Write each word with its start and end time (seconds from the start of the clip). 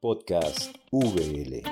Podcast 0.00 0.74
VL. 0.92 1.62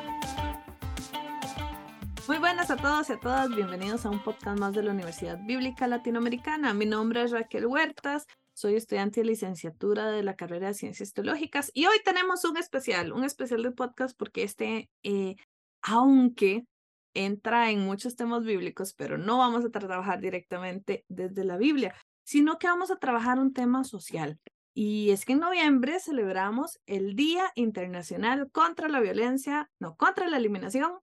Muy 2.27 2.37
buenas 2.37 2.71
a 2.71 2.77
todos 2.77 3.09
y 3.09 3.15
a 3.15 3.21
todas, 3.21 3.49
bienvenidos 3.49 4.05
a 4.05 4.11
un 4.11 4.23
podcast 4.23 4.61
más 4.61 4.75
de 4.75 4.83
la 4.83 4.93
Universidad 4.93 5.39
Bíblica 5.47 5.87
Latinoamericana. 5.87 6.75
Mi 6.75 6.85
nombre 6.85 7.23
es 7.23 7.31
Raquel 7.31 7.65
Huertas, 7.65 8.27
soy 8.53 8.75
estudiante 8.75 9.23
de 9.23 9.29
licenciatura 9.29 10.11
de 10.11 10.23
la 10.23 10.37
carrera 10.37 10.69
de 10.69 10.75
Ciencias 10.75 11.15
Teológicas 11.15 11.71
y 11.73 11.87
hoy 11.87 11.97
tenemos 12.05 12.45
un 12.45 12.59
especial, 12.59 13.15
un 13.15 13.25
especial 13.25 13.63
de 13.63 13.71
podcast 13.71 14.15
porque 14.15 14.43
este, 14.43 14.91
eh, 15.05 15.37
aunque 15.81 16.67
entra 17.15 17.71
en 17.71 17.81
muchos 17.87 18.15
temas 18.15 18.45
bíblicos, 18.45 18.93
pero 18.93 19.17
no 19.17 19.39
vamos 19.39 19.65
a 19.65 19.71
trabajar 19.71 20.21
directamente 20.21 21.07
desde 21.09 21.45
la 21.45 21.57
Biblia, 21.57 21.95
sino 22.25 22.59
que 22.59 22.67
vamos 22.67 22.91
a 22.91 22.97
trabajar 22.97 23.39
un 23.39 23.55
tema 23.55 23.85
social. 23.85 24.39
Y 24.81 25.11
es 25.11 25.25
que 25.25 25.33
en 25.33 25.41
noviembre 25.41 25.99
celebramos 25.99 26.79
el 26.87 27.17
Día 27.17 27.51
Internacional 27.57 28.49
contra 28.53 28.89
la 28.89 29.01
Violencia, 29.01 29.69
no, 29.81 29.97
contra 29.97 30.29
la 30.29 30.37
eliminación 30.37 31.01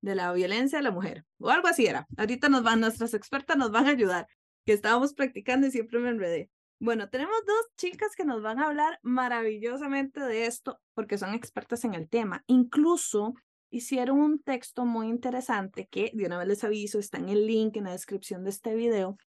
de 0.00 0.14
la 0.14 0.32
violencia 0.32 0.78
a 0.78 0.82
la 0.82 0.92
mujer, 0.92 1.26
o 1.38 1.50
algo 1.50 1.68
así 1.68 1.84
era. 1.84 2.06
Ahorita 2.16 2.48
nos 2.48 2.62
van, 2.62 2.80
nuestras 2.80 3.12
expertas 3.12 3.58
nos 3.58 3.70
van 3.70 3.86
a 3.86 3.90
ayudar, 3.90 4.28
que 4.64 4.72
estábamos 4.72 5.12
practicando 5.12 5.66
y 5.66 5.70
siempre 5.70 5.98
me 5.98 6.08
enredé. 6.08 6.48
Bueno, 6.80 7.10
tenemos 7.10 7.36
dos 7.46 7.66
chicas 7.76 8.16
que 8.16 8.24
nos 8.24 8.40
van 8.40 8.60
a 8.60 8.66
hablar 8.68 8.98
maravillosamente 9.02 10.20
de 10.20 10.46
esto 10.46 10.80
porque 10.94 11.18
son 11.18 11.34
expertas 11.34 11.84
en 11.84 11.92
el 11.92 12.08
tema. 12.08 12.44
Incluso 12.46 13.34
hicieron 13.68 14.20
un 14.20 14.42
texto 14.42 14.86
muy 14.86 15.08
interesante 15.08 15.86
que 15.90 16.12
de 16.14 16.24
una 16.24 16.38
vez 16.38 16.48
les 16.48 16.64
aviso, 16.64 16.98
está 16.98 17.18
en 17.18 17.28
el 17.28 17.46
link 17.46 17.76
en 17.76 17.84
la 17.84 17.92
descripción 17.92 18.42
de 18.42 18.48
este 18.48 18.74
video, 18.74 19.18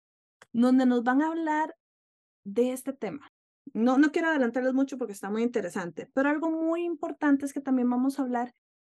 donde 0.53 0.87
nos 0.87 1.03
van 1.03 1.21
a 1.21 1.27
hablar 1.27 1.75
de 2.43 2.71
este 2.71 2.93
tema. 2.93 3.30
No, 3.73 3.97
no 3.97 4.11
quiero 4.11 4.29
adelantarles 4.29 4.73
mucho 4.73 4.97
porque 4.97 5.13
está 5.13 5.29
muy 5.29 5.43
interesante, 5.43 6.09
pero 6.13 6.29
algo 6.29 6.51
muy 6.51 6.83
importante 6.83 7.45
es 7.45 7.53
que 7.53 7.61
también 7.61 7.89
vamos 7.89 8.19
a 8.19 8.23
hablar 8.23 8.53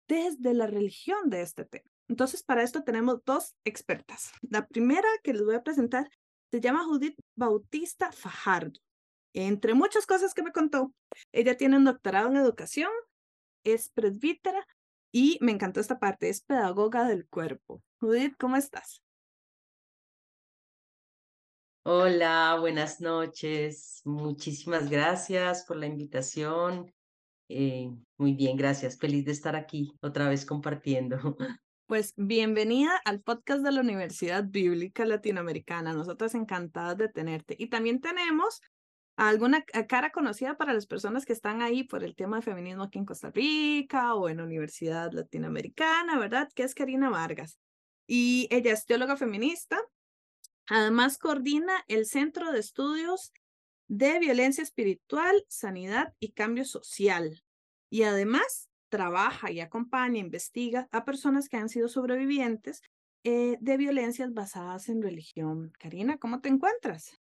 desde 0.07 0.53
la 0.53 0.67
religión 0.67 1.29
de 1.29 1.41
este 1.41 1.65
tema. 1.65 1.89
Entonces, 2.07 2.43
para 2.43 2.63
esto 2.63 2.83
tenemos 2.83 3.23
dos 3.25 3.55
expertas. 3.63 4.31
La 4.41 4.67
primera 4.67 5.07
que 5.23 5.33
les 5.33 5.43
voy 5.43 5.55
a 5.55 5.63
presentar 5.63 6.09
se 6.51 6.59
llama 6.59 6.83
Judith 6.83 7.17
Bautista 7.35 8.11
Fajardo. 8.11 8.79
Entre 9.33 9.73
muchas 9.73 10.05
cosas 10.05 10.33
que 10.33 10.43
me 10.43 10.51
contó, 10.51 10.93
ella 11.31 11.57
tiene 11.57 11.77
un 11.77 11.85
doctorado 11.85 12.29
en 12.29 12.37
educación, 12.37 12.91
es 13.63 13.89
presbítera 13.89 14.65
y 15.11 15.37
me 15.41 15.51
encantó 15.51 15.79
esta 15.79 15.99
parte, 15.99 16.29
es 16.29 16.41
pedagoga 16.41 17.07
del 17.07 17.27
cuerpo. 17.27 17.81
Judith, 17.99 18.35
¿cómo 18.37 18.57
estás? 18.57 19.02
Hola, 21.85 22.55
buenas 22.61 23.01
noches. 23.01 24.01
Muchísimas 24.05 24.89
gracias 24.89 25.65
por 25.65 25.75
la 25.75 25.85
invitación. 25.85 26.89
Eh, 27.49 27.89
muy 28.15 28.33
bien, 28.35 28.55
gracias. 28.55 28.97
Feliz 28.97 29.25
de 29.25 29.33
estar 29.33 29.57
aquí 29.57 29.93
otra 30.01 30.29
vez 30.29 30.45
compartiendo. 30.45 31.17
Pues 31.85 32.13
bienvenida 32.15 32.95
al 33.03 33.21
podcast 33.21 33.61
de 33.61 33.71
la 33.73 33.81
Universidad 33.81 34.45
Bíblica 34.45 35.05
Latinoamericana. 35.05 35.93
Nosotras 35.93 36.33
encantadas 36.33 36.97
de 36.97 37.09
tenerte. 37.09 37.55
Y 37.59 37.67
también 37.67 37.99
tenemos 37.99 38.61
alguna 39.17 39.63
cara 39.63 40.11
conocida 40.11 40.55
para 40.55 40.73
las 40.73 40.87
personas 40.87 41.25
que 41.25 41.33
están 41.33 41.61
ahí 41.61 41.83
por 41.83 42.03
el 42.05 42.15
tema 42.15 42.37
de 42.37 42.41
feminismo 42.43 42.83
aquí 42.83 42.99
en 42.99 43.05
Costa 43.05 43.29
Rica 43.31 44.15
o 44.15 44.29
en 44.29 44.39
Universidad 44.39 45.11
Latinoamericana, 45.11 46.17
¿verdad? 46.17 46.49
Que 46.55 46.63
es 46.63 46.73
Karina 46.73 47.09
Vargas. 47.09 47.59
Y 48.07 48.47
ella 48.49 48.71
es 48.71 48.85
teóloga 48.85 49.17
feminista, 49.17 49.77
Además, 50.67 51.17
coordina 51.17 51.83
el 51.87 52.05
Centro 52.05 52.51
de 52.51 52.59
Estudios 52.59 53.33
de 53.87 54.19
Violencia 54.19 54.63
Espiritual, 54.63 55.43
Sanidad 55.49 56.13
y 56.19 56.31
Cambio 56.31 56.65
Social. 56.65 57.43
Y 57.89 58.03
además, 58.03 58.69
trabaja 58.89 59.51
y 59.51 59.59
acompaña, 59.59 60.19
investiga 60.19 60.87
a 60.91 61.03
personas 61.03 61.49
que 61.49 61.57
han 61.57 61.69
sido 61.69 61.87
sobrevivientes 61.89 62.81
eh, 63.23 63.57
de 63.59 63.77
violencias 63.77 64.33
basadas 64.33 64.89
en 64.89 65.01
religión. 65.01 65.71
Karina, 65.79 66.17
¿cómo 66.17 66.41
te 66.41 66.49
encuentras? 66.49 67.22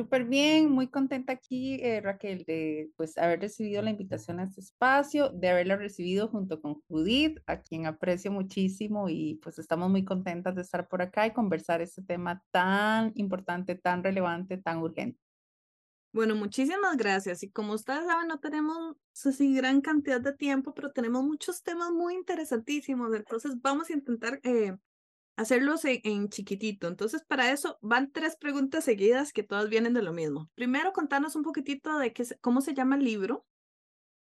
Súper 0.00 0.24
bien, 0.24 0.70
muy 0.70 0.88
contenta 0.88 1.34
aquí, 1.34 1.74
eh, 1.82 2.00
Raquel, 2.00 2.46
de 2.46 2.90
pues 2.96 3.18
haber 3.18 3.38
recibido 3.38 3.82
la 3.82 3.90
invitación 3.90 4.40
a 4.40 4.44
este 4.44 4.62
espacio, 4.62 5.28
de 5.28 5.50
haberla 5.50 5.76
recibido 5.76 6.26
junto 6.28 6.58
con 6.62 6.80
Judith, 6.88 7.38
a 7.46 7.60
quien 7.60 7.84
aprecio 7.84 8.32
muchísimo 8.32 9.10
y 9.10 9.34
pues 9.42 9.58
estamos 9.58 9.90
muy 9.90 10.06
contentas 10.06 10.54
de 10.54 10.62
estar 10.62 10.88
por 10.88 11.02
acá 11.02 11.26
y 11.26 11.34
conversar 11.34 11.82
este 11.82 12.00
tema 12.00 12.42
tan 12.50 13.12
importante, 13.14 13.74
tan 13.74 14.02
relevante, 14.02 14.56
tan 14.56 14.78
urgente. 14.78 15.20
Bueno, 16.14 16.34
muchísimas 16.34 16.96
gracias. 16.96 17.42
Y 17.42 17.50
como 17.50 17.74
ustedes 17.74 18.06
saben, 18.06 18.28
no 18.28 18.40
tenemos 18.40 18.96
así 19.22 19.54
gran 19.54 19.82
cantidad 19.82 20.22
de 20.22 20.32
tiempo, 20.32 20.72
pero 20.72 20.92
tenemos 20.92 21.24
muchos 21.24 21.62
temas 21.62 21.90
muy 21.90 22.14
interesantísimos. 22.14 23.14
Entonces 23.14 23.60
vamos 23.60 23.90
a 23.90 23.92
intentar 23.92 24.40
eh, 24.44 24.74
hacerlos 25.40 25.86
en, 25.86 26.28
chiquitito. 26.28 26.86
Entonces, 26.86 27.24
para 27.24 27.50
eso 27.50 27.78
van 27.80 28.12
tres 28.12 28.36
preguntas 28.36 28.84
seguidas 28.84 29.32
que 29.32 29.42
todas 29.42 29.70
vienen 29.70 29.94
de 29.94 30.02
lo 30.02 30.12
mismo. 30.12 30.50
Primero, 30.54 30.92
contanos 30.92 31.34
un 31.34 31.42
poquitito 31.42 31.98
de 31.98 32.12
qué, 32.12 32.26
cómo 32.42 32.60
se 32.60 32.74
llama 32.74 32.96
el 32.96 33.04
libro. 33.04 33.46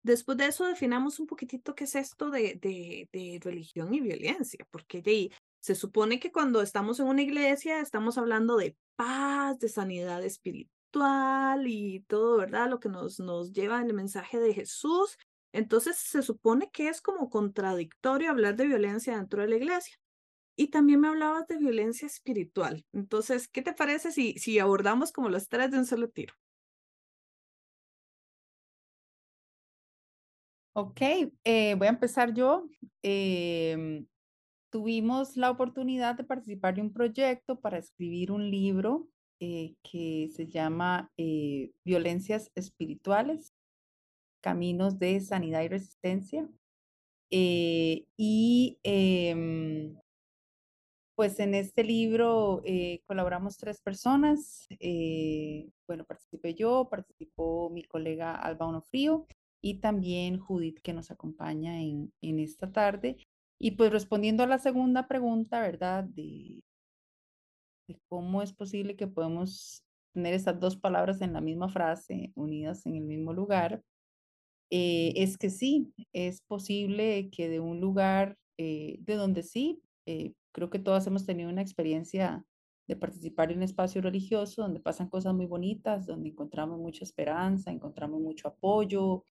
Después 0.03 0.37
de 0.37 0.45
eso, 0.45 0.65
definamos 0.65 1.19
un 1.19 1.25
poquitito 1.25 1.73
qué 1.73 1.85
es 1.85 1.95
esto 1.95 2.29
de, 2.29 2.59
de, 2.61 3.39
religión 3.41 3.95
y 3.95 3.99
violencia, 3.99 4.67
porque 4.69 5.01
de, 5.01 5.31
se 5.59 5.73
supone 5.73 6.19
que 6.19 6.31
cuando 6.31 6.61
estamos 6.61 6.99
en 6.99 7.07
una 7.07 7.23
iglesia 7.23 7.79
estamos 7.81 8.19
hablando 8.19 8.55
de 8.55 8.77
paz, 8.95 9.57
de 9.57 9.69
sanidad 9.69 10.23
espiritual 10.23 11.65
y 11.65 12.01
todo, 12.01 12.37
¿verdad? 12.37 12.69
Lo 12.69 12.79
que 12.79 12.89
nos, 12.89 13.19
nos 13.19 13.51
lleva 13.51 13.81
el 13.81 13.93
mensaje 13.95 14.39
de 14.39 14.53
Jesús. 14.53 15.17
Entonces, 15.51 15.97
se 15.97 16.21
supone 16.21 16.69
que 16.71 16.89
es 16.89 17.01
como 17.01 17.31
contradictorio 17.31 18.29
hablar 18.29 18.55
de 18.55 18.67
violencia 18.67 19.17
dentro 19.17 19.41
de 19.41 19.47
la 19.47 19.55
iglesia. 19.55 19.97
Y 20.59 20.69
también 20.69 20.99
me 20.99 21.07
hablabas 21.07 21.47
de 21.47 21.57
violencia 21.57 22.07
espiritual. 22.07 22.83
Entonces, 22.91 23.47
¿qué 23.47 23.61
te 23.61 23.73
parece 23.73 24.11
si, 24.11 24.33
si 24.39 24.57
abordamos 24.57 25.11
como 25.11 25.29
los 25.29 25.47
tres 25.49 25.69
de 25.69 25.77
un 25.77 25.85
solo 25.85 26.09
tiro? 26.09 26.33
Ok, 30.73 31.01
eh, 31.43 31.75
voy 31.75 31.87
a 31.87 31.89
empezar 31.91 32.33
yo. 32.33 32.67
Em, 33.03 34.07
tuvimos 34.71 35.37
la 35.37 35.51
oportunidad 35.51 36.15
de 36.15 36.23
participar 36.23 36.75
de 36.75 36.81
un 36.81 36.93
proyecto 36.93 37.59
para 37.59 37.77
escribir 37.79 38.31
un 38.31 38.49
libro 38.51 39.07
eh, 39.39 39.75
que 39.83 40.29
se 40.35 40.47
llama 40.47 41.11
eh, 41.17 41.71
Violencias 41.83 42.51
Espirituales, 42.55 43.53
Caminos 44.41 44.99
de 44.99 45.19
Sanidad 45.21 45.63
y 45.63 45.67
Resistencia. 45.69 46.49
y 47.29 48.79
em, 48.83 49.97
pues 51.17 51.39
en 51.39 51.55
este 51.55 51.83
libro 51.83 52.61
eh, 52.63 53.01
colaboramos 53.07 53.57
tres 53.57 53.81
personas. 53.81 54.67
Eh, 54.79 55.67
bueno, 55.87 56.05
participé 56.05 56.53
yo, 56.53 56.87
participó 56.91 57.71
mi 57.71 57.83
colega 57.83 58.35
Alba 58.35 58.67
Onofrío 58.67 59.25
y 59.59 59.79
también 59.79 60.37
Judith 60.37 60.79
que 60.83 60.93
nos 60.93 61.09
acompaña 61.09 61.81
en, 61.81 62.13
en 62.21 62.37
esta 62.37 62.71
tarde. 62.71 63.17
Y 63.59 63.71
pues 63.71 63.91
respondiendo 63.91 64.43
a 64.43 64.47
la 64.47 64.59
segunda 64.59 65.07
pregunta, 65.07 65.59
¿verdad? 65.59 66.03
De, 66.03 66.61
cómo 68.09 68.43
es 68.43 68.53
posible 68.53 68.95
que 68.95 69.07
podemos 69.07 69.83
tener 70.13 70.35
estas 70.35 70.59
dos 70.59 70.77
palabras 70.77 71.19
en 71.21 71.33
la 71.33 71.41
misma 71.41 71.67
frase, 71.67 72.31
unidas 72.35 72.85
en 72.85 72.95
el 72.95 73.05
mismo 73.05 73.33
lugar, 73.33 73.81
eh, 74.69 75.13
es 75.15 75.39
que 75.39 75.49
sí, 75.49 75.91
es 76.13 76.41
posible 76.41 77.31
que 77.31 77.49
de 77.49 77.59
un 77.59 77.79
lugar 77.79 78.37
de 78.59 79.15
donde 79.15 79.43
sí 79.43 79.81
Creo 80.57 80.71
que 80.71 80.79
todas 80.79 81.05
hemos 81.05 81.23
tenido 81.23 81.51
una 81.51 81.61
experiencia 81.61 82.43
de 82.87 82.95
participar 82.95 83.51
en 83.51 83.57
un 83.57 83.63
espacio 83.63 84.01
religioso 84.01 84.63
donde 84.63 84.79
pasan 84.79 85.07
cosas 85.07 85.35
muy 85.35 85.45
bonitas, 85.45 86.07
donde 86.07 86.29
encontramos 86.29 86.79
mucha 86.79 87.03
esperanza, 87.03 87.69
encontramos 87.69 88.19
mucho 88.21 88.47
apoyo, 88.47 89.23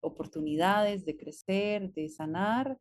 oportunidades 0.00 1.04
de 1.04 1.18
crecer, 1.18 1.92
de 1.92 2.08
sanar 2.08 2.78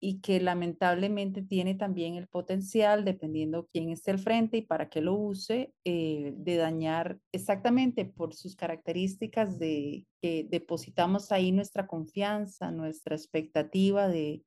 y 0.00 0.22
que 0.22 0.40
lamentablemente 0.40 1.42
tiene 1.42 1.74
también 1.74 2.14
el 2.14 2.28
potencial, 2.28 3.04
dependiendo 3.04 3.68
quién 3.70 3.90
esté 3.90 4.12
al 4.12 4.18
frente 4.18 4.56
y 4.56 4.62
para 4.62 4.88
qué 4.88 5.02
lo 5.02 5.12
use, 5.12 5.74
eh, 5.84 6.32
de 6.34 6.56
dañar 6.56 7.18
exactamente 7.30 8.06
por 8.06 8.32
sus 8.32 8.56
características 8.56 9.58
de 9.58 10.06
que 10.22 10.46
depositamos 10.48 11.30
ahí 11.30 11.52
nuestra 11.52 11.86
confianza, 11.86 12.70
nuestra 12.70 13.14
expectativa 13.14 14.08
de, 14.08 14.42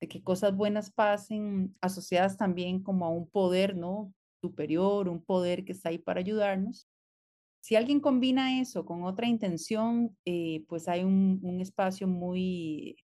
de 0.00 0.08
que 0.08 0.22
cosas 0.22 0.54
buenas 0.54 0.90
pasen, 0.90 1.74
asociadas 1.80 2.36
también 2.36 2.82
como 2.82 3.06
a 3.06 3.10
un 3.10 3.28
poder, 3.28 3.76
¿no? 3.76 4.12
Superior, 4.40 5.08
un 5.08 5.22
poder 5.22 5.64
que 5.64 5.72
está 5.72 5.88
ahí 5.88 5.98
para 5.98 6.20
ayudarnos. 6.20 6.88
Si 7.60 7.74
alguien 7.74 8.00
combina 8.00 8.60
eso 8.60 8.84
con 8.84 9.04
otra 9.04 9.26
intención, 9.26 10.16
eh, 10.24 10.64
pues 10.68 10.88
hay 10.88 11.02
un, 11.02 11.58
espacio 11.60 12.06
muy 12.06 12.96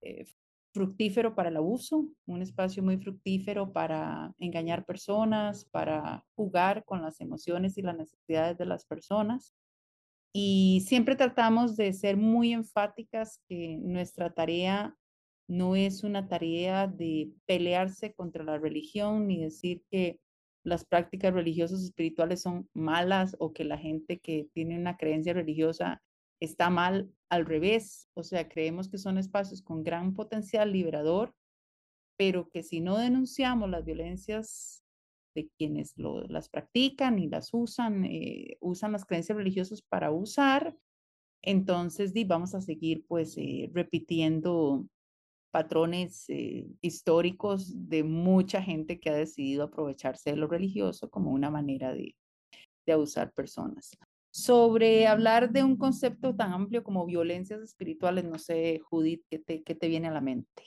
eh, 0.00 0.24
fructífero 0.72 1.34
para 1.34 1.50
el 1.50 1.56
abuso, 1.56 2.08
un 2.26 2.42
espacio 2.42 2.82
muy 2.82 2.96
fructífero 2.98 3.72
para 3.72 4.34
engañar 4.38 4.86
personas, 4.86 5.64
para 5.66 6.24
jugar 6.36 6.84
con 6.84 7.02
las 7.02 7.20
emociones 7.20 7.76
y 7.76 7.82
las 7.82 7.96
necesidades 7.96 8.56
de 8.58 8.66
las 8.66 8.86
personas. 8.86 9.54
y 10.32 10.82
siempre 10.86 11.16
tratamos 11.16 11.76
de 11.76 11.92
ser 11.92 12.16
muy 12.16 12.52
enfáticas 12.52 13.40
que 13.48 13.78
nuestra 13.82 14.34
tarea 14.34 14.96
no 15.48 15.76
es 15.76 16.02
una 16.02 16.28
tarea 16.28 16.86
de 16.86 17.30
pelearse 17.46 18.12
contra 18.14 18.44
la 18.44 18.58
religión 18.58 19.28
ni 19.28 19.42
decir 19.42 19.82
que 19.90 20.20
las 20.64 20.84
prácticas 20.84 21.32
religiosas 21.32 21.82
espirituales 21.82 22.42
son 22.42 22.68
malas 22.74 23.36
o 23.38 23.52
que 23.52 23.64
la 23.64 23.78
gente 23.78 24.18
que 24.18 24.48
tiene 24.52 24.76
una 24.76 24.96
creencia 24.96 25.32
religiosa 25.32 26.02
está 26.40 26.70
mal 26.70 27.08
al 27.28 27.46
revés. 27.46 28.08
O 28.14 28.24
sea, 28.24 28.48
creemos 28.48 28.88
que 28.88 28.98
son 28.98 29.16
espacios 29.16 29.62
con 29.62 29.84
gran 29.84 30.14
potencial 30.14 30.72
liberador, 30.72 31.34
pero 32.16 32.48
que 32.48 32.64
si 32.64 32.80
no 32.80 32.98
denunciamos 32.98 33.70
las 33.70 33.84
violencias 33.84 34.82
de 35.36 35.48
quienes 35.56 35.94
las 35.96 36.48
practican 36.48 37.18
y 37.20 37.28
las 37.28 37.50
usan, 37.52 38.04
eh, 38.04 38.56
usan 38.60 38.92
las 38.92 39.04
creencias 39.04 39.36
religiosas 39.38 39.82
para 39.82 40.10
usar, 40.10 40.76
entonces 41.42 42.12
vamos 42.26 42.54
a 42.54 42.60
seguir 42.60 43.04
pues 43.06 43.36
eh, 43.36 43.70
repitiendo 43.72 44.86
patrones 45.56 46.26
eh, 46.28 46.66
históricos 46.82 47.88
de 47.88 48.04
mucha 48.04 48.60
gente 48.60 49.00
que 49.00 49.08
ha 49.08 49.14
decidido 49.14 49.64
aprovecharse 49.64 50.28
de 50.28 50.36
lo 50.36 50.48
religioso 50.48 51.08
como 51.08 51.30
una 51.30 51.50
manera 51.50 51.94
de, 51.94 52.14
de 52.84 52.92
abusar 52.92 53.32
personas. 53.32 53.96
Sobre 54.30 55.06
hablar 55.06 55.50
de 55.50 55.64
un 55.64 55.78
concepto 55.78 56.36
tan 56.36 56.52
amplio 56.52 56.84
como 56.84 57.06
violencias 57.06 57.62
espirituales, 57.62 58.26
no 58.26 58.38
sé, 58.38 58.82
Judith, 58.84 59.24
¿qué 59.30 59.38
te, 59.38 59.62
qué 59.62 59.74
te 59.74 59.88
viene 59.88 60.08
a 60.08 60.10
la 60.10 60.20
mente? 60.20 60.62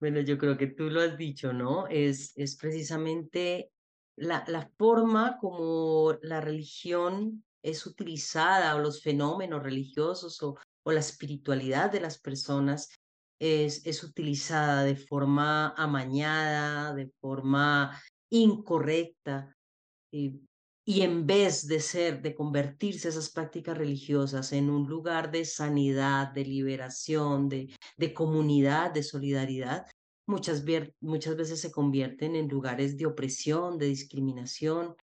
Bueno, 0.00 0.22
yo 0.22 0.36
creo 0.38 0.58
que 0.58 0.66
tú 0.66 0.90
lo 0.90 1.02
has 1.02 1.16
dicho, 1.16 1.52
¿no? 1.52 1.86
Es, 1.86 2.36
es 2.36 2.56
precisamente 2.56 3.70
la, 4.16 4.42
la 4.48 4.68
forma 4.76 5.38
como 5.38 6.14
la 6.20 6.40
religión 6.40 7.44
es 7.62 7.86
utilizada 7.86 8.74
o 8.74 8.80
los 8.80 9.04
fenómenos 9.04 9.62
religiosos 9.62 10.42
o, 10.42 10.56
o 10.84 10.92
la 10.92 11.00
espiritualidad 11.00 11.90
de 11.90 12.00
las 12.00 12.18
personas 12.18 12.90
es, 13.38 13.84
es 13.86 14.04
utilizada 14.04 14.84
de 14.84 14.96
forma 14.96 15.74
amañada, 15.76 16.94
de 16.94 17.10
forma 17.20 18.00
incorrecta. 18.30 19.54
Y, 20.12 20.40
y 20.84 21.02
en 21.02 21.26
vez 21.26 21.66
de 21.68 21.80
ser, 21.80 22.22
de 22.22 22.34
convertirse 22.34 23.08
esas 23.08 23.30
prácticas 23.30 23.78
religiosas 23.78 24.52
en 24.52 24.68
un 24.68 24.88
lugar 24.88 25.30
de 25.30 25.44
sanidad, 25.44 26.32
de 26.32 26.44
liberación, 26.44 27.48
de, 27.48 27.74
de 27.96 28.14
comunidad, 28.14 28.92
de 28.92 29.02
solidaridad, 29.02 29.86
muchas, 30.26 30.64
muchas 31.00 31.36
veces 31.36 31.60
se 31.60 31.70
convierten 31.70 32.34
en 32.34 32.48
lugares 32.48 32.96
de 32.96 33.06
opresión, 33.06 33.78
de 33.78 33.86
discriminación, 33.86 34.96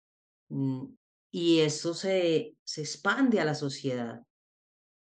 mm, 0.48 0.84
y 1.30 1.60
eso 1.60 1.94
se, 1.94 2.56
se 2.64 2.80
expande 2.80 3.40
a 3.40 3.44
la 3.44 3.54
sociedad. 3.54 4.22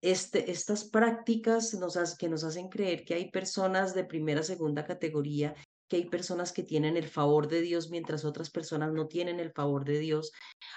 Este, 0.04 0.50
estas 0.50 0.84
prácticas 0.84 1.72
nos 1.72 1.96
que 2.18 2.28
nos 2.28 2.44
hacen 2.44 2.68
creer 2.68 3.06
que 3.06 3.14
hay 3.14 3.30
personas 3.30 3.94
de 3.94 4.04
primera, 4.04 4.42
segunda 4.42 4.84
categoría, 4.84 5.54
que 5.88 5.96
hay 5.96 6.04
personas 6.10 6.52
que 6.52 6.62
tienen 6.62 6.98
el 6.98 7.08
favor 7.08 7.48
de 7.48 7.62
Dios 7.62 7.88
mientras 7.88 8.26
otras 8.26 8.50
personas 8.50 8.92
no 8.92 9.06
tienen 9.06 9.40
el 9.40 9.50
favor 9.52 9.86
de 9.86 9.98
Dios, 9.98 10.30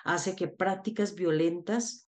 hace 0.05 0.33
que 0.33 0.47
prácticas 0.47 1.13
violentas 1.13 2.07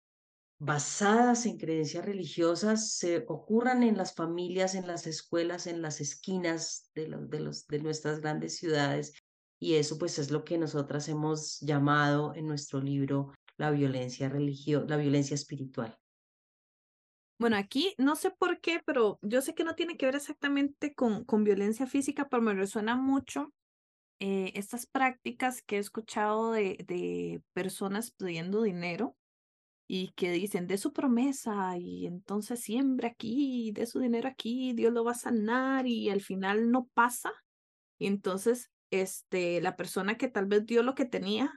basadas 0.60 1.44
en 1.46 1.58
creencias 1.58 2.04
religiosas 2.04 2.92
se 2.92 3.24
ocurran 3.26 3.82
en 3.82 3.96
las 3.96 4.14
familias, 4.14 4.76
en 4.76 4.86
las 4.86 5.08
escuelas, 5.08 5.66
en 5.66 5.82
las 5.82 6.00
esquinas 6.00 6.88
de, 6.94 7.08
de, 7.08 7.78
nuestras 7.80 8.20
grandes 8.20 8.58
ciudades. 8.58 9.12
Y 9.58 9.74
eso 9.74 9.98
pues 9.98 10.20
es 10.20 10.30
lo 10.30 10.44
que 10.44 10.56
nosotras 10.56 11.08
hemos 11.08 11.58
llamado 11.62 12.32
en 12.36 12.46
nuestro 12.46 12.80
libro 12.80 13.32
la 13.56 13.72
violencia 13.72 14.28
religiosa, 14.28 14.86
la 14.88 14.96
violencia 14.98 15.34
espiritual. 15.34 15.98
Bueno, 17.38 17.56
aquí 17.56 17.94
no 17.98 18.16
sé 18.16 18.30
por 18.32 18.60
qué, 18.60 18.80
pero 18.84 19.18
yo 19.22 19.40
sé 19.42 19.54
que 19.54 19.62
no 19.64 19.74
tiene 19.76 19.96
que 19.96 20.06
ver 20.06 20.16
exactamente 20.16 20.94
con, 20.94 21.24
con 21.24 21.44
violencia 21.44 21.86
física, 21.86 22.28
pero 22.28 22.42
me 22.42 22.54
resuena 22.54 22.96
mucho 22.96 23.52
eh, 24.20 24.52
estas 24.56 24.86
prácticas 24.86 25.62
que 25.62 25.76
he 25.76 25.80
escuchado 25.80 26.52
de, 26.52 26.78
de 26.86 27.42
personas 27.54 28.12
pidiendo 28.12 28.62
dinero 28.62 29.16
y 29.88 30.12
que 30.16 30.32
dicen, 30.32 30.66
de 30.68 30.78
su 30.78 30.92
promesa 30.92 31.76
y 31.78 32.06
entonces 32.06 32.60
siembra 32.60 33.08
aquí, 33.10 33.72
de 33.72 33.86
su 33.86 34.00
dinero 34.00 34.28
aquí, 34.28 34.72
Dios 34.74 34.92
lo 34.92 35.04
va 35.04 35.12
a 35.12 35.14
sanar 35.14 35.86
y 35.86 36.10
al 36.10 36.22
final 36.22 36.70
no 36.72 36.88
pasa. 36.94 37.32
Y 37.98 38.06
entonces, 38.06 38.70
este, 38.90 39.60
la 39.60 39.76
persona 39.76 40.16
que 40.16 40.28
tal 40.28 40.46
vez 40.46 40.66
dio 40.66 40.82
lo 40.82 40.94
que 40.94 41.04
tenía, 41.06 41.52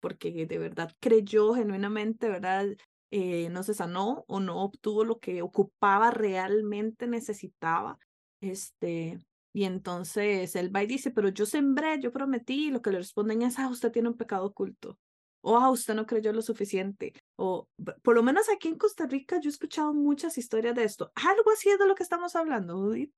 porque 0.00 0.46
de 0.46 0.58
verdad 0.58 0.92
creyó 1.00 1.54
genuinamente, 1.54 2.28
¿verdad? 2.28 2.68
Eh, 3.14 3.50
no 3.50 3.62
se 3.62 3.74
sanó 3.74 4.24
o 4.26 4.40
no 4.40 4.62
obtuvo 4.62 5.04
lo 5.04 5.18
que 5.18 5.42
ocupaba 5.42 6.10
realmente 6.10 7.06
necesitaba. 7.06 7.98
Este, 8.40 9.18
y 9.52 9.64
entonces 9.64 10.56
él 10.56 10.74
va 10.74 10.82
y 10.82 10.86
dice, 10.86 11.10
pero 11.10 11.28
yo 11.28 11.44
sembré, 11.44 12.00
yo 12.00 12.10
prometí, 12.10 12.68
y 12.68 12.70
lo 12.70 12.80
que 12.80 12.90
le 12.90 12.98
responden 12.98 13.42
es, 13.42 13.58
ah, 13.58 13.68
usted 13.68 13.92
tiene 13.92 14.08
un 14.08 14.16
pecado 14.16 14.46
oculto 14.46 14.98
o 15.42 15.56
a 15.56 15.70
usted 15.70 15.94
no 15.94 16.06
creyó 16.06 16.32
lo 16.32 16.40
suficiente, 16.40 17.12
o 17.36 17.68
por 18.02 18.14
lo 18.14 18.22
menos 18.22 18.48
aquí 18.48 18.68
en 18.68 18.78
Costa 18.78 19.06
Rica 19.06 19.40
yo 19.40 19.48
he 19.48 19.52
escuchado 19.52 19.92
muchas 19.92 20.38
historias 20.38 20.74
de 20.74 20.84
esto. 20.84 21.12
Algo 21.16 21.50
así 21.50 21.68
es 21.68 21.78
de 21.78 21.86
lo 21.86 21.94
que 21.94 22.04
estamos 22.04 22.36
hablando, 22.36 22.76
Judith. 22.76 23.12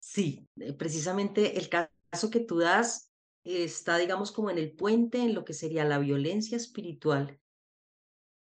Sí, 0.00 0.46
eh, 0.58 0.72
precisamente 0.72 1.58
el 1.58 1.68
caso 1.68 2.30
que 2.30 2.40
tú 2.40 2.58
das 2.58 3.10
está, 3.44 3.96
digamos, 3.96 4.32
como 4.32 4.50
en 4.50 4.58
el 4.58 4.72
puente 4.72 5.18
en 5.18 5.34
lo 5.34 5.44
que 5.44 5.54
sería 5.54 5.84
la 5.84 5.98
violencia 5.98 6.56
espiritual 6.56 7.38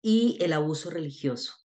y 0.08 0.38
el 0.40 0.54
abuso 0.54 0.92
religioso. 0.92 1.56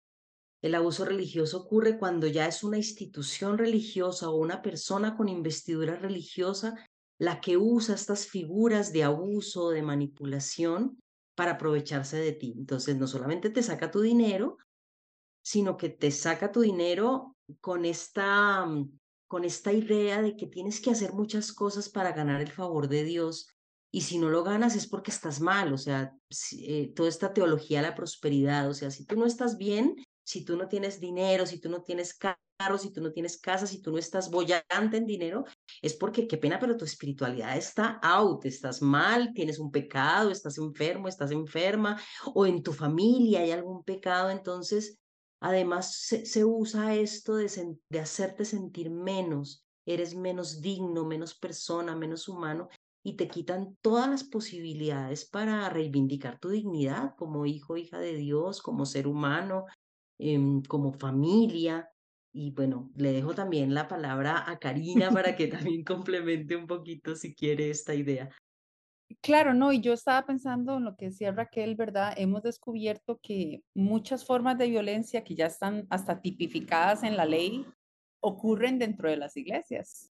El 0.63 0.75
abuso 0.75 1.05
religioso 1.05 1.59
ocurre 1.59 1.99
cuando 1.99 2.27
ya 2.27 2.47
es 2.47 2.65
una 2.65 2.79
institución 2.79 3.59
religiosa 3.59 4.31
o 4.31 4.37
una 4.37 4.63
persona 4.63 5.15
con 5.15 5.29
investidura 5.29 5.97
religiosa 5.97 6.75
la 7.19 7.43
que 7.43 7.59
usa 7.59 7.95
estas 7.95 8.27
figuras 8.27 8.95
de 8.95 9.05
abuso, 9.05 9.69
de 9.69 9.83
manipulación 9.83 10.99
para 11.35 11.53
aprovecharse 11.53 12.17
de 12.17 12.33
ti. 12.33 12.55
Entonces, 12.57 12.97
no 12.97 13.07
solamente 13.07 13.51
te 13.51 13.63
saca 13.63 13.91
tu 13.91 14.01
dinero, 14.01 14.57
sino 15.43 15.77
que 15.77 15.91
te 15.91 16.11
saca 16.11 16.51
tu 16.51 16.63
dinero 16.63 17.37
con 17.61 17.85
esta, 17.85 18.65
mm, 18.65 18.91
con 19.27 19.45
esta 19.45 19.71
idea 19.75 20.23
de 20.23 20.35
que 20.35 20.47
tienes 20.47 20.81
que 20.81 20.91
hacer 20.91 21.13
muchas 21.13 21.53
cosas 21.53 21.91
para 21.91 22.13
ganar 22.13 22.41
el 22.41 22.51
favor 22.51 22.89
de 22.89 23.05
Dios. 23.05 23.49
Y 23.93 24.03
si 24.03 24.19
no 24.19 24.29
lo 24.29 24.45
ganas 24.45 24.77
es 24.77 24.87
porque 24.87 25.11
estás 25.11 25.41
mal, 25.41 25.73
o 25.73 25.79
sea, 25.79 26.15
eh, 26.53 26.93
toda 26.95 27.09
esta 27.09 27.33
teología 27.33 27.83
de 27.83 27.89
la 27.89 27.95
prosperidad, 27.95 28.69
o 28.69 28.75
sea, 28.75 28.91
si 28.91 29.05
tú 29.05 29.17
no 29.17 29.27
estás 29.27 29.57
bien, 29.57 29.97
si 30.23 30.45
tú 30.45 30.57
no 30.57 30.69
tienes 30.69 31.01
dinero, 31.01 31.45
si 31.45 31.59
tú 31.59 31.69
no 31.69 31.83
tienes 31.83 32.15
carro, 32.15 32.79
si 32.79 32.93
tú 32.93 33.01
no 33.01 33.11
tienes 33.11 33.41
casa, 33.41 33.67
si 33.67 33.83
tú 33.83 33.91
no 33.91 33.99
estás 33.99 34.31
bollante 34.31 34.97
en 34.97 35.07
dinero, 35.07 35.45
es 35.83 35.95
porque 35.95 36.29
qué 36.29 36.37
pena, 36.37 36.61
pero 36.61 36.77
tu 36.77 36.85
espiritualidad 36.85 37.57
está 37.57 37.99
out, 38.03 38.45
estás 38.45 38.81
mal, 38.81 39.33
tienes 39.35 39.59
un 39.59 39.73
pecado, 39.73 40.31
estás 40.31 40.57
enfermo, 40.59 41.09
estás 41.09 41.33
enferma, 41.33 42.01
o 42.33 42.47
en 42.47 42.63
tu 42.63 42.73
familia 42.73 43.41
hay 43.41 43.51
algún 43.51 43.83
pecado, 43.83 44.31
entonces 44.31 44.99
además 45.41 45.97
se, 45.97 46.45
usa 46.45 46.95
esto 46.95 47.35
de, 47.35 47.77
de 47.89 47.99
hacerte 47.99 48.45
sentir 48.45 48.89
menos, 48.91 49.65
eres 49.85 50.15
menos 50.15 50.61
digno, 50.61 51.05
menos 51.05 51.35
persona, 51.35 51.97
menos 51.97 52.29
humano, 52.29 52.69
y 53.03 53.17
te 53.17 53.29
quitan 53.29 53.77
todas 53.81 54.09
las 54.09 54.25
posibilidades 54.25 55.25
para 55.25 55.69
reivindicar 55.69 56.39
tu 56.39 56.51
dignidad 56.51 57.15
como 57.17 57.47
hijo, 57.47 57.77
hija 57.77 57.99
de 57.99 58.15
Dios, 58.15 58.61
como 58.61 58.85
ser 58.87 59.07
humano, 59.07 59.67
Em, 60.23 60.63
como 60.63 60.93
familia. 60.93 61.91
Y 62.33 62.51
bueno, 62.51 62.91
le 62.95 63.13
dejo 63.13 63.35
también 63.35 63.73
la 63.73 63.89
palabra 63.89 64.45
a 64.49 64.59
Karina 64.59 65.11
para 65.11 65.35
que 65.35 65.47
también 65.49 65.83
complemente 65.83 66.57
un 66.57 66.67
poquito 66.67 67.17
si 67.17 67.35
quiere 67.35 67.71
esta 67.71 67.95
idea. 67.95 68.29
Claro, 69.23 69.55
no, 69.55 69.73
y 69.73 69.81
yo 69.81 69.95
estaba 69.95 70.25
pensando 70.27 70.77
en 70.77 70.85
lo 70.85 70.95
que 70.95 71.07
decía 71.07 71.33
Raquel, 71.33 71.75
¿verdad? 71.75 72.13
Hemos 72.17 72.43
descubierto 72.43 73.19
que 73.21 73.65
muchas 73.75 74.25
formas 74.25 74.59
de 74.59 74.69
violencia 74.69 75.25
que 75.25 75.35
ya 75.35 75.47
están 75.47 75.87
hasta 75.89 76.21
tipificadas 76.21 77.03
en 77.03 77.17
la 77.17 77.25
ley 77.25 77.67
ocurren 78.21 78.79
dentro 78.79 79.09
de 79.09 79.17
las 79.17 79.37
iglesias, 79.37 80.13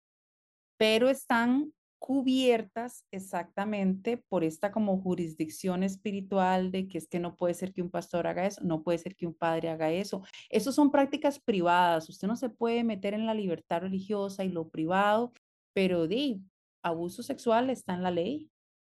pero 0.77 1.09
están 1.09 1.73
cubiertas 2.03 3.07
exactamente 3.13 4.17
por 4.17 4.43
esta 4.43 4.73
como 4.73 5.01
jurisdicción 5.01 5.85
espiritual 5.85 6.73
de 6.73 6.89
que 6.89 6.99
es 6.99 7.07
que 7.07 7.21
no 7.21 7.37
puede 7.37 7.55
ser 7.55 7.73
que 7.73 7.81
un 7.81 7.91
pastor 7.91 8.27
haga 8.27 8.45
eso, 8.45 8.61
no 8.65 8.83
puede 8.83 8.99
ser 8.99 9.15
que 9.15 9.25
un 9.25 9.35
padre 9.35 9.69
haga 9.71 9.93
eso. 9.93 10.21
Eso 10.51 10.73
son 10.73 10.91
prácticas 10.91 11.39
privadas. 11.39 12.09
Usted 12.09 12.27
no 12.27 12.35
se 12.35 12.49
puede 12.49 12.83
meter 12.83 13.15
en 13.15 13.25
la 13.25 13.35
libertad 13.35 13.83
religiosa 13.83 14.43
y 14.43 14.49
lo 14.49 14.69
privado, 14.69 15.33
pero 15.73 16.09
de 16.09 16.41
abuso 16.83 17.23
sexual 17.23 17.71
está 17.71 17.95
en 17.95 18.03
la 18.03 18.11
ley 18.11 18.51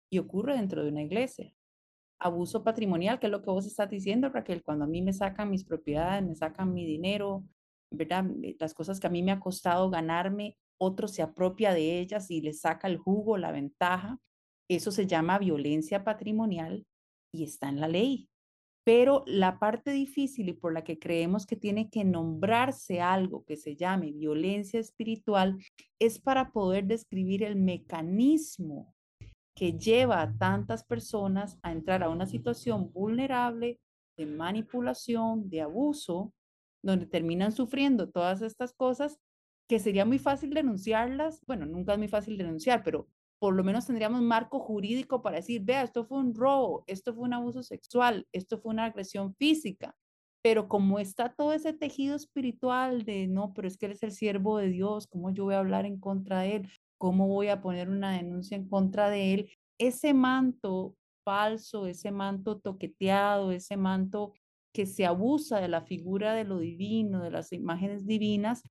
y 0.09 0.17
ocurre 0.17 0.55
dentro 0.55 0.83
de 0.83 0.89
una 0.89 1.03
iglesia. 1.03 1.53
Abuso 2.19 2.63
patrimonial, 2.63 3.19
que 3.19 3.27
es 3.27 3.31
lo 3.31 3.43
que 3.43 3.51
vos 3.51 3.67
estás 3.67 3.87
diciendo, 3.87 4.29
Raquel, 4.29 4.63
cuando 4.63 4.85
a 4.85 4.87
mí 4.87 5.03
me 5.03 5.13
sacan 5.13 5.51
mis 5.51 5.63
propiedades, 5.63 6.25
me 6.25 6.33
sacan 6.33 6.73
mi 6.73 6.87
dinero, 6.87 7.43
¿verdad? 7.91 8.25
Las 8.57 8.73
cosas 8.73 8.99
que 8.99 9.05
a 9.05 9.11
mí 9.11 9.21
me 9.21 9.31
ha 9.31 9.39
costado 9.39 9.91
ganarme, 9.91 10.57
otro 10.77 11.07
se 11.07 11.21
apropia 11.21 11.73
de 11.73 11.99
ellas 11.99 12.29
y 12.31 12.41
le 12.41 12.53
saca 12.53 12.87
el 12.87 12.97
jugo, 12.97 13.37
la 13.37 13.51
ventaja. 13.51 14.19
Eso 14.69 14.91
se 14.91 15.07
llama 15.07 15.39
violencia 15.39 16.03
patrimonial 16.03 16.85
y 17.33 17.43
está 17.43 17.69
en 17.69 17.79
la 17.79 17.87
ley. 17.87 18.29
Pero 18.85 19.23
la 19.25 19.57
parte 19.57 19.91
difícil 19.91 20.49
y 20.49 20.53
por 20.53 20.71
la 20.71 20.83
que 20.83 20.99
creemos 20.99 21.47
que 21.47 21.55
tiene 21.55 21.89
que 21.89 22.03
nombrarse 22.03 23.01
algo 23.01 23.43
que 23.43 23.57
se 23.57 23.75
llame 23.75 24.11
violencia 24.11 24.79
espiritual 24.79 25.57
es 25.99 26.19
para 26.19 26.51
poder 26.51 26.85
describir 26.85 27.43
el 27.43 27.55
mecanismo 27.55 28.93
que 29.55 29.73
lleva 29.73 30.21
a 30.21 30.37
tantas 30.37 30.83
personas 30.83 31.57
a 31.63 31.71
entrar 31.71 32.03
a 32.03 32.09
una 32.09 32.27
situación 32.27 32.91
vulnerable 32.91 33.79
de 34.17 34.25
manipulación, 34.27 35.49
de 35.49 35.61
abuso, 35.61 36.33
donde 36.83 37.07
terminan 37.07 37.51
sufriendo 37.51 38.09
todas 38.09 38.43
estas 38.43 38.73
cosas 38.73 39.17
que 39.67 39.79
sería 39.79 40.05
muy 40.05 40.19
fácil 40.19 40.51
denunciarlas. 40.51 41.41
Bueno, 41.47 41.65
nunca 41.65 41.93
es 41.93 41.97
muy 41.99 42.07
fácil 42.07 42.37
denunciar, 42.37 42.83
pero 42.83 43.07
por 43.39 43.55
lo 43.55 43.63
menos 43.63 43.85
tendríamos 43.85 44.21
marco 44.21 44.59
jurídico 44.59 45.21
para 45.21 45.37
decir, 45.37 45.61
vea, 45.63 45.83
esto 45.83 46.05
fue 46.05 46.19
un 46.19 46.33
robo, 46.33 46.83
esto 46.87 47.13
fue 47.13 47.23
un 47.23 47.33
abuso 47.33 47.63
sexual, 47.63 48.27
esto 48.31 48.59
fue 48.59 48.73
una 48.73 48.85
agresión 48.85 49.35
física. 49.35 49.95
Pero 50.41 50.67
como 50.67 50.99
está 50.99 51.33
todo 51.33 51.53
ese 51.53 51.73
tejido 51.73 52.15
espiritual 52.15 53.03
de, 53.03 53.27
no, 53.27 53.53
pero 53.53 53.67
es 53.67 53.77
que 53.77 53.87
él 53.87 53.93
es 53.93 54.03
el 54.03 54.11
siervo 54.11 54.57
de 54.57 54.69
Dios, 54.69 55.07
¿cómo 55.07 55.31
yo 55.31 55.45
voy 55.45 55.55
a 55.55 55.59
hablar 55.59 55.85
en 55.85 55.99
contra 55.99 56.41
de 56.41 56.57
él? 56.57 56.69
¿Cómo 56.99 57.27
voy 57.27 57.47
a 57.47 57.61
poner 57.61 57.89
una 57.89 58.11
denuncia 58.15 58.55
en 58.55 58.67
contra 58.67 59.09
de 59.09 59.33
él? 59.33 59.49
Ese 59.79 60.13
manto 60.13 60.95
falso, 61.25 61.87
ese 61.87 62.11
manto 62.11 62.59
toqueteado, 62.59 63.51
ese 63.51 63.75
manto 63.75 64.33
que 64.73 64.85
se 64.85 65.05
abusa 65.05 65.59
de 65.59 65.67
la 65.67 65.81
figura 65.81 66.33
de 66.35 66.43
lo 66.43 66.59
divino, 66.59 67.23
de 67.23 67.31
las 67.31 67.51
imágenes 67.51 68.05
divinas, 68.05 68.61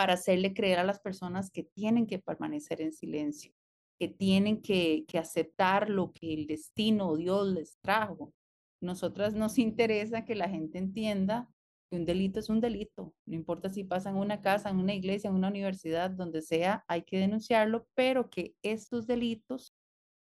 para 0.00 0.14
hacerle 0.14 0.54
creer 0.54 0.78
a 0.78 0.84
las 0.84 0.98
personas 0.98 1.50
que 1.50 1.62
tienen 1.62 2.06
que 2.06 2.18
permanecer 2.18 2.80
en 2.80 2.90
silencio 2.90 3.52
que 3.98 4.08
tienen 4.08 4.62
que, 4.62 5.04
aceptar 5.12 5.90
lo 5.90 6.10
que 6.10 6.32
el 6.32 6.46
destino 6.46 7.10
o 7.10 7.18
Dios 7.18 7.48
les 7.48 7.78
trajo. 7.82 8.32
Nosotras 8.80 9.34
nos 9.34 9.58
interesa 9.68 10.24
que 10.24 10.34
la 10.34 10.48
gente 10.48 10.78
entienda 10.78 11.50
que 11.90 11.98
un 11.98 12.06
delito 12.06 12.40
es 12.40 12.48
un 12.48 12.62
delito, 12.62 13.12
no 13.26 13.34
importa 13.34 13.68
si 13.68 13.84
pasa 13.84 14.08
en 14.08 14.16
una 14.16 14.40
casa, 14.40 14.70
en 14.70 14.78
una 14.78 14.94
iglesia, 14.94 15.28
en 15.28 15.36
una 15.36 15.48
universidad, 15.48 16.08
donde 16.08 16.40
sea, 16.40 16.82
hay 16.88 17.02
que 17.02 17.18
denunciarlo, 17.18 17.86
pero 17.94 18.30
que 18.30 18.54
estos 18.62 19.06
delitos 19.06 19.74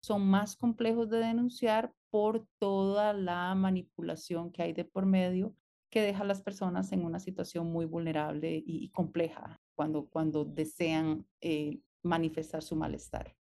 son 0.03 0.27
más 0.27 0.57
complejos 0.57 1.09
de 1.09 1.19
denunciar 1.19 1.93
por 2.11 2.45
toda 2.59 3.13
la 3.13 3.55
manipulación 3.55 4.51
que 4.51 4.61
hay 4.61 4.73
de 4.73 4.83
por 4.83 5.05
medio 5.05 5.55
que 5.89 6.01
deja 6.01 6.23
a 6.23 6.27
las 6.27 6.41
personas 6.41 6.91
en 6.91 7.03
una 7.03 7.19
situación 7.19 7.71
muy 7.71 7.85
vulnerable 7.85 8.61
y, 8.65 8.89
compleja 8.89 9.59
cuando, 9.79 10.07
cuando 10.07 10.43
desean 10.43 11.25
eh, 11.39 11.79
manifestar 12.03 12.61
su 12.61 12.75
malestar. 12.75 13.33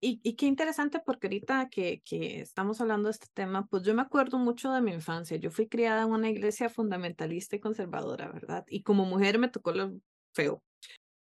Y, 0.00 0.16
qué 0.32 0.46
interesante 0.46 0.98
porque 1.04 1.26
ahorita 1.26 1.68
que, 1.68 2.00
que 2.06 2.40
estamos 2.40 2.80
hablando 2.80 3.08
de 3.08 3.12
este 3.12 3.26
tema, 3.34 3.66
pues 3.66 3.82
yo 3.82 3.94
me 3.94 4.00
acuerdo 4.00 4.38
mucho 4.38 4.72
de 4.72 4.80
mi 4.80 4.92
infancia. 4.92 5.36
Yo 5.36 5.50
fui 5.50 5.68
criada 5.68 6.04
en 6.04 6.12
una 6.12 6.30
iglesia 6.30 6.70
fundamentalista 6.70 7.56
y 7.56 7.60
conservadora, 7.60 8.32
¿verdad? 8.32 8.64
Y 8.70 8.82
como 8.82 9.04
mujer 9.04 9.38
me 9.38 9.48
tocó 9.48 9.72
lo 9.72 10.00
feo. 10.32 10.62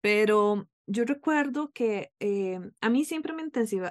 Pero 0.01 0.69
yo 0.87 1.05
recuerdo 1.05 1.71
que 1.71 2.13
eh, 2.19 2.59
a 2.81 2.91
mí 2.91 3.05
siempre 3.05 3.35
me 3.35 3.49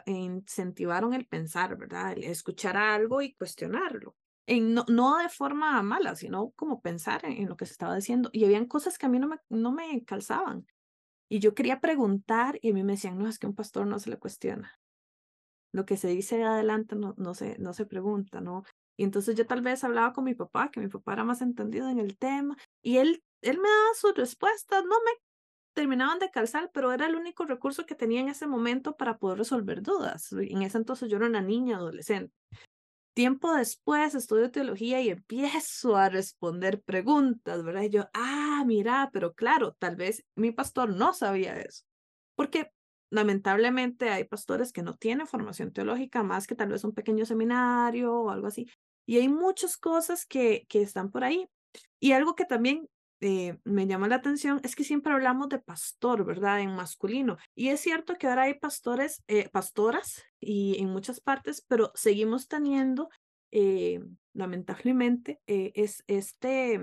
incentivaron 0.07 1.13
el 1.13 1.25
pensar, 1.25 1.77
¿verdad? 1.77 2.17
El 2.17 2.25
escuchar 2.25 2.75
algo 2.75 3.21
y 3.21 3.33
cuestionarlo. 3.33 4.17
No 4.47 5.17
de 5.17 5.29
forma 5.29 5.81
mala, 5.83 6.15
sino 6.15 6.51
como 6.51 6.81
pensar 6.81 7.23
en, 7.25 7.47
lo 7.47 7.55
que 7.55 7.65
se 7.65 7.73
estaba 7.73 7.95
diciendo. 7.95 8.29
Y 8.33 8.43
habían 8.45 8.65
cosas 8.65 8.97
que 8.97 9.05
a 9.05 9.09
mí 9.09 9.19
no 9.19 9.27
me, 9.27 9.37
no 9.49 9.71
me 9.71 10.03
calzaban. 10.03 10.67
Y 11.29 11.39
yo 11.39 11.55
quería 11.55 11.79
preguntar 11.79 12.59
y 12.61 12.71
a 12.71 12.73
mí 12.73 12.83
me 12.83 12.93
decían, 12.93 13.17
no, 13.17 13.27
es 13.27 13.39
que 13.39 13.47
un 13.47 13.55
pastor 13.55 13.87
no 13.87 13.99
se 13.99 14.09
le 14.09 14.19
cuestiona. 14.19 14.79
Lo 15.71 15.85
que 15.85 15.97
se 15.97 16.09
dice 16.09 16.43
adelante 16.43 16.95
no, 16.95 17.15
no, 17.17 17.33
se, 17.33 17.57
no 17.57 17.73
se 17.73 17.85
pregunta, 17.85 18.41
¿no? 18.41 18.63
Y 18.97 19.03
entonces 19.03 19.35
yo 19.35 19.47
tal 19.47 19.61
vez 19.61 19.83
hablaba 19.83 20.13
con 20.13 20.25
mi 20.25 20.35
papá, 20.35 20.69
que 20.69 20.79
mi 20.79 20.87
papá 20.87 21.13
era 21.13 21.23
más 21.23 21.41
entendido 21.41 21.89
en 21.89 21.99
el 21.99 22.17
tema, 22.17 22.55
y 22.83 22.97
él, 22.97 23.23
él 23.41 23.57
me 23.57 23.67
daba 23.67 23.93
sus 23.95 24.13
respuestas, 24.13 24.83
no 24.83 24.95
me 25.03 25.11
terminaban 25.73 26.19
de 26.19 26.29
calzar, 26.29 26.69
pero 26.71 26.93
era 26.93 27.07
el 27.07 27.15
único 27.15 27.45
recurso 27.45 27.85
que 27.85 27.95
tenía 27.95 28.21
en 28.21 28.29
ese 28.29 28.45
momento 28.45 28.95
para 28.95 29.17
poder 29.17 29.39
resolver 29.39 29.81
dudas. 29.81 30.31
En 30.33 30.61
ese 30.61 30.77
entonces 30.77 31.09
yo 31.09 31.17
era 31.17 31.25
una 31.25 31.41
niña 31.41 31.77
adolescente. 31.77 32.35
Tiempo 33.13 33.53
después 33.53 34.15
estudio 34.15 34.49
teología 34.51 34.99
y 35.01 35.09
empiezo 35.09 35.95
a 35.95 36.09
responder 36.09 36.81
preguntas, 36.81 37.63
¿verdad? 37.63 37.83
Y 37.83 37.89
yo, 37.89 38.09
ah, 38.13 38.63
mira, 38.65 39.09
pero 39.13 39.33
claro, 39.33 39.73
tal 39.73 39.95
vez 39.95 40.25
mi 40.35 40.51
pastor 40.51 40.95
no 40.95 41.13
sabía 41.13 41.55
eso. 41.59 41.85
Porque 42.35 42.71
lamentablemente 43.11 44.09
hay 44.09 44.23
pastores 44.23 44.73
que 44.73 44.81
no 44.81 44.95
tienen 44.95 45.27
formación 45.27 45.71
teológica 45.71 46.23
más 46.23 46.47
que 46.47 46.55
tal 46.55 46.69
vez 46.69 46.83
un 46.83 46.93
pequeño 46.93 47.25
seminario 47.25 48.15
o 48.15 48.29
algo 48.31 48.47
así. 48.47 48.67
Y 49.05 49.17
hay 49.19 49.29
muchas 49.29 49.77
cosas 49.77 50.25
que, 50.25 50.65
que 50.67 50.81
están 50.81 51.11
por 51.11 51.23
ahí. 51.23 51.47
Y 51.99 52.13
algo 52.13 52.35
que 52.35 52.45
también 52.45 52.89
eh, 53.25 53.57
me 53.63 53.87
llama 53.87 54.09
la 54.09 54.15
atención 54.15 54.59
es 54.65 54.75
que 54.75 54.83
siempre 54.83 55.13
hablamos 55.13 55.47
de 55.47 55.57
pastor, 55.57 56.25
¿verdad? 56.25 56.59
En 56.59 56.75
masculino. 56.75 57.37
Y 57.55 57.69
es 57.69 57.79
cierto 57.79 58.15
que 58.15 58.27
ahora 58.27 58.43
hay 58.43 58.55
pastores, 58.55 59.23
eh, 59.29 59.47
pastoras 59.47 60.21
y 60.41 60.75
en 60.79 60.89
muchas 60.89 61.21
partes, 61.21 61.63
pero 61.65 61.93
seguimos 61.95 62.49
teniendo, 62.49 63.07
eh, 63.51 64.01
lamentablemente, 64.33 65.39
es 65.47 66.03
este, 66.07 66.81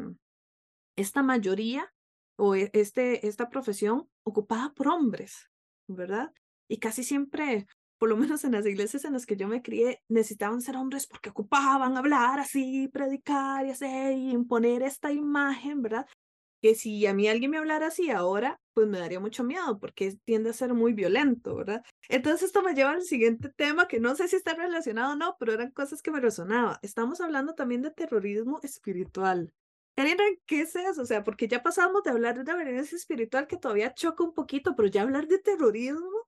esta 0.97 1.23
mayoría 1.23 1.93
o 2.37 2.55
e, 2.55 2.71
este, 2.73 3.27
esta 3.29 3.51
profesión 3.51 4.09
ocupada 4.23 4.73
por 4.73 4.89
hombres, 4.89 5.51
¿verdad? 5.89 6.33
Y 6.69 6.79
casi 6.79 7.05
siempre, 7.05 7.67
por 7.99 8.09
lo 8.09 8.17
menos 8.17 8.45
en 8.45 8.53
las 8.53 8.65
iglesias 8.65 9.05
en 9.05 9.13
las 9.13 9.27
que 9.27 9.37
yo 9.37 9.47
me 9.47 9.61
crié, 9.61 10.01
necesitaban 10.09 10.63
ser 10.63 10.79
hombres 10.79 11.07
porque 11.07 11.29
ocupaban 11.29 11.99
hablar 11.99 12.41
así, 12.41 12.89
predicar 12.89 13.67
y 13.67 13.71
hacer 13.73 14.17
y 14.17 14.31
imponer 14.31 14.83
esta 14.83 15.13
imagen, 15.13 15.83
¿verdad? 15.83 16.07
Que 16.61 16.75
si 16.75 17.07
a 17.07 17.15
mí 17.15 17.29
alguien 17.29 17.51
me 17.51 17.59
hablara 17.59 17.89
así 17.89 18.11
ahora, 18.11 18.61
pues 18.75 18.87
me 18.87 18.99
daría 18.99 19.21
mucho 19.21 19.45
miedo 19.45 19.79
porque 19.79 20.17
tiende 20.25 20.51
a 20.51 20.53
ser 20.53 20.75
muy 20.75 20.93
violento, 20.93 21.57
¿verdad? 21.57 21.83
Entonces 22.09 22.45
esto 22.45 22.63
me 22.63 22.75
lleva 22.75 22.91
al 22.93 23.03
siguiente 23.03 23.49
tema 23.51 23.89
que 23.89 24.01
no 24.01 24.15
sé 24.15 24.29
si 24.29 24.37
está 24.37 24.55
relacionado 24.55 25.15
o 25.15 25.17
no, 25.17 25.37
pero 25.39 25.53
eran 25.53 25.71
cosas 25.71 26.03
que 26.03 26.11
me 26.11 26.21
resonaba. 26.21 26.79
Estamos 26.83 27.21
hablando 27.21 27.55
también 27.55 27.83
de 27.83 27.91
terrorismo 27.91 28.61
espiritual. 28.63 29.53
Karina, 29.97 30.23
¿qué 30.47 30.63
es 30.63 30.75
eso? 30.77 31.03
O 31.03 31.07
sea, 31.07 31.25
porque 31.25 31.49
ya 31.49 31.63
pasamos 31.63 32.03
de 32.03 32.11
hablar 32.11 32.39
de 32.39 32.45
la 32.45 32.57
violencia 32.57 32.97
espiritual 32.97 33.47
que 33.47 33.57
todavía 33.57 33.93
choca 33.95 34.25
un 34.25 34.35
poquito, 34.35 34.75
pero 34.77 34.89
ya 34.89 35.03
hablar 35.03 35.27
de 35.27 35.39
terrorismo, 35.39 36.27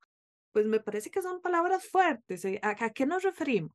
pues 0.53 0.67
me 0.67 0.81
parece 0.81 1.11
que 1.11 1.23
son 1.23 1.41
palabras 1.41 1.87
fuertes. 1.87 2.45
¿eh? 2.45 2.61
¿A, 2.62 2.91
qué 2.91 3.07
nos 3.07 3.23
referimos? 3.23 3.73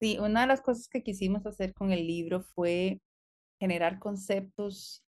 Sí, 0.00 0.16
una 0.20 0.42
de 0.42 0.46
las 0.46 0.60
cosas 0.60 0.88
que 0.88 1.02
quisimos 1.02 1.44
hacer 1.46 1.74
con 1.74 1.90
el 1.90 2.06
libro 2.06 2.42
fue 2.54 3.00
generar 3.58 3.98
conceptos 3.98 5.04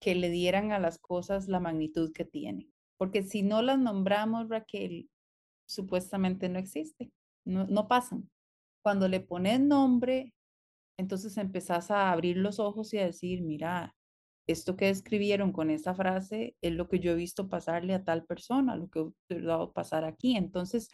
que 0.00 0.14
le 0.14 0.30
dieran 0.30 0.72
a 0.72 0.78
las 0.78 0.98
cosas 0.98 1.48
la 1.48 1.60
magnitud 1.60 2.12
que 2.12 2.24
tienen. 2.24 2.72
Porque 2.98 3.22
si 3.22 3.42
no 3.42 3.62
las 3.62 3.78
nombramos, 3.78 4.48
Raquel, 4.48 5.08
supuestamente 5.66 6.48
no 6.48 6.58
existe, 6.58 7.10
no, 7.44 7.66
no 7.66 7.88
pasan. 7.88 8.30
Cuando 8.82 9.08
le 9.08 9.20
pones 9.20 9.60
nombre, 9.60 10.32
entonces 10.98 11.36
empezás 11.36 11.90
a 11.90 12.12
abrir 12.12 12.36
los 12.36 12.58
ojos 12.58 12.94
y 12.94 12.98
a 12.98 13.06
decir, 13.06 13.42
mira, 13.42 13.94
esto 14.46 14.76
que 14.76 14.88
escribieron 14.88 15.52
con 15.52 15.70
esa 15.70 15.94
frase 15.94 16.56
es 16.62 16.72
lo 16.72 16.88
que 16.88 17.00
yo 17.00 17.12
he 17.12 17.16
visto 17.16 17.48
pasarle 17.48 17.94
a 17.94 18.04
tal 18.04 18.24
persona, 18.24 18.76
lo 18.76 18.88
que 18.88 19.04
he 19.28 19.40
dado 19.40 19.72
pasar 19.72 20.04
aquí. 20.04 20.36
Entonces, 20.36 20.88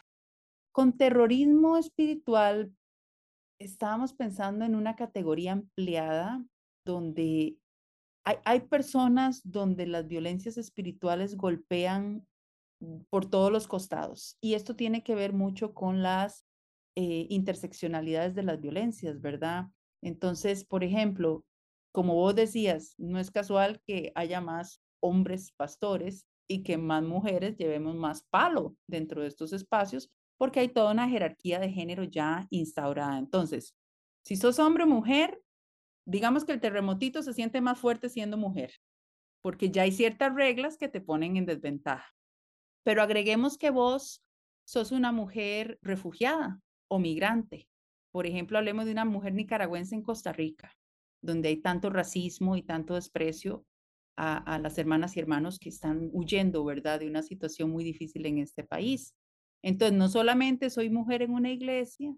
con 0.72 0.96
terrorismo 0.96 1.76
espiritual, 1.76 2.74
estábamos 3.60 4.14
pensando 4.14 4.64
en 4.64 4.74
una 4.74 4.96
categoría 4.96 5.52
ampliada 5.52 6.42
donde 6.84 7.58
hay, 8.24 8.36
hay 8.44 8.60
personas 8.60 9.40
donde 9.44 9.86
las 9.86 10.06
violencias 10.08 10.56
espirituales 10.56 11.36
golpean 11.36 12.26
por 13.10 13.26
todos 13.26 13.52
los 13.52 13.66
costados. 13.66 14.36
Y 14.40 14.54
esto 14.54 14.76
tiene 14.76 15.02
que 15.02 15.14
ver 15.14 15.32
mucho 15.32 15.74
con 15.74 16.02
las 16.02 16.44
eh, 16.96 17.26
interseccionalidades 17.30 18.34
de 18.34 18.42
las 18.42 18.60
violencias, 18.60 19.20
¿verdad? 19.20 19.66
Entonces, 20.02 20.64
por 20.64 20.84
ejemplo, 20.84 21.44
como 21.92 22.14
vos 22.14 22.34
decías, 22.34 22.94
no 22.98 23.18
es 23.18 23.30
casual 23.30 23.80
que 23.86 24.12
haya 24.14 24.40
más 24.40 24.82
hombres 25.00 25.52
pastores 25.52 26.26
y 26.48 26.62
que 26.62 26.76
más 26.76 27.02
mujeres 27.02 27.56
llevemos 27.56 27.94
más 27.94 28.24
palo 28.24 28.76
dentro 28.86 29.22
de 29.22 29.28
estos 29.28 29.52
espacios, 29.52 30.10
porque 30.38 30.60
hay 30.60 30.68
toda 30.68 30.92
una 30.92 31.08
jerarquía 31.08 31.58
de 31.60 31.70
género 31.70 32.04
ya 32.04 32.46
instaurada. 32.50 33.18
Entonces, 33.18 33.74
si 34.24 34.36
sos 34.36 34.58
hombre 34.58 34.84
o 34.84 34.86
mujer, 34.86 35.40
digamos 36.04 36.44
que 36.44 36.52
el 36.52 36.60
terremotito 36.60 37.22
se 37.22 37.32
siente 37.32 37.60
más 37.60 37.78
fuerte 37.78 38.08
siendo 38.08 38.36
mujer, 38.36 38.72
porque 39.40 39.70
ya 39.70 39.82
hay 39.82 39.92
ciertas 39.92 40.34
reglas 40.34 40.76
que 40.76 40.88
te 40.88 41.00
ponen 41.00 41.36
en 41.36 41.46
desventaja. 41.46 42.14
Pero 42.84 43.02
agreguemos 43.02 43.58
que 43.58 43.70
vos 43.70 44.24
sos 44.64 44.92
una 44.92 45.12
mujer 45.12 45.78
refugiada 45.82 46.60
o 46.88 46.98
migrante. 46.98 47.68
Por 48.10 48.26
ejemplo, 48.26 48.58
hablemos 48.58 48.86
de 48.86 48.92
una 48.92 49.04
mujer 49.04 49.34
nicaragüense 49.34 49.94
en 49.94 50.02
Costa 50.02 50.32
Rica, 50.32 50.72
donde 51.22 51.48
hay 51.48 51.56
tanto 51.56 51.90
racismo 51.90 52.56
y 52.56 52.62
tanto 52.62 52.94
desprecio 52.94 53.64
a, 54.16 54.58
las 54.58 54.78
hermanas 54.78 55.16
y 55.16 55.20
hermanos 55.20 55.58
que 55.58 55.70
están 55.70 56.10
huyendo, 56.12 56.64
¿verdad?, 56.64 57.00
de 57.00 57.08
una 57.08 57.22
situación 57.22 57.70
muy 57.70 57.82
difícil 57.82 58.26
en 58.26 58.38
este 58.38 58.62
país. 58.62 59.14
Entonces, 59.62 59.96
no 59.96 60.08
solamente 60.08 60.70
soy 60.70 60.90
mujer 60.90 61.22
en 61.22 61.32
una 61.32 61.50
iglesia, 61.50 62.14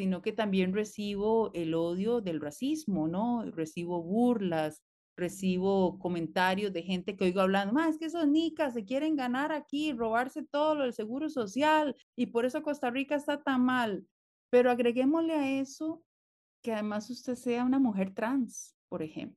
sino 0.00 0.22
que 0.22 0.32
también 0.32 0.72
recibo 0.72 1.50
el 1.52 1.74
odio 1.74 2.22
del 2.22 2.40
racismo, 2.40 3.06
¿no? 3.06 3.44
Recibo 3.50 4.02
burlas, 4.02 4.82
recibo 5.14 5.98
comentarios 5.98 6.72
de 6.72 6.82
gente 6.82 7.18
que 7.18 7.24
oigo 7.24 7.42
hablando, 7.42 7.74
más 7.74 7.90
es 7.90 7.98
que 7.98 8.06
esos 8.06 8.26
nicas 8.26 8.72
se 8.72 8.86
quieren 8.86 9.14
ganar 9.14 9.52
aquí, 9.52 9.92
robarse 9.92 10.42
todo 10.42 10.74
lo 10.74 10.84
del 10.84 10.94
seguro 10.94 11.28
social 11.28 11.94
y 12.16 12.28
por 12.28 12.46
eso 12.46 12.62
Costa 12.62 12.88
Rica 12.90 13.14
está 13.14 13.42
tan 13.42 13.62
mal. 13.62 14.06
Pero 14.48 14.70
agreguémosle 14.70 15.34
a 15.34 15.60
eso 15.60 16.02
que 16.64 16.72
además 16.72 17.10
usted 17.10 17.34
sea 17.34 17.66
una 17.66 17.78
mujer 17.78 18.14
trans, 18.14 18.74
por 18.88 19.02
ejemplo, 19.02 19.36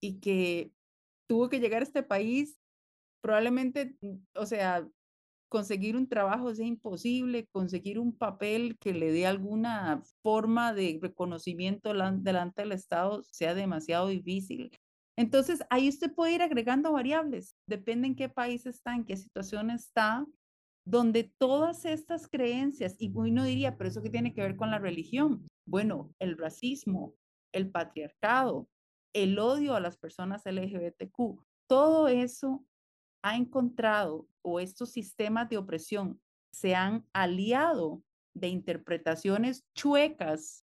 y 0.00 0.20
que 0.20 0.72
tuvo 1.28 1.50
que 1.50 1.60
llegar 1.60 1.82
a 1.82 1.84
este 1.84 2.02
país, 2.02 2.58
probablemente, 3.20 3.94
mm, 4.00 4.22
o 4.36 4.46
sea, 4.46 4.88
conseguir 5.50 5.96
un 5.96 6.08
trabajo 6.08 6.54
sea 6.54 6.64
imposible, 6.64 7.46
conseguir 7.52 7.98
un 7.98 8.16
papel 8.16 8.78
que 8.78 8.94
le 8.94 9.12
dé 9.12 9.26
alguna 9.26 10.02
forma 10.22 10.72
de 10.72 10.98
reconocimiento 11.02 11.92
delante 11.92 12.62
del 12.62 12.72
Estado 12.72 13.22
sea 13.30 13.54
demasiado 13.54 14.06
difícil. 14.08 14.70
Entonces, 15.18 15.62
ahí 15.68 15.88
usted 15.88 16.14
puede 16.14 16.34
ir 16.34 16.42
agregando 16.42 16.92
variables, 16.92 17.56
depende 17.66 18.06
en 18.06 18.14
qué 18.14 18.28
país 18.28 18.64
está, 18.64 18.94
en 18.94 19.04
qué 19.04 19.16
situación 19.16 19.70
está, 19.70 20.24
donde 20.86 21.24
todas 21.36 21.84
estas 21.84 22.26
creencias, 22.28 22.96
y 22.98 23.12
uno 23.14 23.44
diría, 23.44 23.76
pero 23.76 23.90
eso 23.90 24.02
qué 24.02 24.08
tiene 24.08 24.32
que 24.32 24.40
ver 24.40 24.56
con 24.56 24.70
la 24.70 24.78
religión. 24.78 25.46
Bueno, 25.66 26.14
el 26.20 26.38
racismo, 26.38 27.14
el 27.52 27.70
patriarcado, 27.70 28.68
el 29.12 29.38
odio 29.38 29.74
a 29.74 29.80
las 29.80 29.98
personas 29.98 30.46
LGBTQ, 30.46 31.44
todo 31.68 32.08
eso 32.08 32.64
ha 33.22 33.36
encontrado 33.36 34.29
o 34.42 34.60
estos 34.60 34.90
sistemas 34.90 35.48
de 35.48 35.58
opresión 35.58 36.20
se 36.52 36.74
han 36.74 37.06
aliado 37.12 38.02
de 38.34 38.48
interpretaciones 38.48 39.64
chuecas 39.74 40.64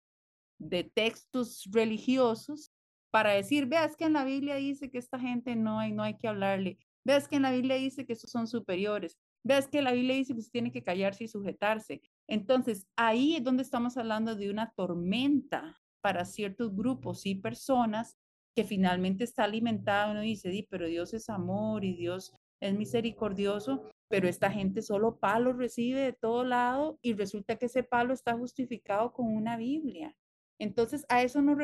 de 0.59 0.83
textos 0.83 1.67
religiosos 1.71 2.71
para 3.11 3.31
decir, 3.31 3.65
veas 3.65 3.95
que 3.95 4.05
en 4.05 4.13
la 4.13 4.25
Biblia 4.25 4.55
dice 4.55 4.91
que 4.91 4.97
esta 4.97 5.19
gente 5.19 5.55
no 5.55 5.79
hay, 5.79 5.91
no 5.91 6.03
hay 6.03 6.17
que 6.17 6.27
hablarle, 6.27 6.77
veas 7.05 7.27
que 7.27 7.37
en 7.37 7.43
la 7.43 7.51
Biblia 7.51 7.75
dice 7.75 8.05
que 8.05 8.13
estos 8.13 8.31
son 8.31 8.47
superiores, 8.47 9.17
veas 9.43 9.67
que 9.67 9.81
la 9.81 9.93
Biblia 9.93 10.15
dice 10.15 10.35
que 10.35 10.41
tiene 10.51 10.71
que 10.71 10.83
callarse 10.83 11.23
y 11.23 11.27
sujetarse. 11.27 12.01
Entonces, 12.27 12.87
ahí 12.95 13.35
es 13.35 13.43
donde 13.43 13.63
estamos 13.63 13.95
hablando 13.95 14.35
de 14.35 14.49
una 14.49 14.71
tormenta 14.75 15.79
para 16.01 16.25
ciertos 16.25 16.75
grupos 16.75 17.25
y 17.25 17.35
personas 17.35 18.17
que 18.55 18.63
finalmente 18.63 19.23
está 19.23 19.43
alimentada, 19.43 20.11
uno 20.11 20.21
dice, 20.21 20.49
Di, 20.49 20.63
pero 20.63 20.87
Dios 20.87 21.13
es 21.13 21.29
amor 21.29 21.83
y 21.83 21.95
Dios 21.95 22.33
es 22.61 22.73
misericordioso, 22.73 23.89
pero 24.09 24.27
esta 24.27 24.51
gente 24.51 24.81
solo 24.81 25.17
palo 25.17 25.53
recibe 25.53 25.99
de 25.99 26.13
todo 26.13 26.43
lado 26.43 26.99
y 27.01 27.13
resulta 27.13 27.57
que 27.57 27.65
ese 27.65 27.83
palo 27.83 28.13
está 28.13 28.37
justificado 28.37 29.13
con 29.13 29.27
una 29.27 29.57
Biblia. 29.57 30.15
Entonces, 30.59 31.05
a 31.09 31.21
eso 31.21 31.41
nos, 31.41 31.57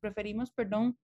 referimos, 0.00 0.50
perdón, 0.50 0.96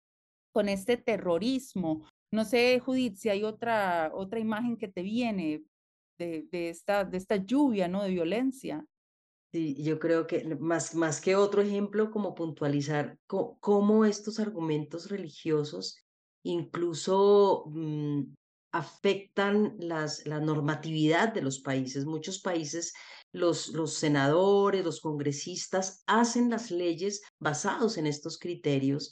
con 0.53 0.69
este 0.69 0.97
terrorismo. 0.97 2.05
No 2.31 2.45
sé, 2.45 2.79
Judith, 2.79 3.15
si 3.17 3.29
hay 3.29 3.43
otra, 3.43 4.11
otra 4.13 4.39
imagen 4.39 4.77
que 4.77 4.87
te 4.87 5.01
viene 5.01 5.63
de, 6.17 6.47
de, 6.51 6.69
esta, 6.69 7.03
de 7.03 7.17
esta 7.17 7.35
lluvia, 7.35 7.87
¿no? 7.87 8.03
De 8.03 8.11
violencia. 8.11 8.85
Sí, 9.51 9.83
yo 9.83 9.99
creo 9.99 10.27
que 10.27 10.55
más, 10.55 10.95
más 10.95 11.19
que 11.19 11.35
otro 11.35 11.61
ejemplo, 11.61 12.09
como 12.09 12.33
puntualizar 12.33 13.17
cómo 13.27 14.05
estos 14.05 14.39
argumentos 14.39 15.09
religiosos 15.09 15.97
incluso 16.43 17.65
mm, 17.67 18.21
afectan 18.71 19.75
las, 19.79 20.25
la 20.25 20.39
normatividad 20.39 21.33
de 21.33 21.41
los 21.41 21.59
países. 21.59 22.05
Muchos 22.05 22.39
países, 22.39 22.93
los, 23.31 23.69
los 23.69 23.93
senadores, 23.93 24.83
los 24.85 25.01
congresistas 25.01 26.03
hacen 26.07 26.49
las 26.49 26.71
leyes 26.71 27.21
basados 27.39 27.97
en 27.97 28.07
estos 28.07 28.37
criterios 28.37 29.11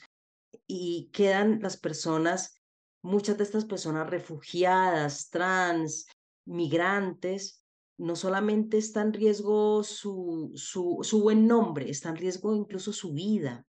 y 0.66 1.10
quedan 1.12 1.60
las 1.60 1.76
personas, 1.76 2.54
muchas 3.02 3.38
de 3.38 3.44
estas 3.44 3.64
personas 3.64 4.08
refugiadas, 4.08 5.30
trans, 5.30 6.06
migrantes, 6.46 7.64
no 7.98 8.16
solamente 8.16 8.78
está 8.78 9.02
en 9.02 9.12
riesgo 9.12 9.84
su, 9.84 10.52
su, 10.54 11.00
su 11.02 11.22
buen 11.22 11.46
nombre, 11.46 11.90
está 11.90 12.08
en 12.08 12.16
riesgo 12.16 12.56
incluso 12.56 12.92
su 12.92 13.12
vida 13.12 13.66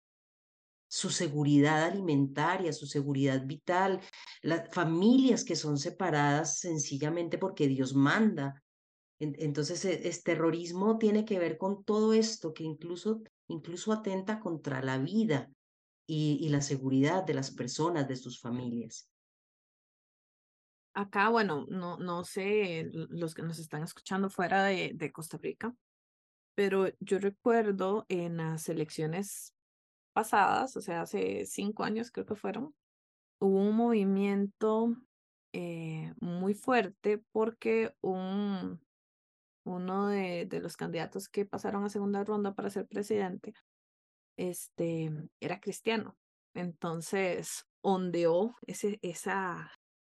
su 0.92 1.10
seguridad 1.10 1.84
alimentaria, 1.86 2.74
su 2.74 2.86
seguridad 2.86 3.46
vital, 3.46 4.02
las 4.42 4.70
familias 4.74 5.46
que 5.46 5.56
son 5.56 5.78
separadas 5.78 6.60
sencillamente 6.60 7.38
porque 7.38 7.70
Dios 7.70 7.96
manda. 7.96 8.62
Entonces, 9.18 9.86
el 9.86 10.24
terrorismo 10.24 10.98
tiene 10.98 11.24
que 11.24 11.40
ver 11.40 11.58
con 11.58 11.86
todo 11.86 12.12
esto 12.12 12.54
que 12.54 12.66
incluso, 12.66 13.22
incluso 13.48 13.94
atenta 13.94 14.42
contra 14.42 14.82
la 14.82 14.98
vida 14.98 15.50
y, 16.06 16.50
la 16.50 16.60
seguridad 16.60 17.24
de 17.24 17.36
las 17.36 17.52
personas, 17.52 18.10
de 18.10 18.18
sus 18.18 18.42
familias. 18.42 19.10
Acá, 20.94 21.30
bueno, 21.30 21.66
no, 21.70 21.96
no 22.00 22.26
sé 22.26 22.90
los 22.92 23.34
que 23.34 23.44
nos 23.44 23.60
están 23.60 23.84
escuchando 23.84 24.30
fuera 24.30 24.66
de 24.66 25.12
Costa 25.14 25.38
Rica, 25.38 25.74
pero 26.54 26.90
yo 27.00 27.18
recuerdo 27.18 28.06
en 28.10 28.36
las 28.36 28.68
elecciones 28.68 29.56
pasadas, 30.22 30.78
o 30.78 30.82
sea, 30.82 31.02
hace 31.02 31.46
cinco 31.46 31.84
años 31.84 32.12
creo 32.12 32.28
que 32.28 32.36
fueron, 32.36 32.76
hubo 33.40 33.60
un 33.60 33.76
movimiento 33.76 34.96
eh, 35.52 36.14
muy 36.20 36.54
fuerte 36.54 37.24
porque 37.32 37.96
un, 38.02 38.80
uno 39.66 40.08
de, 40.10 40.46
de, 40.46 40.60
los 40.60 40.78
candidatos 40.78 41.28
que 41.28 41.46
pasaron 41.46 41.84
a 41.84 41.90
segunda 41.90 42.24
ronda 42.24 42.54
para 42.54 42.70
ser 42.70 42.86
presidente 42.88 43.56
este, 44.38 45.12
era 45.40 45.60
cristiano. 45.60 46.16
Entonces, 46.54 47.66
ondeó 47.84 48.56
ese, 48.68 49.00
esa, 49.02 49.72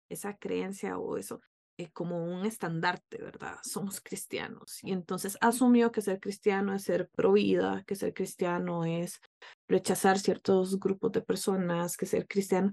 esa 0.09 0.37
creencia 0.37 0.99
o 0.99 1.17
eso 1.17 1.41
eh, 1.79 1.91
como 1.93 2.25
un 2.25 2.47
estandarte, 2.47 3.19
¿verdad? 3.19 3.59
Somos 3.63 4.01
cristianos. 4.01 4.83
Y 4.83 4.93
entonces 4.93 5.37
asumió 5.43 5.93
que 5.93 6.01
ser 6.01 6.21
cristiano 6.21 6.75
es 6.75 6.85
ser 6.85 7.11
pro 7.11 7.33
vida, 7.33 7.85
que 7.87 7.97
ser 7.97 8.15
cristiano 8.15 8.87
es 8.87 9.21
rechazar 9.69 10.19
ciertos 10.19 10.79
grupos 10.79 11.13
de 11.13 11.23
personas, 11.23 11.97
que 11.97 12.07
ser 12.07 12.27
cristiano, 12.27 12.73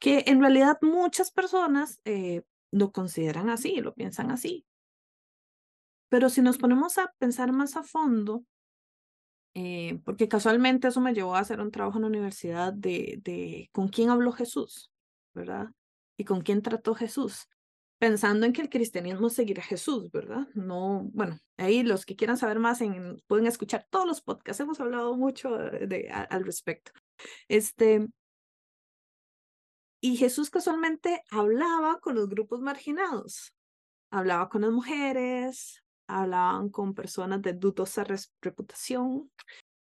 que 0.00 0.24
en 0.26 0.40
realidad 0.40 0.78
muchas 0.82 1.30
personas 1.30 2.00
eh, 2.04 2.42
lo 2.70 2.92
consideran 2.92 3.50
así, 3.50 3.76
lo 3.76 3.94
piensan 3.94 4.30
así. 4.30 4.66
Pero 6.08 6.28
si 6.28 6.42
nos 6.42 6.58
ponemos 6.58 6.98
a 6.98 7.12
pensar 7.18 7.52
más 7.52 7.76
a 7.76 7.82
fondo, 7.82 8.44
eh, 9.54 10.00
porque 10.04 10.28
casualmente 10.28 10.88
eso 10.88 11.00
me 11.00 11.14
llevó 11.14 11.34
a 11.34 11.40
hacer 11.40 11.60
un 11.60 11.70
trabajo 11.70 11.98
en 11.98 12.02
la 12.02 12.08
universidad 12.08 12.72
de, 12.72 13.20
de 13.22 13.68
con 13.72 13.88
quién 13.88 14.10
habló 14.10 14.32
Jesús, 14.32 14.92
¿verdad? 15.34 15.68
Y 16.16 16.24
con 16.24 16.40
quién 16.40 16.62
trató 16.62 16.94
Jesús 16.94 17.48
pensando 18.00 18.46
en 18.46 18.54
que 18.54 18.62
el 18.62 18.70
cristianismo 18.70 19.28
seguirá 19.28 19.62
a 19.62 19.66
Jesús, 19.66 20.10
¿verdad? 20.10 20.48
No, 20.54 21.10
bueno, 21.12 21.38
ahí 21.58 21.82
los 21.82 22.06
que 22.06 22.16
quieran 22.16 22.38
saber 22.38 22.58
más 22.58 22.80
en, 22.80 23.22
pueden 23.26 23.46
escuchar 23.46 23.86
todos 23.90 24.06
los 24.06 24.22
podcasts, 24.22 24.58
hemos 24.60 24.80
hablado 24.80 25.14
mucho 25.18 25.54
de, 25.58 26.08
al 26.10 26.44
respecto. 26.46 26.92
Este, 27.46 28.08
y 30.00 30.16
Jesús 30.16 30.48
casualmente 30.48 31.22
hablaba 31.30 32.00
con 32.00 32.14
los 32.14 32.30
grupos 32.30 32.62
marginados, 32.62 33.54
hablaba 34.10 34.48
con 34.48 34.62
las 34.62 34.70
mujeres, 34.70 35.84
hablaban 36.06 36.70
con 36.70 36.94
personas 36.94 37.42
de 37.42 37.52
dudosa 37.52 38.06
reputación, 38.40 39.30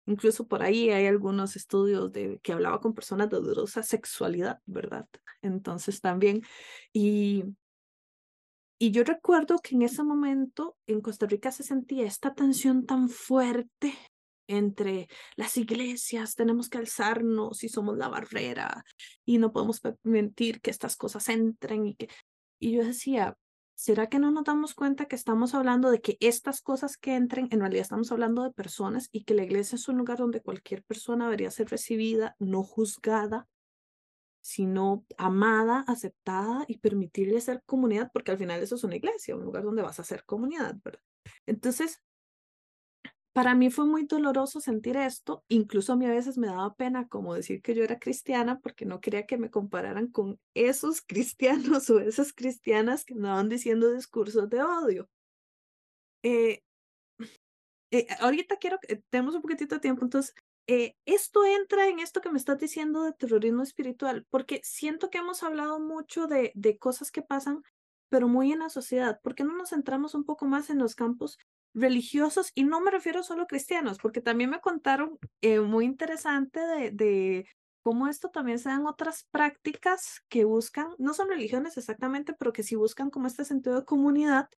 incluso 0.06 0.48
por 0.48 0.62
ahí 0.62 0.92
hay 0.92 1.08
algunos 1.08 1.56
estudios 1.56 2.12
de 2.12 2.40
que 2.44 2.54
hablaba 2.54 2.80
con 2.82 2.94
personas 2.94 3.32
de 3.32 3.38
dudosa 3.38 3.82
sexualidad, 3.82 4.60
¿verdad? 4.68 5.08
Entonces 5.42 6.02
también, 6.02 6.44
y 6.94 7.46
y 8.78 8.92
yo 8.92 9.04
recuerdo 9.04 9.60
que 9.60 9.76
en 9.76 9.84
ese 9.84 10.04
momento 10.04 10.78
en 10.86 11.02
Costa 11.02 11.26
Rica 11.26 11.52
se 11.52 11.64
sentía 11.64 12.06
esta 12.06 12.34
tensión 12.34 12.86
tan 12.86 13.10
fuerte 13.10 13.94
entre 14.48 15.08
las 15.36 15.58
iglesias, 15.58 16.36
tenemos 16.36 16.70
que 16.70 16.78
alzarnos 16.78 17.64
y 17.64 17.70
somos 17.70 17.98
la 17.98 18.10
barrera 18.10 18.84
y 19.26 19.38
no 19.38 19.52
podemos 19.52 19.80
permitir 19.80 20.62
que 20.62 20.72
estas 20.72 20.96
cosas 20.96 21.30
entren 21.30 21.96
y 22.60 22.72
yo 22.72 22.84
decía, 22.84 23.38
¿será 23.76 24.08
que 24.08 24.20
no 24.20 24.32
nos 24.32 24.46
damos 24.46 24.74
cuenta 24.74 25.06
que 25.06 25.16
estamos 25.16 25.54
hablando 25.54 25.90
de 25.90 26.02
que 26.02 26.18
estas 26.20 26.62
cosas 26.62 26.98
que 26.98 27.16
entren, 27.16 27.48
en 27.52 27.60
realidad 27.60 27.82
estamos 27.82 28.12
hablando 28.12 28.44
de 28.44 28.52
personas 28.52 29.10
y 29.12 29.24
que 29.24 29.34
la 29.34 29.44
iglesia 29.44 29.76
es 29.76 29.88
un 29.88 29.98
lugar 29.98 30.18
donde 30.18 30.42
cualquier 30.42 30.84
persona 30.84 31.26
debería 31.26 31.52
ser 31.52 31.70
recibida, 31.70 32.36
no 32.40 32.64
juzgada, 32.64 33.48
sino 34.46 35.04
amada, 35.18 35.84
aceptada 35.88 36.66
y 36.68 36.78
permitirle 36.78 37.42
ser 37.42 37.64
comunidad, 37.66 38.12
porque 38.14 38.30
al 38.30 38.38
final 38.38 38.62
eso 38.62 38.76
es 38.76 38.84
una 38.84 38.96
iglesia, 38.96 39.36
un 39.36 39.44
lugar 39.44 39.64
donde 39.64 39.82
vas 39.82 40.00
a 40.00 40.04
ser 40.04 40.24
comunidad, 40.24 40.76
¿verdad? 40.84 41.02
Entonces, 41.48 42.04
para 43.34 43.56
mí 43.56 43.72
fue 43.72 43.88
muy 43.88 44.06
doloroso 44.06 44.60
sentir 44.60 44.98
esto, 44.98 45.44
incluso 45.48 45.94
a 45.94 45.96
mí 45.96 46.06
a 46.06 46.12
veces 46.12 46.38
me 46.38 46.46
daba 46.46 46.76
pena 46.76 47.08
como 47.08 47.34
decir 47.34 47.64
que 47.64 47.74
yo 47.74 47.84
era 47.84 47.98
cristiana 47.98 48.60
porque 48.60 48.86
no 48.86 49.02
quería 49.02 49.26
que 49.26 49.40
me 49.40 49.50
compararan 49.50 50.10
con 50.10 50.40
esos 50.54 51.02
cristianos 51.02 51.90
o 51.90 52.00
esas 52.00 52.32
cristianas 52.32 53.04
que 53.04 53.16
andaban 53.16 53.50
diciendo 53.50 53.92
discursos 53.92 54.48
de 54.48 54.62
odio. 54.62 55.10
eh, 56.22 56.62
eh, 57.92 58.06
ahorita 58.20 58.58
quiero 58.58 58.78
tenemos 59.10 59.34
un 59.34 59.42
poquitito 59.42 59.74
de 59.74 59.82
tiempo, 59.82 60.04
entonces, 60.04 60.36
eh, 60.68 60.96
esto 61.06 61.46
entra 61.46 61.88
en 61.88 62.00
esto 62.00 62.22
que 62.22 62.30
me 62.30 62.38
estás 62.38 62.60
diciendo 62.60 63.04
de 63.04 63.14
terrorismo 63.14 63.64
espiritual, 63.64 64.26
porque 64.30 64.62
siento 64.64 65.10
que 65.10 65.20
hemos 65.20 65.44
hablado 65.44 65.80
mucho 65.80 66.28
de, 66.28 66.52
de 66.56 66.78
cosas 66.78 67.12
que 67.12 67.22
pasan, 67.22 67.62
pero 68.10 68.28
muy 68.28 68.52
en 68.52 68.60
la 68.60 68.70
sociedad. 68.70 69.20
¿Por 69.22 69.36
qué 69.36 69.44
no 69.44 69.56
nos 69.56 69.70
centramos 69.70 70.16
un 70.16 70.24
poco 70.26 70.46
más 70.46 70.70
en 70.70 70.80
los 70.80 70.96
campos 70.96 71.38
religiosos? 71.74 72.52
Y 72.56 72.64
no 72.64 72.82
me 72.82 72.92
refiero 72.92 73.24
solo 73.24 73.44
a 73.44 73.48
cristianos, 73.48 73.98
porque 74.00 74.22
también 74.22 74.50
me 74.50 74.62
contaron 74.62 75.20
eh, 75.42 75.60
muy 75.60 75.86
interesante 75.86 76.60
de, 76.60 76.92
de 76.92 77.48
cómo 77.84 78.08
esto 78.08 78.30
también 78.30 78.58
se 78.58 78.70
dan 78.70 78.88
otras 78.88 79.28
prácticas 79.32 80.22
que 80.30 80.44
buscan, 80.46 80.90
no 80.98 81.14
son 81.14 81.30
religiones 81.30 81.78
exactamente, 81.78 82.34
pero 82.34 82.52
que 82.52 82.64
sí 82.64 82.76
buscan 82.76 83.12
como 83.12 83.28
este 83.28 83.46
sentido 83.46 83.76
de 83.80 83.86
comunidad 83.86 84.50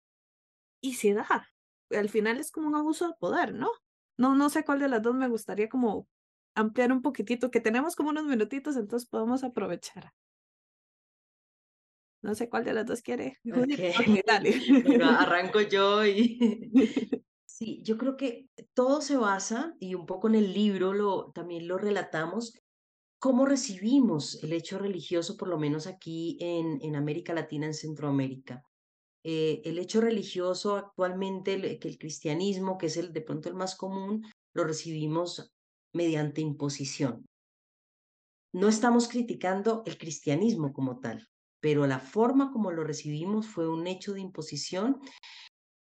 y 0.81 0.93
se 0.93 1.13
da. 1.13 1.49
Al 1.89 2.09
final 2.09 2.39
es 2.39 2.51
como 2.51 2.67
un 2.67 2.75
abuso 2.75 3.07
de 3.07 3.15
poder, 3.19 3.53
¿no? 3.53 3.69
No, 4.17 4.35
no 4.35 4.49
sé 4.49 4.65
cuál 4.65 4.79
de 4.79 4.89
las 4.89 5.01
dos 5.01 5.15
me 5.15 5.27
gustaría 5.29 5.69
como 5.69 6.07
ampliar 6.55 6.91
un 6.91 7.01
poquitito, 7.01 7.51
que 7.51 7.61
tenemos 7.61 7.95
como 7.95 8.09
unos 8.09 8.25
minutitos, 8.25 8.75
entonces 8.77 9.07
podemos 9.07 9.43
aprovechar. 9.43 10.11
No 12.23 12.35
sé 12.35 12.49
cuál 12.49 12.65
de 12.65 12.73
las 12.73 12.85
dos 12.85 13.01
quiere. 13.01 13.37
Dale. 14.27 14.51
Bueno, 14.85 15.09
arranco 15.09 15.61
yo 15.61 16.05
y 16.05 16.39
sí, 17.45 17.81
yo 17.83 17.97
creo 17.97 18.17
que 18.17 18.49
todo 18.73 19.01
se 19.01 19.17
basa, 19.17 19.75
y 19.79 19.95
un 19.95 20.05
poco 20.05 20.27
en 20.27 20.35
el 20.35 20.53
libro 20.53 20.93
lo, 20.93 21.31
también 21.31 21.67
lo 21.67 21.77
relatamos, 21.77 22.53
cómo 23.19 23.45
recibimos 23.45 24.43
el 24.43 24.53
hecho 24.53 24.79
religioso, 24.79 25.37
por 25.37 25.47
lo 25.47 25.57
menos 25.57 25.87
aquí 25.87 26.37
en, 26.39 26.79
en 26.81 26.95
América 26.95 27.33
Latina, 27.33 27.67
en 27.67 27.73
Centroamérica. 27.73 28.63
Eh, 29.29 29.61
el 29.65 29.77
hecho 29.77 29.99
religioso 29.99 30.77
actualmente, 30.77 31.55
el- 31.55 31.79
que 31.79 31.89
el 31.89 31.97
cristianismo, 31.97 32.77
que 32.77 32.85
es 32.85 32.95
el 32.95 33.11
de 33.11 33.19
pronto 33.19 33.49
el 33.49 33.55
más 33.55 33.75
común, 33.75 34.25
lo 34.53 34.63
recibimos 34.63 35.51
mediante 35.93 36.39
imposición. 36.39 37.25
No 38.53 38.69
estamos 38.69 39.09
criticando 39.09 39.83
el 39.85 39.97
cristianismo 39.97 40.71
como 40.71 41.01
tal, 41.01 41.27
pero 41.59 41.85
la 41.87 41.99
forma 41.99 42.53
como 42.53 42.71
lo 42.71 42.85
recibimos 42.85 43.47
fue 43.47 43.67
un 43.67 43.85
hecho 43.87 44.13
de 44.13 44.21
imposición 44.21 45.01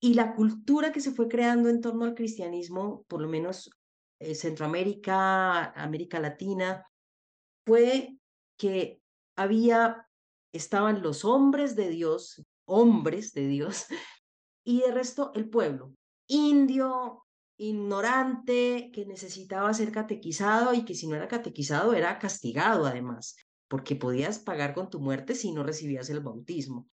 y 0.00 0.14
la 0.14 0.35
cultura 0.35 0.90
que 0.90 1.00
se 1.00 1.12
fue 1.12 1.28
creando 1.28 1.68
en 1.68 1.80
torno 1.80 2.04
al 2.04 2.16
cristianismo, 2.16 3.04
por 3.06 3.22
lo 3.22 3.28
menos 3.28 3.70
eh, 4.18 4.35
Centroamérica, 4.35 5.66
América 5.70 6.18
Latina, 6.18 6.85
fue 7.64 8.18
que 8.59 9.00
había, 9.37 10.09
estaban 10.52 11.00
los 11.00 11.24
hombres 11.24 11.76
de 11.76 11.90
Dios, 11.90 12.42
hombres 12.66 13.33
de 13.33 13.46
Dios, 13.48 13.87
y 14.64 14.81
de 14.81 14.90
resto 14.92 15.33
el 15.35 15.48
pueblo, 15.48 15.94
indio, 16.26 17.24
ignorante, 17.57 18.90
que 18.92 19.07
necesitaba 19.07 19.72
ser 19.72 19.92
catequizado 19.92 20.74
y 20.74 20.85
que 20.85 20.94
si 20.94 21.07
no 21.07 21.14
era 21.14 21.29
catequizado 21.29 21.94
era 21.94 22.18
castigado 22.18 22.87
además, 22.87 23.37
porque 23.68 23.96
podías 23.96 24.38
pagar 24.38 24.74
con 24.74 24.90
tu 24.90 25.00
muerte 25.00 25.35
si 25.35 25.52
no 25.52 25.62
recibías 25.62 26.11
el 26.11 26.20
bautismo. 26.20 26.87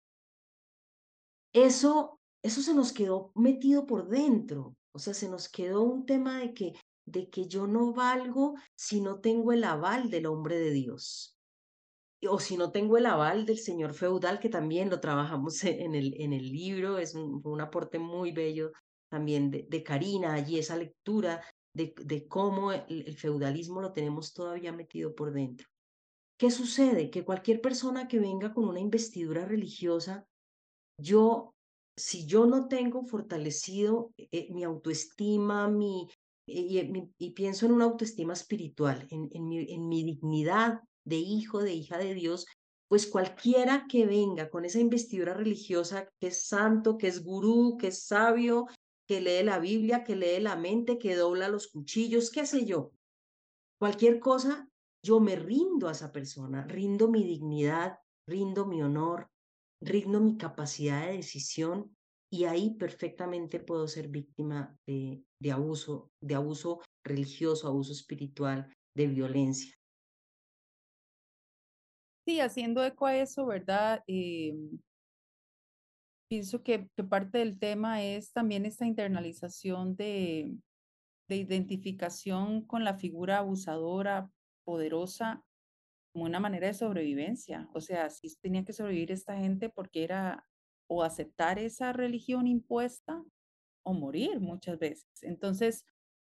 Eso, 1.51 2.19
eso 2.43 2.61
se 2.61 2.73
nos 2.73 2.93
quedó 2.93 3.31
metido 3.35 3.85
por 3.85 4.07
dentro, 4.07 4.75
o 4.91 4.99
sea, 4.99 5.13
se 5.13 5.27
nos 5.27 5.49
quedó 5.49 5.81
un 5.81 6.05
tema 6.05 6.39
de 6.39 6.53
que, 6.53 6.73
de 7.05 7.29
que 7.29 7.47
yo 7.47 7.67
no 7.67 7.93
valgo 7.93 8.55
si 8.75 9.01
no 9.01 9.19
tengo 9.19 9.51
el 9.51 9.63
aval 9.63 10.09
del 10.09 10.27
hombre 10.27 10.57
de 10.57 10.71
Dios 10.71 11.32
o 12.27 12.39
si 12.39 12.57
no 12.57 12.71
tengo 12.71 12.97
el 12.97 13.05
aval 13.05 13.45
del 13.45 13.57
señor 13.59 13.93
feudal, 13.93 14.39
que 14.39 14.49
también 14.49 14.89
lo 14.89 14.99
trabajamos 14.99 15.63
en 15.63 15.95
el, 15.95 16.13
en 16.21 16.33
el 16.33 16.51
libro, 16.51 16.97
es 16.97 17.15
un, 17.15 17.41
un 17.43 17.61
aporte 17.61 17.99
muy 17.99 18.31
bello 18.31 18.71
también 19.09 19.51
de, 19.51 19.65
de 19.69 19.83
Karina, 19.83 20.33
allí 20.33 20.57
esa 20.57 20.75
lectura 20.77 21.43
de, 21.75 21.93
de 22.03 22.27
cómo 22.27 22.71
el, 22.71 23.15
feudalismo 23.17 23.81
lo 23.81 23.93
tenemos 23.93 24.33
todavía 24.33 24.71
metido 24.71 25.13
por 25.15 25.33
dentro. 25.33 25.67
¿Qué 26.37 26.51
sucede? 26.51 27.09
Que 27.09 27.23
cualquier 27.23 27.61
persona 27.61 28.07
que 28.07 28.19
venga 28.19 28.53
con 28.53 28.67
una 28.67 28.79
investidura 28.79 29.45
religiosa, 29.45 30.25
yo, 30.99 31.53
si 31.95 32.25
yo 32.25 32.45
no 32.45 32.67
tengo 32.67 33.05
fortalecido 33.05 34.11
eh, 34.17 34.47
mi 34.51 34.63
autoestima, 34.63 35.67
mi, 35.69 36.07
y- 36.47 36.83
mi- 36.89 37.11
y 37.17 37.31
pienso 37.33 37.65
en 37.65 37.73
una 37.73 37.85
autoestima 37.85 38.33
espiritual, 38.33 39.07
en, 39.09 39.29
en 39.31 39.47
mi, 39.47 39.71
en 39.71 39.87
mi 39.87 40.03
dignidad 40.03 40.79
de 41.05 41.17
hijo, 41.17 41.61
de 41.61 41.73
hija 41.73 41.97
de 41.97 42.13
Dios, 42.13 42.45
pues 42.87 43.07
cualquiera 43.07 43.85
que 43.89 44.05
venga 44.05 44.49
con 44.49 44.65
esa 44.65 44.79
investidura 44.79 45.33
religiosa, 45.33 46.07
que 46.19 46.27
es 46.27 46.45
santo, 46.45 46.97
que 46.97 47.07
es 47.07 47.23
gurú, 47.23 47.77
que 47.79 47.87
es 47.87 48.03
sabio, 48.05 48.67
que 49.07 49.19
lee 49.19 49.43
la 49.43 49.59
Biblia, 49.59 50.03
que 50.03 50.15
lee 50.15 50.39
la 50.39 50.55
mente, 50.55 50.97
que 50.97 51.15
dobla 51.15 51.47
los 51.49 51.67
cuchillos, 51.67 52.31
qué 52.31 52.45
sé 52.45 52.65
yo, 52.65 52.91
cualquier 53.79 54.19
cosa, 54.19 54.69
yo 55.03 55.19
me 55.19 55.35
rindo 55.35 55.89
a 55.89 55.91
esa 55.91 56.11
persona, 56.11 56.65
rindo 56.65 57.09
mi 57.09 57.23
dignidad, 57.23 57.97
rindo 58.27 58.65
mi 58.65 58.81
honor, 58.81 59.27
rindo 59.81 60.21
mi 60.21 60.37
capacidad 60.37 61.07
de 61.07 61.17
decisión 61.17 61.93
y 62.31 62.45
ahí 62.45 62.75
perfectamente 62.75 63.59
puedo 63.59 63.87
ser 63.87 64.07
víctima 64.07 64.75
de, 64.87 65.23
de 65.39 65.51
abuso, 65.51 66.11
de 66.21 66.35
abuso 66.35 66.79
religioso, 67.03 67.67
abuso 67.67 67.91
espiritual, 67.91 68.73
de 68.95 69.07
violencia. 69.07 69.75
Sí, 72.25 72.39
haciendo 72.39 72.83
eco 72.85 73.05
a 73.05 73.17
eso, 73.17 73.45
¿verdad? 73.45 74.01
Em, 74.07 74.79
pienso 76.29 76.63
que, 76.63 76.87
parte 77.09 77.39
del 77.39 77.59
tema 77.59 78.03
es 78.03 78.31
también 78.31 78.65
esta 78.65 78.85
internalización 78.85 79.95
de, 79.95 80.55
de 81.27 81.35
identificación 81.35 82.65
con 82.65 82.83
la 82.83 82.95
figura 82.95 83.39
abusadora, 83.39 84.29
poderosa, 84.65 85.43
como 86.13 86.25
una 86.25 86.39
manera 86.39 86.67
de 86.67 86.73
sobrevivencia. 86.73 87.69
O 87.73 87.81
sea, 87.81 88.09
si 88.09 88.33
tenía 88.37 88.63
que 88.63 88.73
sobrevivir 88.73 89.11
esta 89.11 89.37
gente 89.37 89.69
porque 89.69 90.03
era 90.03 90.47
o 90.87 91.03
aceptar 91.03 91.59
esa 91.59 91.93
religión 91.93 92.47
impuesta 92.47 93.23
o 93.83 93.93
morir 93.93 94.39
muchas 94.39 94.79
veces. 94.79 95.07
Entonces, 95.23 95.85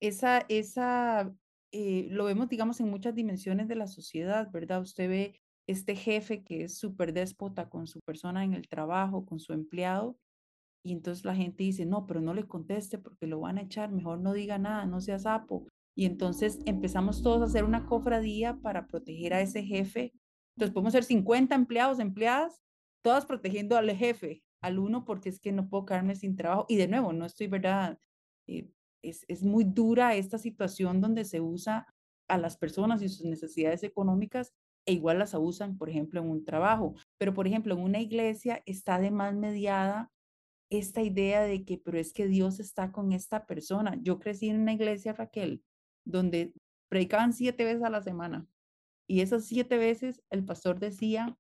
esa, 0.02 0.46
esa, 0.50 1.34
eh, 1.72 2.08
lo 2.10 2.26
vemos, 2.26 2.50
digamos, 2.50 2.80
en 2.80 2.90
muchas 2.90 3.16
dimensiones 3.16 3.68
de 3.68 3.76
la 3.76 3.88
sociedad, 3.88 4.50
¿verdad? 4.52 4.82
Usted 4.82 5.10
ve 5.10 5.42
este 5.68 5.96
jefe 5.96 6.44
que 6.44 6.64
es 6.64 6.78
súper 6.78 7.14
déspota 7.14 7.70
con 7.70 7.88
su 7.88 8.00
persona 8.02 8.44
en 8.44 8.54
el 8.54 8.68
trabajo, 8.68 9.26
con 9.26 9.40
su 9.40 9.54
empleado, 9.54 10.18
y 10.86 10.92
entonces 10.92 11.26
la 11.26 11.36
gente 11.36 11.64
dice, 11.64 11.84
no, 11.84 12.06
pero 12.06 12.22
no 12.22 12.36
le 12.36 12.46
conteste 12.46 13.00
porque 13.00 13.26
lo 13.26 13.40
van 13.40 13.58
a 13.58 13.64
echar, 13.64 13.92
mejor 13.92 14.20
no 14.20 14.34
diga 14.34 14.60
nada, 14.60 14.86
no 14.86 15.02
sea 15.02 15.18
sapo. 15.18 15.68
Y 15.98 16.06
entonces 16.06 16.60
empezamos 16.68 17.24
todos 17.24 17.42
a 17.42 17.46
hacer 17.46 17.64
una 17.64 17.88
cofradía 17.88 18.60
para 18.62 18.86
proteger 18.86 19.34
a 19.34 19.42
ese 19.42 19.64
jefe. 19.64 20.14
Entonces 20.56 20.76
podemos 20.76 20.94
ser 20.94 21.04
50 21.04 21.56
empleados, 21.56 21.98
empleadas, 21.98 22.62
todas 23.04 23.26
protegiendo 23.26 23.78
al 23.78 23.90
jefe, 23.90 24.44
al 24.62 24.78
uno, 24.78 25.06
porque 25.06 25.30
es 25.30 25.40
que 25.40 25.52
no 25.52 25.68
puedo 25.70 25.86
quedarme 25.86 26.16
sin 26.16 26.36
trabajo. 26.36 26.68
Y 26.70 26.76
de 26.76 26.88
nuevo, 26.88 27.14
no 27.14 27.26
estoy, 27.26 27.48
¿verdad? 27.48 27.98
Eh, 28.46 28.70
es, 29.02 29.26
es 29.28 29.42
muy 29.42 29.64
dura 29.64 30.14
esta 30.14 30.38
situación 30.38 31.02
donde 31.02 31.26
se 31.26 31.42
usa 31.42 31.88
a 32.28 32.38
las 32.38 32.58
personas 32.58 33.02
y 33.02 33.10
sus 33.10 33.26
necesidades 33.26 33.82
económicas 33.82 34.54
e 34.86 34.94
igual 34.94 35.20
las 35.20 35.34
abusan, 35.34 35.78
por 35.78 35.90
ejemplo, 35.90 36.22
en 36.22 36.30
un 36.30 36.44
trabajo. 36.44 36.96
Pero, 37.18 37.34
por 37.34 37.48
ejemplo, 37.48 37.76
en 37.76 37.82
una 37.82 38.00
iglesia 38.00 38.62
está 38.66 38.96
además 38.96 39.36
mediada 39.36 40.12
esta 40.70 41.02
idea 41.02 41.42
de 41.42 41.64
que, 41.66 41.78
pero 41.78 41.98
es 42.00 42.14
que 42.14 42.28
Dios 42.28 42.60
está 42.60 42.92
con 42.92 43.12
esta 43.12 43.46
persona. 43.46 43.98
Yo 44.02 44.20
crecí 44.20 44.50
en 44.50 44.62
una 44.62 44.74
iglesia, 44.74 45.14
Raquel, 45.14 45.64
donde 46.06 46.54
predicaban 46.90 47.34
siete 47.34 47.64
veces 47.64 47.84
a 47.84 47.90
la 47.90 48.02
semana. 48.02 48.48
Y 49.08 49.22
esas 49.22 49.46
siete 49.46 49.78
veces 49.78 50.24
el 50.30 50.44
pastor 50.46 50.80
decía 50.80 51.38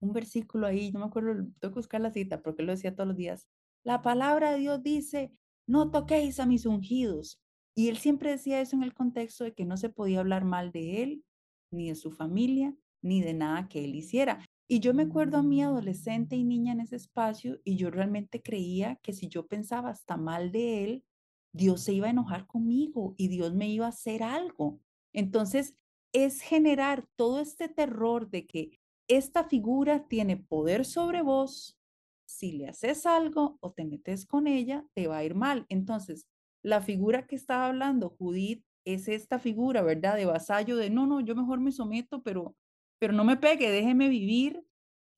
un 0.00 0.12
versículo 0.12 0.66
ahí, 0.66 0.92
no 0.92 1.00
me 1.00 1.06
acuerdo, 1.06 1.34
tengo 1.58 1.74
que 1.74 1.80
buscar 1.80 2.00
la 2.00 2.10
cita 2.10 2.42
porque 2.42 2.62
lo 2.62 2.72
decía 2.72 2.94
todos 2.94 3.08
los 3.08 3.16
días. 3.16 3.46
La 3.84 4.02
palabra 4.02 4.52
de 4.52 4.58
Dios 4.58 4.82
dice, 4.82 5.32
no 5.66 5.90
toquéis 5.90 6.38
a 6.40 6.46
mis 6.46 6.66
ungidos. 6.66 7.40
Y 7.74 7.88
él 7.88 7.98
siempre 7.98 8.30
decía 8.30 8.60
eso 8.60 8.76
en 8.76 8.82
el 8.82 8.94
contexto 8.94 9.44
de 9.44 9.54
que 9.54 9.64
no 9.64 9.76
se 9.76 9.90
podía 9.90 10.20
hablar 10.20 10.44
mal 10.44 10.72
de 10.72 11.02
él, 11.02 11.24
ni 11.70 11.88
de 11.88 11.94
su 11.94 12.10
familia, 12.10 12.74
ni 13.02 13.22
de 13.22 13.34
nada 13.34 13.68
que 13.68 13.84
él 13.84 13.94
hiciera. 13.94 14.44
Y 14.68 14.80
yo 14.80 14.94
me 14.94 15.04
acuerdo 15.04 15.38
a 15.38 15.42
mi 15.42 15.62
adolescente 15.62 16.34
y 16.36 16.44
niña 16.44 16.72
en 16.72 16.80
ese 16.80 16.96
espacio 16.96 17.60
y 17.64 17.76
yo 17.76 17.90
realmente 17.90 18.42
creía 18.42 18.96
que 18.96 19.12
si 19.12 19.28
yo 19.28 19.46
pensaba 19.46 19.90
hasta 19.90 20.16
mal 20.16 20.50
de 20.50 20.84
él, 20.84 21.04
Dios 21.52 21.82
se 21.82 21.92
iba 21.92 22.08
a 22.08 22.10
enojar 22.10 22.46
conmigo 22.46 23.14
y 23.16 23.28
Dios 23.28 23.54
me 23.54 23.68
iba 23.68 23.86
a 23.86 23.90
hacer 23.90 24.22
algo. 24.22 24.80
Entonces, 25.12 25.76
es 26.12 26.40
generar 26.40 27.06
todo 27.16 27.40
este 27.40 27.68
terror 27.68 28.28
de 28.28 28.46
que 28.46 28.80
esta 29.08 29.44
figura 29.44 30.08
tiene 30.08 30.36
poder 30.36 30.84
sobre 30.84 31.22
vos. 31.22 31.78
Si 32.26 32.52
le 32.52 32.68
haces 32.68 33.06
algo 33.06 33.56
o 33.60 33.72
te 33.72 33.84
metes 33.84 34.26
con 34.26 34.48
ella, 34.48 34.84
te 34.94 35.06
va 35.06 35.18
a 35.18 35.24
ir 35.24 35.34
mal. 35.34 35.64
Entonces, 35.68 36.26
la 36.62 36.82
figura 36.82 37.26
que 37.26 37.36
estaba 37.36 37.66
hablando 37.68 38.10
Judith 38.10 38.65
es 38.86 39.08
esta 39.08 39.38
figura, 39.38 39.82
¿verdad? 39.82 40.16
De 40.16 40.24
vasallo, 40.26 40.76
de 40.76 40.90
no, 40.90 41.06
no, 41.06 41.20
yo 41.20 41.34
mejor 41.34 41.60
me 41.60 41.72
someto, 41.72 42.22
pero, 42.22 42.56
pero 42.98 43.12
no 43.12 43.24
me 43.24 43.36
pegue, 43.36 43.70
déjeme 43.70 44.08
vivir. 44.08 44.62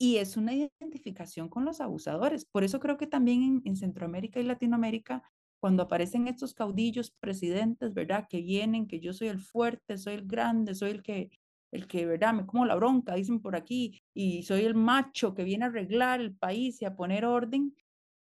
y 0.00 0.18
es 0.18 0.36
una 0.36 0.54
identificación 0.54 1.48
con 1.48 1.64
los 1.64 1.80
abusadores. 1.80 2.44
Por 2.46 2.64
eso 2.64 2.80
creo 2.80 2.96
que 2.98 3.06
también 3.08 3.62
en, 3.64 3.76
Centroamérica 3.76 4.40
y 4.40 4.44
Latinoamérica, 4.44 5.22
cuando 5.60 5.82
aparecen 5.84 6.28
estos 6.28 6.54
caudillos 6.54 7.10
presidentes, 7.20 7.94
¿verdad? 7.94 8.26
Que 8.28 8.42
vienen, 8.42 8.86
que 8.88 9.00
yo 9.00 9.12
soy 9.12 9.28
el 9.28 9.40
fuerte, 9.40 9.98
soy 9.98 10.14
el 10.14 10.26
grande, 10.26 10.74
soy 10.74 10.92
el 10.92 11.02
que, 11.02 11.30
el 11.72 11.86
que, 11.88 12.06
¿verdad? 12.06 12.34
Me 12.34 12.46
como 12.46 12.66
la 12.66 12.76
bronca, 12.76 13.14
dicen 13.16 13.40
por 13.40 13.56
aquí, 13.56 14.02
y 14.14 14.44
soy 14.44 14.64
el 14.64 14.74
macho 14.74 15.34
que 15.34 15.44
viene 15.44 15.64
a 15.64 15.68
arreglar 15.68 16.20
el 16.20 16.34
país 16.34 16.80
y 16.82 16.84
a 16.84 16.96
poner 16.96 17.24
orden. 17.24 17.74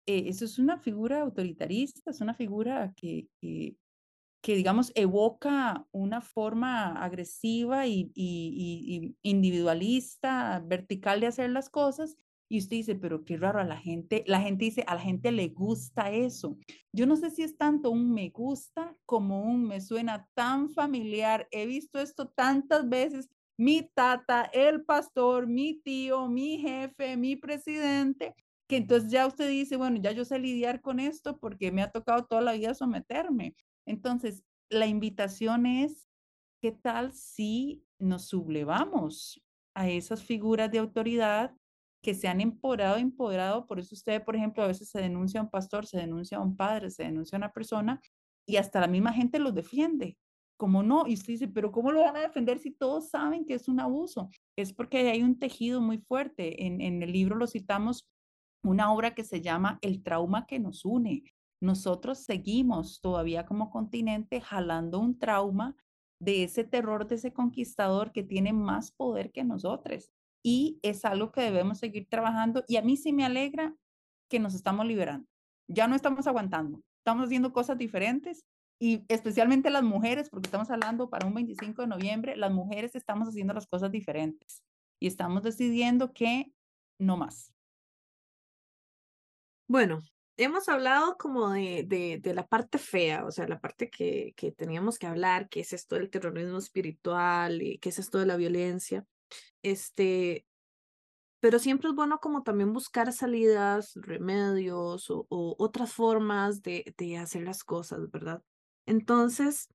Eh, 0.05 0.25
eso 0.27 0.45
es 0.45 0.59
una 0.59 0.77
figura 0.77 1.21
autoritarista, 1.21 2.11
es 2.11 2.21
una 2.21 2.33
figura 2.33 2.93
que, 2.95 3.27
que, 3.41 3.75
que 4.43 4.57
digamos, 4.57 4.91
evoca 4.95 5.87
una 5.93 6.19
forma 6.19 7.01
agresiva 7.01 7.87
y, 7.87 8.11
individualista, 9.21 10.61
vertical 10.65 11.21
de 11.21 11.27
hacer 11.27 11.49
las 11.49 11.69
cosas. 11.69 12.17
Y 12.49 12.59
usted 12.59 12.75
dice, 12.75 12.95
pero 12.95 13.23
qué 13.23 13.37
raro, 13.37 13.61
a 13.61 13.63
la 13.63 13.77
gente, 13.77 14.25
la 14.27 14.41
gente 14.41 14.65
dice, 14.65 14.83
a 14.85 14.95
la 14.95 15.01
gente 15.01 15.31
le 15.31 15.47
gusta 15.47 16.11
eso. 16.11 16.57
Yo 16.91 17.05
no 17.05 17.15
sé 17.15 17.31
si 17.31 17.41
es 17.41 17.55
tanto 17.55 17.89
un 17.89 18.13
me 18.13 18.31
gusta 18.31 18.93
como 19.05 19.43
un 19.43 19.63
me 19.63 19.79
suena 19.79 20.27
tan 20.33 20.69
familiar. 20.69 21.47
He 21.49 21.65
visto 21.65 21.97
esto 21.99 22.27
tantas 22.27 22.89
veces. 22.89 23.29
Mi 23.57 23.89
tata, 23.95 24.49
el 24.51 24.83
pastor, 24.83 25.47
mi 25.47 25.79
tío, 25.79 26.27
mi 26.27 26.57
jefe, 26.57 27.15
mi 27.15 27.37
presidente, 27.37 28.35
que 28.67 28.75
entonces 28.75 29.09
ya 29.09 29.25
usted 29.25 29.47
dice, 29.49 29.77
bueno, 29.77 29.99
ya 30.01 30.11
yo 30.11 30.25
sé 30.25 30.37
lidiar 30.37 30.81
con 30.81 30.99
esto 30.99 31.37
porque 31.37 31.71
me 31.71 31.81
ha 31.81 31.91
tocado 31.91 32.25
toda 32.25 32.41
la 32.41 32.51
vida 32.51 32.73
someterme. 32.73 33.55
Entonces, 33.85 34.43
la 34.69 34.87
invitación 34.87 35.65
es, 35.65 36.09
¿qué 36.61 36.71
tal 36.71 37.13
si 37.13 37.85
nos 37.99 38.27
sublevamos 38.27 39.41
a 39.75 39.89
esas 39.89 40.23
figuras 40.23 40.71
de 40.71 40.79
autoridad 40.79 41.55
que 42.01 42.13
se 42.13 42.27
han 42.27 42.41
empoderado, 42.41 42.97
empoderado? 42.97 43.67
Por 43.67 43.79
eso 43.79 43.95
usted, 43.95 44.23
por 44.23 44.35
ejemplo, 44.35 44.63
a 44.63 44.67
veces 44.67 44.89
se 44.89 44.99
denuncia 44.99 45.39
a 45.39 45.43
un 45.43 45.49
pastor, 45.49 45.85
se 45.85 45.97
denuncia 45.97 46.37
a 46.37 46.41
un 46.41 46.55
padre, 46.55 46.89
se 46.89 47.03
denuncia 47.03 47.35
a 47.35 47.39
una 47.39 47.53
persona 47.53 48.01
y 48.47 48.57
hasta 48.57 48.79
la 48.79 48.87
misma 48.87 49.13
gente 49.13 49.39
los 49.39 49.53
defiende. 49.53 50.17
¿Cómo 50.57 50.83
no? 50.83 51.07
Y 51.07 51.15
usted 51.15 51.33
dice, 51.33 51.47
pero 51.47 51.71
¿cómo 51.71 51.91
lo 51.91 52.01
van 52.01 52.15
a 52.15 52.21
defender 52.21 52.59
si 52.59 52.71
todos 52.71 53.09
saben 53.09 53.45
que 53.45 53.55
es 53.55 53.67
un 53.67 53.79
abuso? 53.79 54.29
Es 54.55 54.71
porque 54.71 55.09
hay 55.09 55.23
un 55.23 55.37
tejido 55.39 55.81
muy 55.81 55.97
fuerte. 55.97 56.65
En, 56.65 56.79
en 56.79 57.01
el 57.01 57.11
libro 57.11 57.35
lo 57.35 57.47
citamos 57.47 58.07
una 58.63 58.93
obra 58.93 59.13
que 59.13 59.23
se 59.23 59.41
llama 59.41 59.79
El 59.81 60.03
trauma 60.03 60.45
que 60.45 60.59
nos 60.59 60.85
une 60.85 61.23
nosotros 61.63 62.19
seguimos 62.19 62.99
todavía 62.99 63.45
como 63.45 63.69
continente 63.69 64.41
jalando 64.41 64.99
un 64.99 65.17
trauma 65.17 65.75
de 66.19 66.43
ese 66.43 66.63
terror 66.63 67.07
de 67.07 67.15
ese 67.15 67.33
conquistador 67.33 68.11
que 68.11 68.23
tiene 68.23 68.53
más 68.53 68.91
poder 68.91 69.31
que 69.31 69.43
nosotros. 69.43 70.11
Y 70.43 70.79
es 70.81 71.05
algo 71.05 71.31
que 71.31 71.41
debemos 71.41 71.79
seguir 71.79 72.07
trabajando. 72.09 72.63
Y 72.67 72.75
a 72.75 72.81
mí 72.81 72.97
sí 72.97 73.13
me 73.13 73.25
alegra 73.25 73.75
que 74.29 74.39
nos 74.39 74.55
estamos 74.55 74.85
liberando. 74.85 75.27
Ya 75.67 75.87
no 75.87 75.95
estamos 75.95 76.27
aguantando. 76.27 76.81
Estamos 76.99 77.25
haciendo 77.25 77.53
cosas 77.53 77.77
diferentes 77.77 78.45
y 78.79 79.05
especialmente 79.07 79.69
las 79.69 79.83
mujeres, 79.83 80.29
porque 80.29 80.47
estamos 80.47 80.69
hablando 80.69 81.09
para 81.09 81.27
un 81.27 81.33
25 81.33 81.81
de 81.81 81.87
noviembre, 81.87 82.35
las 82.35 82.51
mujeres 82.51 82.95
estamos 82.95 83.29
haciendo 83.29 83.53
las 83.53 83.67
cosas 83.67 83.91
diferentes 83.91 84.63
y 84.99 85.07
estamos 85.07 85.43
decidiendo 85.43 86.11
que 86.11 86.53
no 86.99 87.15
más. 87.15 87.53
Bueno, 89.67 90.01
hemos 90.37 90.67
hablado 90.69 91.17
como 91.17 91.49
de, 91.51 91.83
de, 91.87 92.19
de, 92.21 92.33
la 92.33 92.47
parte 92.47 92.77
fea, 92.77 93.25
o 93.25 93.31
sea, 93.31 93.47
la 93.47 93.59
parte 93.59 93.89
que, 93.89 94.33
que 94.35 94.51
teníamos 94.51 94.97
que 94.97 95.07
hablar, 95.07 95.49
que 95.49 95.61
es 95.61 95.73
esto 95.73 95.95
del 95.95 96.09
terrorismo 96.09 96.57
espiritual 96.57 97.61
y 97.61 97.77
que 97.79 97.89
es 97.89 97.99
esto 97.99 98.19
de 98.19 98.25
la 98.25 98.37
violencia. 98.37 99.05
Este, 99.61 100.45
pero 101.39 101.59
siempre 101.59 101.89
es 101.89 101.95
bueno 101.95 102.19
como 102.19 102.43
también 102.43 102.73
buscar 102.73 103.11
salidas, 103.11 103.93
remedios 103.95 105.09
o, 105.09 105.27
otras 105.29 105.91
formas 105.91 106.61
de, 106.61 106.93
de 106.97 107.17
hacer 107.17 107.43
las 107.43 107.63
cosas, 107.63 108.09
¿verdad? 108.11 108.41
Entonces, 108.85 109.69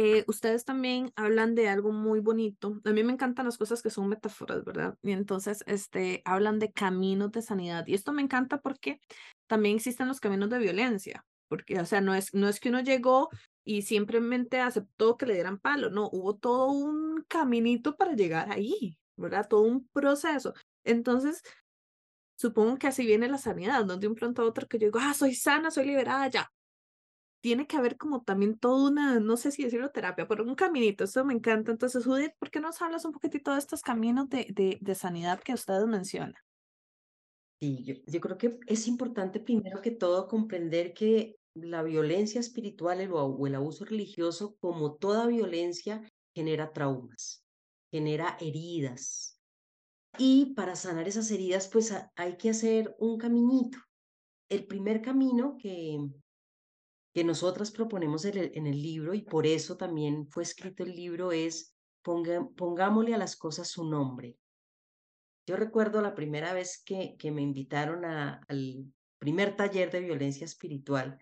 eh, 0.00 0.24
ustedes 0.28 0.64
también 0.64 1.12
hablan 1.16 1.56
de 1.56 1.68
algo 1.68 1.90
muy 1.90 2.20
bonito. 2.20 2.80
A 2.84 2.92
mí 2.92 3.02
me 3.02 3.12
encantan 3.12 3.46
las 3.46 3.58
cosas 3.58 3.82
que 3.82 3.90
son 3.90 4.08
metáforas, 4.08 4.64
¿verdad? 4.64 4.96
Y 5.02 5.10
entonces, 5.10 5.64
este, 5.66 6.22
hablan 6.24 6.60
de 6.60 6.70
caminos 6.70 7.32
de 7.32 7.42
sanidad. 7.42 7.84
Y 7.88 7.94
esto 7.94 8.12
me 8.12 8.22
encanta 8.22 8.60
porque 8.60 9.00
también 9.48 9.74
existen 9.74 10.06
los 10.06 10.20
caminos 10.20 10.50
de 10.50 10.60
violencia. 10.60 11.26
Porque, 11.48 11.80
o 11.80 11.84
sea, 11.84 12.00
no 12.00 12.14
es, 12.14 12.32
no 12.32 12.48
es 12.48 12.60
que 12.60 12.68
uno 12.68 12.78
llegó 12.78 13.28
y 13.64 13.82
simplemente 13.82 14.60
aceptó 14.60 15.16
que 15.16 15.26
le 15.26 15.34
dieran 15.34 15.58
palo. 15.58 15.90
No, 15.90 16.08
hubo 16.12 16.36
todo 16.36 16.70
un 16.70 17.24
caminito 17.26 17.96
para 17.96 18.12
llegar 18.14 18.52
ahí, 18.52 19.00
¿verdad? 19.16 19.48
Todo 19.48 19.62
un 19.62 19.88
proceso. 19.88 20.54
Entonces, 20.84 21.42
supongo 22.36 22.78
que 22.78 22.86
así 22.86 23.04
viene 23.04 23.26
la 23.26 23.38
sanidad, 23.38 23.84
no 23.84 23.96
de 23.96 24.06
un 24.06 24.14
pronto 24.14 24.42
a 24.42 24.44
otro 24.44 24.68
que 24.68 24.78
yo 24.78 24.86
digo, 24.86 25.00
ah, 25.02 25.12
soy 25.12 25.34
sana, 25.34 25.72
soy 25.72 25.86
liberada, 25.86 26.28
ya, 26.28 26.52
tiene 27.40 27.66
que 27.66 27.76
haber 27.76 27.96
como 27.96 28.22
también 28.22 28.58
toda 28.58 28.90
una, 28.90 29.20
no 29.20 29.36
sé 29.36 29.50
si 29.52 29.64
decirlo 29.64 29.90
terapia, 29.90 30.26
pero 30.26 30.44
un 30.44 30.54
caminito, 30.54 31.04
eso 31.04 31.24
me 31.24 31.34
encanta. 31.34 31.70
Entonces, 31.70 32.04
Judith, 32.04 32.32
¿por 32.38 32.50
qué 32.50 32.60
nos 32.60 32.80
hablas 32.82 33.04
un 33.04 33.12
poquitito 33.12 33.52
de 33.52 33.58
estos 33.58 33.82
caminos 33.82 34.28
de, 34.28 34.46
de, 34.50 34.78
de 34.80 34.94
sanidad 34.94 35.40
que 35.40 35.54
ustedes 35.54 35.86
mencionan? 35.86 36.34
Sí, 37.60 37.84
yo, 37.84 37.94
yo, 38.06 38.20
creo 38.20 38.38
que 38.38 38.58
es 38.66 38.86
importante 38.86 39.40
primero 39.40 39.80
que 39.80 39.90
todo 39.90 40.28
comprender 40.28 40.94
que 40.94 41.36
la 41.54 41.82
violencia 41.82 42.40
espiritual 42.40 43.00
el, 43.00 43.10
o 43.12 43.46
el 43.46 43.54
abuso 43.54 43.84
religioso, 43.84 44.56
como 44.60 44.94
toda 44.94 45.26
violencia, 45.26 46.02
genera 46.34 46.72
traumas, 46.72 47.44
genera 47.90 48.36
heridas. 48.40 49.40
Y 50.18 50.54
para 50.54 50.76
sanar 50.76 51.08
esas 51.08 51.30
heridas, 51.30 51.68
pues 51.68 51.92
hay 52.16 52.36
que 52.36 52.50
hacer 52.50 52.94
un 52.98 53.18
caminito. 53.18 53.78
El 54.48 54.66
primer 54.66 55.02
camino 55.02 55.56
que, 55.58 55.98
que 57.14 57.24
nosotras 57.24 57.70
proponemos 57.70 58.24
en 58.24 58.38
el, 58.38 58.50
en 58.54 58.66
el, 58.66 58.80
libro 58.80 59.14
y 59.14 59.22
por 59.22 59.46
eso 59.46 59.76
también 59.76 60.26
fue 60.28 60.42
escrito 60.42 60.82
el 60.82 60.94
libro 60.94 61.32
es 61.32 61.74
ponga, 62.02 62.48
pongámosle 62.56 63.14
a 63.14 63.18
las 63.18 63.36
cosas 63.36 63.68
su 63.68 63.88
nombre. 63.88 64.36
Yo 65.46 65.56
recuerdo 65.56 66.02
la 66.02 66.14
primera 66.14 66.52
vez 66.52 66.82
que, 66.84 67.16
que 67.18 67.30
me 67.30 67.42
invitaron 67.42 68.04
al 68.04 68.92
primer 69.18 69.56
taller 69.56 69.90
de 69.90 70.00
violencia 70.00 70.44
espiritual, 70.44 71.18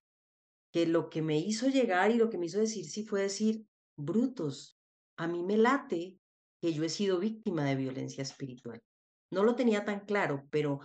que 0.72 0.86
lo 0.86 1.08
que 1.08 1.22
me 1.22 1.38
hizo 1.38 1.68
llegar 1.68 2.10
y 2.10 2.14
lo 2.14 2.28
que 2.28 2.38
me 2.38 2.46
hizo 2.46 2.58
decir 2.58 2.86
sí 2.86 3.04
fue 3.04 3.22
decir, 3.22 3.64
brutos, 3.96 4.78
a 5.16 5.26
mí 5.26 5.42
me 5.42 5.56
late 5.56 6.18
que 6.60 6.72
yo 6.72 6.84
he 6.84 6.88
sido 6.88 7.18
víctima 7.18 7.64
de 7.64 7.76
violencia 7.76 8.22
espiritual. 8.22 8.82
No 9.32 9.44
lo 9.44 9.54
tenía 9.54 9.84
tan 9.84 10.00
claro, 10.00 10.46
pero 10.50 10.80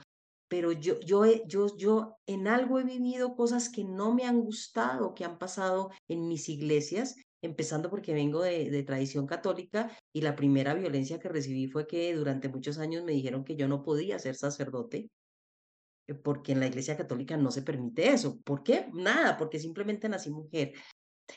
pero 0.52 0.74
yo, 0.74 1.00
yo, 1.00 1.24
yo, 1.48 1.78
yo 1.78 2.18
en 2.26 2.46
algo 2.50 2.78
he 2.78 2.84
vivido 2.84 3.38
cosas 3.38 3.70
que 3.70 3.86
no 3.86 4.14
me 4.14 4.26
han 4.26 4.42
gustado, 4.42 5.16
que 5.16 5.24
han 5.24 5.38
pasado 5.38 5.92
en 6.10 6.28
mis 6.28 6.50
iglesias, 6.50 7.16
empezando 7.42 7.90
porque 7.90 8.14
vengo 8.14 8.42
de, 8.42 8.70
de, 8.70 8.84
tradición 8.84 9.28
católica 9.28 9.98
y 10.14 10.20
la 10.20 10.36
primera 10.36 10.74
violencia 10.74 11.20
que 11.20 11.30
recibí 11.30 11.68
fue 11.68 11.88
que 11.88 12.14
durante 12.14 12.50
muchos 12.50 12.80
años 12.80 13.06
me 13.06 13.14
dijeron 13.14 13.46
que 13.46 13.56
yo 13.56 13.70
no 13.70 13.82
podía 13.82 14.20
ser 14.20 14.36
sacerdote 14.36 15.10
eh, 16.10 16.16
porque 16.16 16.52
en 16.52 16.60
la 16.60 16.68
iglesia 16.68 16.98
católica 16.98 17.38
no 17.38 17.50
se 17.50 17.62
permite 17.62 18.10
eso. 18.10 18.42
¿Por 18.42 18.62
qué? 18.62 18.90
Nada, 18.92 19.38
porque 19.38 19.58
simplemente 19.58 20.10
nací 20.10 20.32
mujer. 20.32 20.74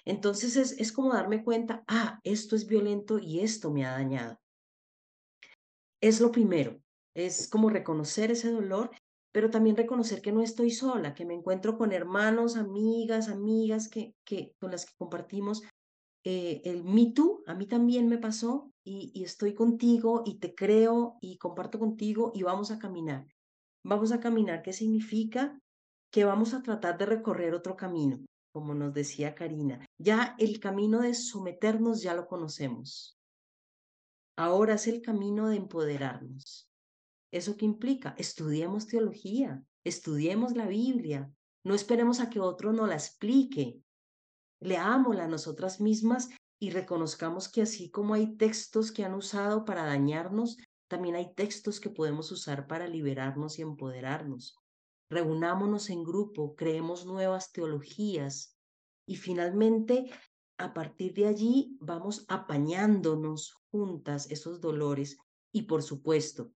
Entonces 0.05 0.57
es, 0.57 0.73
es 0.73 0.91
como 0.91 1.15
darme 1.15 1.45
cuenta, 1.45 1.85
ah, 1.87 2.19
esto 2.25 2.57
es 2.57 2.67
violento 2.67 3.21
y 3.21 3.39
esto 3.41 3.71
me 3.71 3.87
ha 3.87 3.93
dañado. 3.93 4.41
Es 6.01 6.21
lo 6.21 6.33
primero, 6.33 6.81
es 7.15 7.49
como 7.49 7.71
reconocer 7.71 8.33
ese 8.33 8.51
dolor 8.51 8.91
pero 9.35 9.51
también 9.51 9.77
reconocer 9.77 10.23
que 10.23 10.31
no 10.31 10.43
estoy 10.43 10.71
sola, 10.71 11.13
que 11.13 11.25
me 11.25 11.35
encuentro 11.35 11.77
con 11.77 11.91
hermanos, 11.91 12.55
amigas, 12.55 13.29
amigas 13.29 13.89
que, 13.89 14.15
que, 14.25 14.55
con 14.61 14.71
las 14.71 14.87
que 14.87 14.93
compartimos 14.97 15.65
eh, 16.23 16.63
el 16.65 16.85
Me 16.85 17.11
Too, 17.11 17.43
a 17.49 17.55
mí 17.55 17.67
también 17.67 18.09
me 18.09 18.19
pasó 18.19 18.71
y, 18.85 19.11
y 19.13 19.25
estoy 19.25 19.53
contigo 19.53 20.23
y 20.25 20.39
te 20.39 20.55
creo 20.55 21.19
y 21.21 21.37
comparto 21.37 21.81
contigo 21.81 22.31
y 22.33 22.45
vamos 22.45 22.71
a 22.71 22.79
caminar. 22.79 23.27
Vamos 23.85 24.13
a 24.13 24.21
caminar, 24.21 24.63
¿qué 24.63 24.73
significa? 24.73 25.59
Que 26.13 26.25
vamos 26.25 26.55
a 26.55 26.63
tratar 26.63 26.97
de 26.97 27.07
recorrer 27.07 27.55
otro 27.55 27.75
camino, 27.75 28.25
como 28.53 28.73
nos 28.73 28.95
decía 28.95 29.35
Karina. 29.35 29.85
Ya 29.99 30.37
el 30.39 30.61
camino 30.61 31.01
de 31.01 31.13
someternos 31.13 32.03
ya 32.03 32.15
lo 32.15 32.29
conocemos. 32.29 33.19
Ahora 34.37 34.75
es 34.75 34.87
el 34.87 35.03
camino 35.03 35.49
de 35.49 35.57
empoderarnos. 35.57 36.69
¿Eso 37.35 37.57
qué 37.57 37.65
implica? 37.65 38.15
Estudiemos 38.17 38.87
teología, 38.87 39.61
estudiemos 39.83 40.55
la 40.55 40.69
Biblia, 40.69 41.33
no 41.65 41.75
esperemos 41.75 42.21
a 42.21 42.31
que 42.31 42.39
otro 42.39 42.73
nos 42.73 42.89
la 42.89 42.95
explique. 42.95 43.83
Leámosla 44.61 45.27
nosotras 45.27 45.81
mismas 45.81 46.29
y 46.61 46.71
reconozcamos 46.71 47.49
que 47.49 47.63
así 47.63 47.91
como 47.91 48.15
hay 48.15 48.37
textos 48.37 48.93
que 48.93 49.05
han 49.05 49.15
usado 49.15 49.65
para 49.65 49.85
dañarnos, 49.85 50.59
también 50.87 51.17
hay 51.17 51.35
textos 51.35 51.81
que 51.81 51.91
podemos 51.91 52.31
usar 52.31 52.69
para 52.69 52.87
liberarnos 52.87 53.59
y 53.59 53.63
empoderarnos. 53.63 54.57
Reunámonos 55.11 55.91
en 55.91 56.05
grupo, 56.05 56.55
creemos 56.55 57.05
nuevas 57.05 57.51
teologías 57.51 58.57
y 59.09 59.17
finalmente 59.17 60.09
a 60.57 60.73
partir 60.73 61.15
de 61.15 61.27
allí 61.27 61.77
vamos 61.81 62.27
apañándonos 62.29 63.55
juntas 63.73 64.31
esos 64.31 64.61
dolores 64.61 65.17
y 65.53 65.63
por 65.63 65.83
supuesto 65.83 66.53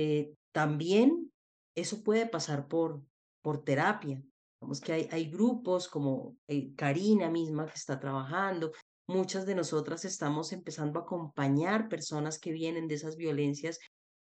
Eh, 0.00 0.32
también 0.52 1.32
eso 1.74 2.04
puede 2.04 2.24
pasar 2.26 2.68
por, 2.68 3.02
por 3.42 3.64
terapia. 3.64 4.22
Vamos 4.60 4.80
que 4.80 4.92
hay, 4.92 5.08
hay 5.10 5.28
grupos 5.28 5.88
como 5.88 6.36
eh, 6.46 6.72
Karina 6.76 7.28
misma 7.28 7.66
que 7.66 7.74
está 7.74 7.98
trabajando. 7.98 8.70
Muchas 9.08 9.44
de 9.44 9.56
nosotras 9.56 10.04
estamos 10.04 10.52
empezando 10.52 11.00
a 11.00 11.02
acompañar 11.02 11.88
personas 11.88 12.38
que 12.38 12.52
vienen 12.52 12.86
de 12.86 12.94
esas 12.94 13.16
violencias 13.16 13.80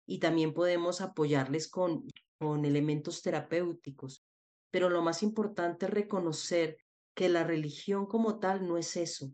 y 0.06 0.20
también 0.20 0.54
podemos 0.54 1.00
apoyarles 1.00 1.68
con, 1.68 2.06
con 2.38 2.64
elementos 2.64 3.20
terapéuticos. 3.20 4.24
Pero 4.70 4.90
lo 4.90 5.02
más 5.02 5.24
importante 5.24 5.86
es 5.86 5.90
reconocer 5.90 6.76
que 7.16 7.28
la 7.28 7.42
religión 7.42 8.06
como 8.06 8.38
tal 8.38 8.68
no 8.68 8.78
es 8.78 8.96
eso, 8.96 9.32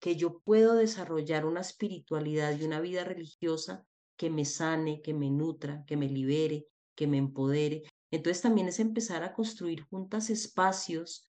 que 0.00 0.14
yo 0.14 0.38
puedo 0.44 0.74
desarrollar 0.74 1.44
una 1.44 1.60
espiritualidad 1.60 2.56
y 2.56 2.64
una 2.64 2.80
vida 2.80 3.02
religiosa 3.02 3.84
que 4.22 4.30
me 4.30 4.44
sane, 4.44 5.02
que 5.02 5.14
me 5.14 5.30
nutra, 5.30 5.84
que 5.84 5.96
me 5.96 6.08
libere, 6.08 6.68
que 6.94 7.08
me 7.08 7.18
empodere. 7.18 7.82
Entonces 8.12 8.40
también 8.40 8.68
es 8.68 8.78
empezar 8.78 9.24
a 9.24 9.32
construir 9.32 9.82
juntas 9.90 10.30
espacios 10.30 11.28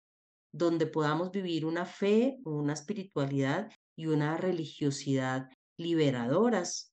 donde 0.51 0.87
podamos 0.87 1.29
vivir 1.29 1.67
una 1.67 1.85
fe, 1.85 2.39
una 2.45 2.73
espiritualidad 2.73 3.69
y 3.95 4.07
una 4.07 4.37
religiosidad 4.37 5.49
liberadoras 5.77 6.91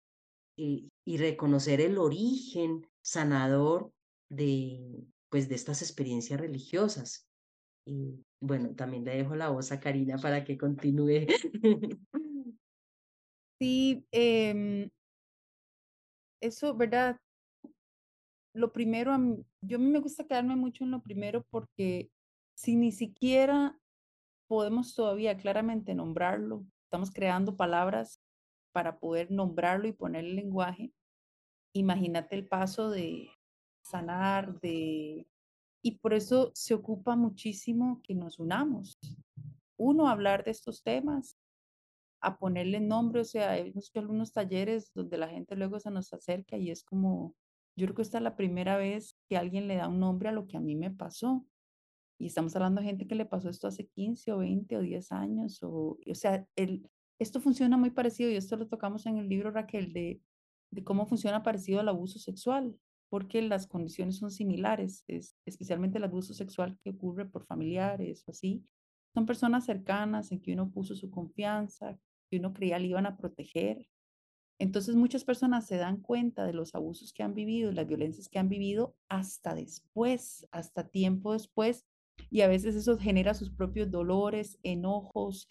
y, 0.59 0.91
reconocer 1.07 1.81
el 1.81 1.97
origen 1.97 2.87
sanador 3.03 3.91
de, 4.29 5.03
pues, 5.31 5.49
de 5.49 5.55
estas 5.55 5.81
experiencias 5.81 6.39
religiosas. 6.39 7.27
Y 7.87 8.23
bueno, 8.39 8.75
también 8.75 9.03
le 9.07 9.17
dejo 9.17 9.35
la 9.35 9.49
voz 9.49 9.73
a 9.73 9.81
Karina 9.81 10.19
para 10.19 10.45
que 10.45 10.59
continúe. 10.59 11.27
Sí, 13.59 14.05
em, 14.11 14.91
eso, 16.41 16.75
¿verdad? 16.75 17.21
Lo 18.55 18.73
primero, 18.73 19.13
yo 19.61 19.77
a 19.77 19.81
mí 19.81 19.91
me 19.91 19.99
gusta 20.01 20.25
quedarme 20.25 20.57
mucho 20.57 20.85
en 20.85 20.91
lo 20.91 21.03
primero 21.03 21.45
porque 21.51 22.11
si 22.55 22.75
ni 22.77 22.93
siquiera 22.93 23.79
podemos 24.49 24.95
todavía 24.95 25.37
claramente 25.37 25.95
nombrarlo, 25.95 26.65
estamos 26.85 27.11
creando 27.11 27.57
palabras 27.57 28.21
para 28.73 28.99
poder 28.99 29.31
nombrarlo 29.31 29.89
y 29.89 29.93
ponerle 29.93 30.35
lenguaje, 30.35 30.93
imagínate 31.75 32.37
el 32.37 32.47
paso 32.47 32.91
de 32.91 33.29
sanar, 33.83 34.61
de... 34.61 35.27
Y 35.83 35.99
por 35.99 36.15
eso 36.15 36.51
se 36.55 36.75
ocupa 36.75 37.15
muchísimo 37.15 38.01
que 38.03 38.15
nos 38.15 38.39
unamos. 38.39 38.99
Uno, 39.77 40.09
hablar 40.09 40.43
de 40.43 40.51
estos 40.51 40.83
temas, 40.83 41.37
a 42.27 42.39
ponerle 42.39 42.81
nombre, 42.81 43.21
o 43.21 43.25
sea, 43.25 43.57
hecho 43.57 44.01
algunos 44.01 44.33
talleres 44.33 44.91
donde 44.93 45.17
la 45.17 45.29
gente 45.29 45.55
luego 45.55 45.79
se 45.79 45.93
nos 45.93 46.13
acerca 46.13 46.57
y 46.57 46.73
es 46.73 46.83
como, 46.83 47.37
yo 47.77 47.87
creo 47.87 47.95
que 47.95 48.03
esta 48.03 48.19
es 48.19 48.25
la 48.25 48.35
primera 48.35 48.77
vez 48.77 49.17
que 49.29 49.37
alguien 49.37 49.69
le 49.69 49.77
da 49.77 49.87
un 49.87 50.01
nombre 50.01 50.29
a 50.29 50.33
lo 50.33 50.49
que 50.49 50.57
a 50.57 50.61
mí 50.61 50.75
me 50.75 50.91
pasó. 50.91 51.47
Y 52.19 52.27
estamos 52.27 52.57
hablando 52.57 52.81
de 52.81 52.89
gente 52.89 53.07
que 53.07 53.15
le 53.15 53.27
pasó 53.27 53.49
esto 53.49 53.69
hace 53.69 53.87
15 53.87 54.33
o 54.33 54.39
20 54.39 54.77
o 54.77 54.81
10 54.81 55.13
años, 55.13 55.63
o, 55.63 55.99
o 56.05 56.15
sea, 56.15 56.45
el, 56.57 56.91
esto 57.21 57.41
funciona 57.41 57.77
muy 57.77 57.91
parecido, 57.91 58.29
y 58.29 58.35
esto 58.35 58.57
lo 58.57 58.67
tocamos 58.67 59.07
en 59.07 59.19
el 59.19 59.29
libro 59.29 59.53
Raquel, 59.53 59.93
de, 59.93 60.21
de 60.73 60.83
cómo 60.83 61.07
funciona 61.07 61.45
parecido 61.45 61.79
al 61.79 61.89
abuso 61.89 62.19
sexual, 62.19 62.77
porque 63.09 63.41
las 63.41 63.69
condiciones 63.69 64.17
son 64.17 64.33
similares, 64.33 65.05
es, 65.07 65.37
especialmente 65.47 65.99
el 65.99 66.05
abuso 66.05 66.35
sexual 66.35 66.77
que 66.83 66.91
ocurre 66.91 67.25
por 67.25 67.47
familiares 67.47 68.25
o 68.27 68.33
así. 68.33 68.67
Son 69.15 69.27
personas 69.27 69.65
cercanas 69.65 70.33
en 70.33 70.41
que 70.41 70.53
uno 70.55 70.73
puso 70.73 70.97
su 70.97 71.09
confianza, 71.09 71.97
que 72.29 72.39
uno 72.39 72.53
creía 72.53 72.79
le 72.79 72.89
iban 72.89 73.07
a 73.07 73.17
proteger. 73.17 73.89
Entonces 74.59 74.97
muchas 74.97 75.25
personas 75.25 75.67
se 75.67 75.77
dan 75.77 76.01
cuenta 76.01 76.47
de 76.47 76.55
los 76.55 76.75
abusos 76.75 77.13
que 77.13 77.23
han 77.23 77.35
vivido, 77.35 77.73
las 77.73 77.87
violencias 77.87 78.29
que 78.29 78.39
han 78.39 78.49
vivido 78.49 78.97
hasta 79.09 79.55
después, 79.55 80.47
hasta 80.51 80.89
tiempo 80.89 81.33
después, 81.33 81.85
y 82.31 82.41
a 82.41 82.49
veces 82.49 82.75
eso 82.75 82.99
genera 82.99 83.35
sus 83.35 83.51
propios 83.51 83.91
dolores, 83.91 84.59
enojos, 84.63 85.49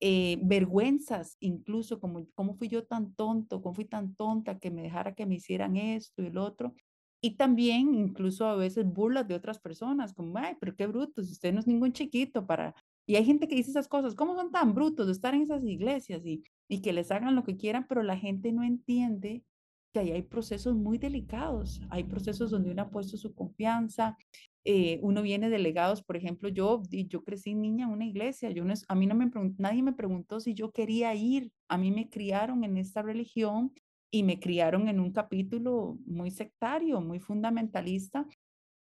eh, 0.00 0.38
vergüenzas, 0.42 1.36
incluso 1.40 2.00
como 2.00 2.26
cómo 2.34 2.54
fui 2.54 2.68
yo 2.68 2.84
tan 2.84 3.14
tonto, 3.14 3.62
cómo 3.62 3.74
fui 3.74 3.84
tan 3.84 4.14
tonta 4.14 4.58
que 4.58 4.70
me 4.70 4.82
dejara 4.82 5.14
que 5.14 5.26
me 5.26 5.36
hicieran 5.36 5.76
esto 5.76 6.22
y 6.22 6.26
el 6.26 6.38
otro. 6.38 6.74
Y 7.22 7.36
también 7.36 7.94
incluso 7.94 8.46
a 8.46 8.54
veces 8.54 8.84
burlas 8.84 9.26
de 9.26 9.34
otras 9.34 9.58
personas, 9.58 10.12
como, 10.12 10.36
ay, 10.38 10.56
pero 10.60 10.76
qué 10.76 10.86
brutos, 10.86 11.30
usted 11.30 11.52
no 11.54 11.60
es 11.60 11.66
ningún 11.66 11.92
chiquito 11.92 12.46
para... 12.46 12.74
Y 13.06 13.16
hay 13.16 13.24
gente 13.24 13.48
que 13.48 13.56
dice 13.56 13.70
esas 13.70 13.88
cosas, 13.88 14.14
¿cómo 14.14 14.34
son 14.34 14.50
tan 14.50 14.74
brutos 14.74 15.06
de 15.06 15.12
estar 15.12 15.34
en 15.34 15.42
esas 15.42 15.64
iglesias 15.64 16.24
y, 16.24 16.42
y 16.68 16.80
que 16.80 16.92
les 16.92 17.10
hagan 17.10 17.34
lo 17.34 17.44
que 17.44 17.56
quieran? 17.56 17.86
Pero 17.88 18.02
la 18.02 18.16
gente 18.16 18.52
no 18.52 18.62
entiende 18.64 19.44
que 19.92 20.00
ahí 20.00 20.10
hay 20.10 20.22
procesos 20.22 20.74
muy 20.74 20.98
delicados, 20.98 21.80
hay 21.88 22.04
procesos 22.04 22.50
donde 22.50 22.70
uno 22.70 22.82
ha 22.82 22.90
puesto 22.90 23.16
su 23.16 23.32
confianza, 23.32 24.16
eh, 24.64 24.98
uno 25.02 25.22
viene 25.22 25.50
de 25.50 25.58
legados, 25.58 26.02
por 26.02 26.16
ejemplo, 26.16 26.48
yo, 26.48 26.82
yo 26.90 27.22
crecí 27.22 27.54
niña 27.54 27.86
en 27.86 27.92
una 27.92 28.04
iglesia, 28.06 28.50
yo 28.50 28.64
no, 28.64 28.74
a 28.88 28.94
mí 28.94 29.06
no 29.06 29.14
me 29.14 29.30
nadie 29.58 29.82
me 29.82 29.92
preguntó 29.92 30.40
si 30.40 30.54
yo 30.54 30.72
quería 30.72 31.14
ir, 31.14 31.52
a 31.68 31.78
mí 31.78 31.92
me 31.92 32.08
criaron 32.08 32.64
en 32.64 32.76
esta 32.76 33.02
religión 33.02 33.72
y 34.10 34.22
me 34.22 34.40
criaron 34.40 34.88
en 34.88 35.00
un 35.00 35.12
capítulo 35.12 35.98
muy 36.06 36.30
sectario, 36.30 37.00
muy 37.00 37.20
fundamentalista. 37.20 38.26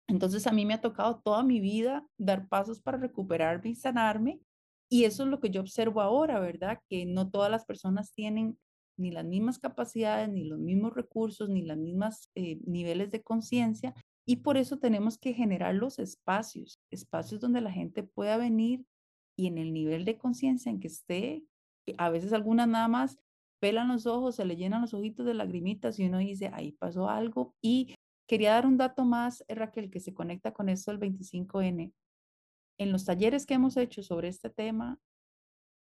Entonces 0.09 0.47
a 0.47 0.53
mí 0.53 0.65
me 0.65 0.75
ha 0.75 0.81
tocado 0.81 1.21
toda 1.21 1.43
mi 1.43 1.61
vida 1.61 2.07
dar 2.19 2.49
pasos 2.49 2.81
para 2.81 2.99
recuperarme 2.99 3.71
y 3.71 3.75
sanarme. 3.75 4.41
Y 4.91 5.05
eso 5.05 5.23
es 5.23 5.29
lo 5.29 5.39
que 5.39 5.51
yo 5.51 5.61
observo 5.61 6.01
ahora, 6.01 6.41
¿verdad? 6.41 6.81
Que 6.89 7.05
no 7.05 7.31
todas 7.31 7.51
las 7.51 7.67
personas 7.67 8.13
tienen 8.15 8.59
ni 8.97 9.13
las 9.13 9.25
mismas 9.25 9.59
capacidades, 9.59 10.29
ni 10.31 10.45
los 10.45 10.59
mismos 10.59 10.95
recursos, 10.95 11.49
ni 11.51 11.63
las 11.63 11.77
mismas 11.77 12.31
eh, 12.35 12.59
niveles 12.67 13.11
de 13.11 13.23
conciencia. 13.23 13.95
Y 14.27 14.37
por 14.37 14.57
eso 14.57 14.79
tenemos 14.79 15.19
que 15.19 15.35
generar 15.35 15.75
los 15.75 15.99
espacios, 15.99 16.81
espacios 16.91 17.41
donde 17.41 17.61
la 17.61 17.71
gente 17.71 18.03
pueda 18.03 18.37
venir 18.39 18.85
y 19.37 19.47
en 19.47 19.59
el 19.59 19.73
nivel 19.73 20.05
de 20.05 20.19
conciencia 20.19 20.71
en 20.71 20.81
que 20.81 20.89
esté, 20.89 21.45
a 21.97 22.11
veces 22.11 22.33
algunas 22.33 22.67
nada 22.67 22.89
más 22.89 23.19
pelan 23.61 23.89
los 23.89 24.07
ojos, 24.07 24.37
se 24.37 24.45
le 24.45 24.57
llenan 24.57 24.83
los 24.83 24.95
ojitos 24.95 25.27
de 25.27 25.35
lagrimitas 25.35 25.99
y 25.99 26.07
uno 26.07 26.19
dice, 26.19 26.51
ahí 26.53 26.73
pasó 26.73 27.09
algo. 27.09 27.55
Y 27.63 27.95
quería 28.29 28.53
dar 28.53 28.67
un 28.67 28.77
dato 28.77 29.05
más, 29.05 29.45
eh, 29.49 29.55
Raquel, 29.55 29.91
que 29.91 30.01
se 30.01 30.15
conecta 30.15 30.53
con 30.53 30.69
esto 30.69 30.91
del 30.91 31.01
25N. 31.01 31.93
En 32.79 32.93
los 32.93 33.05
talleres 33.05 33.47
que 33.47 33.55
hemos 33.55 33.77
hecho 33.77 34.03
sobre 34.03 34.29
este 34.29 34.51
tema, 34.51 35.01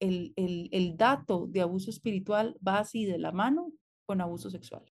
el, 0.01 0.33
el, 0.37 0.69
el 0.73 0.97
dato 0.97 1.47
de 1.49 1.61
abuso 1.61 1.91
espiritual 1.91 2.57
va 2.67 2.79
así 2.79 3.05
de 3.05 3.19
la 3.19 3.33
mano 3.33 3.73
con 4.07 4.21
abuso 4.21 4.49
sexual 4.49 4.91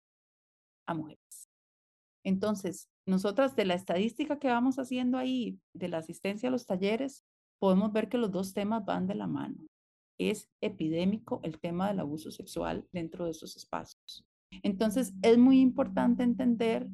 a 0.87 0.95
mujeres. 0.95 1.49
Entonces, 2.25 2.89
nosotras 3.07 3.57
de 3.57 3.65
la 3.65 3.75
estadística 3.75 4.39
que 4.39 4.49
vamos 4.49 4.79
haciendo 4.79 5.17
ahí, 5.17 5.59
de 5.75 5.89
la 5.89 5.99
asistencia 5.99 6.51
a 6.51 6.53
los 6.53 6.67
talleres, 6.67 7.25
podemos 7.59 7.93
ver 7.93 8.09
que 8.09 8.19
los 8.19 8.31
dos 8.31 8.53
temas 8.53 8.85
van 8.85 9.07
de 9.07 9.15
la 9.15 9.27
mano 9.27 9.67
es 10.21 10.51
epidémico 10.61 11.41
el 11.43 11.59
tema 11.59 11.89
del 11.89 12.01
abuso 12.01 12.31
sexual 12.31 12.87
dentro 12.93 13.25
de 13.25 13.31
esos 13.31 13.57
espacios. 13.57 14.27
Entonces, 14.63 15.15
es 15.23 15.39
muy 15.39 15.61
importante 15.61 16.23
entender 16.23 16.87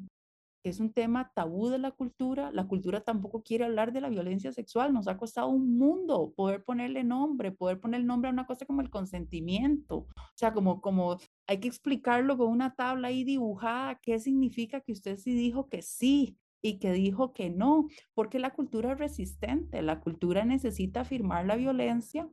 que 0.63 0.69
es 0.69 0.79
un 0.79 0.91
tema 0.91 1.31
tabú 1.33 1.69
de 1.69 1.77
la 1.77 1.91
cultura. 1.91 2.51
La 2.51 2.67
cultura 2.67 3.01
tampoco 3.01 3.43
quiere 3.43 3.65
hablar 3.65 3.93
de 3.93 4.01
la 4.01 4.09
violencia 4.09 4.51
sexual. 4.51 4.93
Nos 4.93 5.07
ha 5.07 5.17
costado 5.17 5.49
un 5.49 5.77
mundo 5.77 6.33
poder 6.35 6.63
ponerle 6.63 7.03
nombre, 7.03 7.51
poder 7.51 7.79
poner 7.79 8.03
nombre 8.03 8.29
a 8.29 8.33
una 8.33 8.45
cosa 8.47 8.65
como 8.65 8.81
el 8.81 8.89
consentimiento. 8.89 9.97
O 9.97 10.07
sea, 10.35 10.53
como, 10.53 10.81
como 10.81 11.17
hay 11.47 11.59
que 11.59 11.67
explicarlo 11.67 12.37
con 12.37 12.47
una 12.49 12.75
tabla 12.75 13.09
ahí 13.09 13.23
dibujada, 13.23 13.99
qué 14.01 14.19
significa 14.19 14.81
que 14.81 14.91
usted 14.91 15.17
sí 15.17 15.33
dijo 15.33 15.69
que 15.69 15.81
sí 15.81 16.37
y 16.61 16.79
que 16.79 16.91
dijo 16.91 17.33
que 17.33 17.49
no, 17.49 17.87
porque 18.13 18.39
la 18.39 18.53
cultura 18.53 18.93
es 18.93 18.99
resistente, 18.99 19.81
la 19.81 19.99
cultura 19.99 20.43
necesita 20.43 21.01
afirmar 21.01 21.45
la 21.45 21.55
violencia 21.55 22.29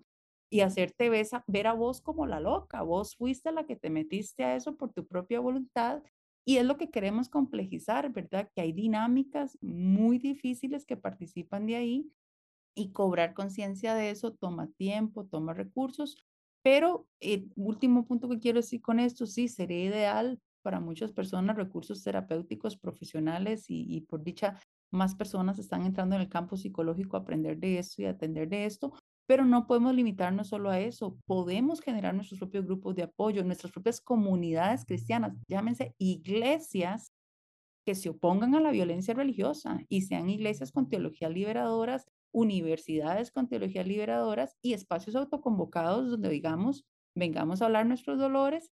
y 0.51 0.61
hacerte 0.61 1.11
ver 1.47 1.67
a 1.67 1.73
vos 1.73 2.01
como 2.01 2.27
la 2.27 2.41
loca. 2.41 2.83
Vos 2.83 3.17
fuiste 3.17 3.51
la 3.53 3.65
que 3.67 3.77
te 3.77 3.91
metiste 3.91 4.45
a 4.45 4.55
eso 4.55 4.77
por 4.77 4.93
tu 4.93 5.07
propia 5.07 5.41
voluntad 5.41 6.03
y 6.45 6.59
es 6.59 6.67
lo 6.67 6.77
que 6.77 6.91
queremos 6.91 7.29
complejizar, 7.29 8.13
¿verdad? 8.13 8.51
Que 8.55 8.63
hay 8.63 8.73
dinámicas 8.73 9.59
muy 9.63 10.19
difíciles 10.19 10.85
que 10.87 10.97
participan 10.97 11.67
de 11.67 11.77
ahí 11.77 12.13
y 12.75 12.93
cobrar 12.93 13.35
conciencia 13.35 13.95
de 13.95 14.11
eso 14.11 14.33
toma 14.35 14.69
tiempo, 14.77 15.27
toma 15.27 15.55
recursos, 15.55 16.17
pero 16.63 17.09
el 17.21 17.53
último 17.57 18.07
punto 18.07 18.29
que 18.29 18.41
quiero 18.41 18.61
decir 18.61 18.81
con 18.83 18.99
esto, 19.01 19.27
sí, 19.27 19.49
sería 19.49 19.85
ideal 19.85 20.41
para 20.63 20.81
muchas 20.81 21.13
personas 21.13 21.57
recursos 21.57 22.03
terapéuticos 22.03 22.77
profesionales 22.77 23.67
y, 23.69 23.85
y 23.95 24.01
por 24.03 24.25
dicha 24.25 24.59
más 24.91 25.15
personas 25.15 25.59
están 25.59 25.83
entrando 25.85 26.17
en 26.17 26.23
el 26.23 26.29
campo 26.29 26.57
psicológico 26.57 27.17
a 27.17 27.21
aprender 27.21 27.59
de 27.59 27.79
esto 27.79 28.03
y 28.03 28.07
atender 28.07 28.49
de 28.49 28.65
esto, 28.65 28.95
pero 29.27 29.45
no 29.45 29.67
podemos 29.67 29.95
limitarnos 29.95 30.49
solo 30.49 30.71
a 30.71 30.81
eso. 30.81 31.17
Podemos 31.27 31.81
generar 31.81 32.15
nuestros 32.15 32.39
propios 32.39 32.67
grupos 32.67 32.95
de 32.95 33.05
apoyo, 33.05 33.43
nuestras 33.45 33.73
propias 33.73 34.01
comunidades 34.01 34.85
cristianas, 34.85 35.35
llámense 35.49 35.95
iglesias 35.99 37.13
que 37.87 37.95
se 37.95 38.09
opongan 38.11 38.55
a 38.55 38.61
la 38.61 38.71
violencia 38.71 39.15
religiosa 39.15 39.81
y 39.89 40.03
sean 40.03 40.31
iglesias 40.31 40.73
con 40.73 40.89
teologías 40.89 41.31
liberadoras, 41.31 42.07
universidades 42.33 43.31
con 43.31 43.49
teologías 43.49 43.87
liberadoras 43.87 44.57
y 44.63 44.73
espacios 44.73 45.17
autoconvocados 45.17 46.11
donde 46.11 46.31
digamos, 46.31 46.85
vengamos 47.15 47.61
a 47.61 47.67
hablar 47.67 47.87
nuestros 47.87 48.19
dolores 48.19 48.71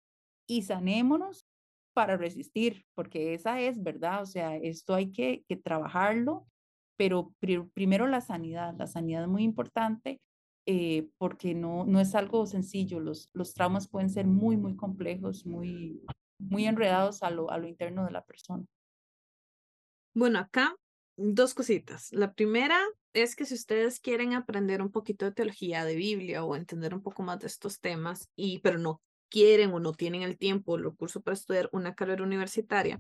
y 0.48 0.64
sanémonos 0.64 1.46
para 1.94 2.16
resistir, 2.16 2.86
porque 2.96 3.34
esa 3.34 3.60
es 3.60 3.84
verdad, 3.84 4.22
o 4.22 4.26
sea, 4.26 4.56
esto 4.56 4.96
hay 4.96 5.12
que, 5.12 5.44
que 5.48 5.58
trabajarlo, 5.58 6.48
pero 6.98 7.34
primero 7.74 8.08
la 8.08 8.22
sanidad, 8.22 8.74
la 8.78 8.88
sanidad 8.88 9.24
es 9.24 9.30
muy 9.30 9.44
importante 9.44 10.22
eh, 10.66 11.10
porque 11.18 11.54
no, 11.54 11.86
no 11.86 12.00
es 12.00 12.16
algo 12.16 12.46
sencillo, 12.46 13.00
los, 13.00 13.30
los 13.34 13.54
traumas 13.54 13.88
pueden 13.88 14.10
ser 14.10 14.28
muy, 14.28 14.58
muy 14.58 14.76
complejos, 14.76 15.46
muy, 15.46 16.02
muy 16.38 16.66
enredados 16.66 17.24
a 17.24 17.32
lo, 17.32 17.52
a 17.52 17.58
lo 17.58 17.68
interno 17.68 18.06
de 18.06 18.12
la 18.12 18.24
persona. 18.24 18.66
Bueno, 20.14 20.40
acá 20.40 20.76
dos 21.18 21.54
cositas. 21.54 22.12
La 22.12 22.34
primera 22.34 22.80
es 23.14 23.36
que 23.36 23.46
si 23.46 23.54
ustedes 23.54 24.00
quieren 24.00 24.34
aprender 24.34 24.82
un 24.82 24.92
poquito 24.92 25.26
de 25.26 25.32
teología 25.32 25.86
de 25.86 25.96
Biblia 25.96 26.44
o 26.44 26.56
entender 26.56 26.94
un 26.94 27.02
poco 27.02 27.24
más 27.24 27.40
de 27.40 27.48
estos 27.48 27.80
temas, 27.80 28.30
y 28.36 28.60
pero 28.60 28.78
no 28.78 29.02
quieren 29.30 29.72
o 29.74 29.80
no 29.80 29.94
tienen 29.94 30.24
el 30.24 30.38
tiempo 30.38 30.74
o 30.74 30.78
el 30.78 30.84
recurso 30.84 31.22
para 31.22 31.36
estudiar 31.36 31.70
una 31.72 31.96
carrera 31.96 32.24
universitaria, 32.24 33.00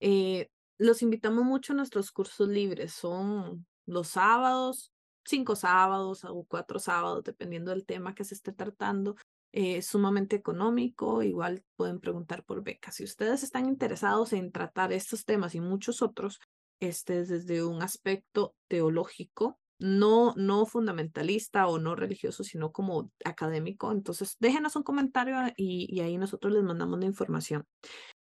eh, 0.00 0.48
los 0.78 1.02
invitamos 1.02 1.44
mucho 1.44 1.72
a 1.72 1.76
nuestros 1.76 2.12
cursos 2.12 2.48
libres. 2.48 2.92
Son 2.92 3.66
los 3.86 4.08
sábados, 4.08 4.92
cinco 5.28 5.56
sábados 5.56 6.24
o 6.24 6.44
cuatro 6.44 6.78
sábados, 6.78 7.24
dependiendo 7.24 7.70
del 7.70 7.86
tema 7.86 8.14
que 8.14 8.24
se 8.24 8.34
esté 8.34 8.52
tratando. 8.52 9.16
Eh, 9.52 9.80
sumamente 9.80 10.36
económico, 10.36 11.22
igual 11.22 11.64
pueden 11.76 12.00
preguntar 12.00 12.44
por 12.44 12.62
becas. 12.62 12.96
Si 12.96 13.04
ustedes 13.04 13.42
están 13.42 13.66
interesados 13.66 14.32
en 14.32 14.52
tratar 14.52 14.92
estos 14.92 15.24
temas 15.24 15.54
y 15.54 15.60
muchos 15.60 16.02
otros, 16.02 16.38
este, 16.80 17.24
desde 17.24 17.64
un 17.64 17.82
aspecto 17.82 18.54
teológico, 18.68 19.58
no, 19.78 20.34
no 20.36 20.66
fundamentalista 20.66 21.66
o 21.68 21.78
no 21.78 21.94
religioso, 21.94 22.44
sino 22.44 22.72
como 22.72 23.10
académico. 23.24 23.92
Entonces, 23.92 24.36
déjenos 24.40 24.76
un 24.76 24.82
comentario 24.82 25.36
y, 25.56 25.86
y 25.88 26.00
ahí 26.00 26.18
nosotros 26.18 26.52
les 26.52 26.62
mandamos 26.62 26.98
la 26.98 27.06
información. 27.06 27.64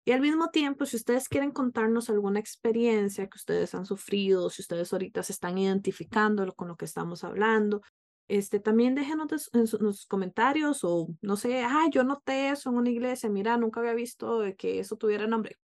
Y 0.05 0.11
al 0.11 0.21
mismo 0.21 0.49
tiempo, 0.49 0.85
si 0.85 0.97
ustedes 0.97 1.27
quieren 1.27 1.51
contarnos 1.51 2.09
alguna 2.09 2.39
experiencia 2.39 3.27
que 3.27 3.37
ustedes 3.37 3.73
han 3.73 3.85
sufrido, 3.85 4.49
si 4.49 4.61
ustedes 4.61 4.93
ahorita 4.93 5.23
se 5.23 5.33
están 5.33 5.57
identificando 5.57 6.45
con 6.53 6.67
lo 6.67 6.75
que 6.75 6.85
estamos 6.85 7.23
hablando, 7.23 7.81
este, 8.27 8.59
también 8.59 8.95
déjenos 8.95 9.49
en, 9.53 9.67
sus 9.67 10.05
comentarios 10.05 10.83
o 10.83 11.07
no 11.21 11.35
sé, 11.35 11.63
ah, 11.63 11.87
yo 11.91 12.03
noté 12.03 12.49
eso 12.49 12.69
en 12.69 12.77
una 12.77 12.89
iglesia, 12.89 13.29
mira, 13.29 13.57
nunca 13.57 13.79
había 13.79 13.93
visto 13.93 14.43
que 14.57 14.79
eso 14.79 14.95
tuviera 14.95 15.27
nombre 15.27 15.57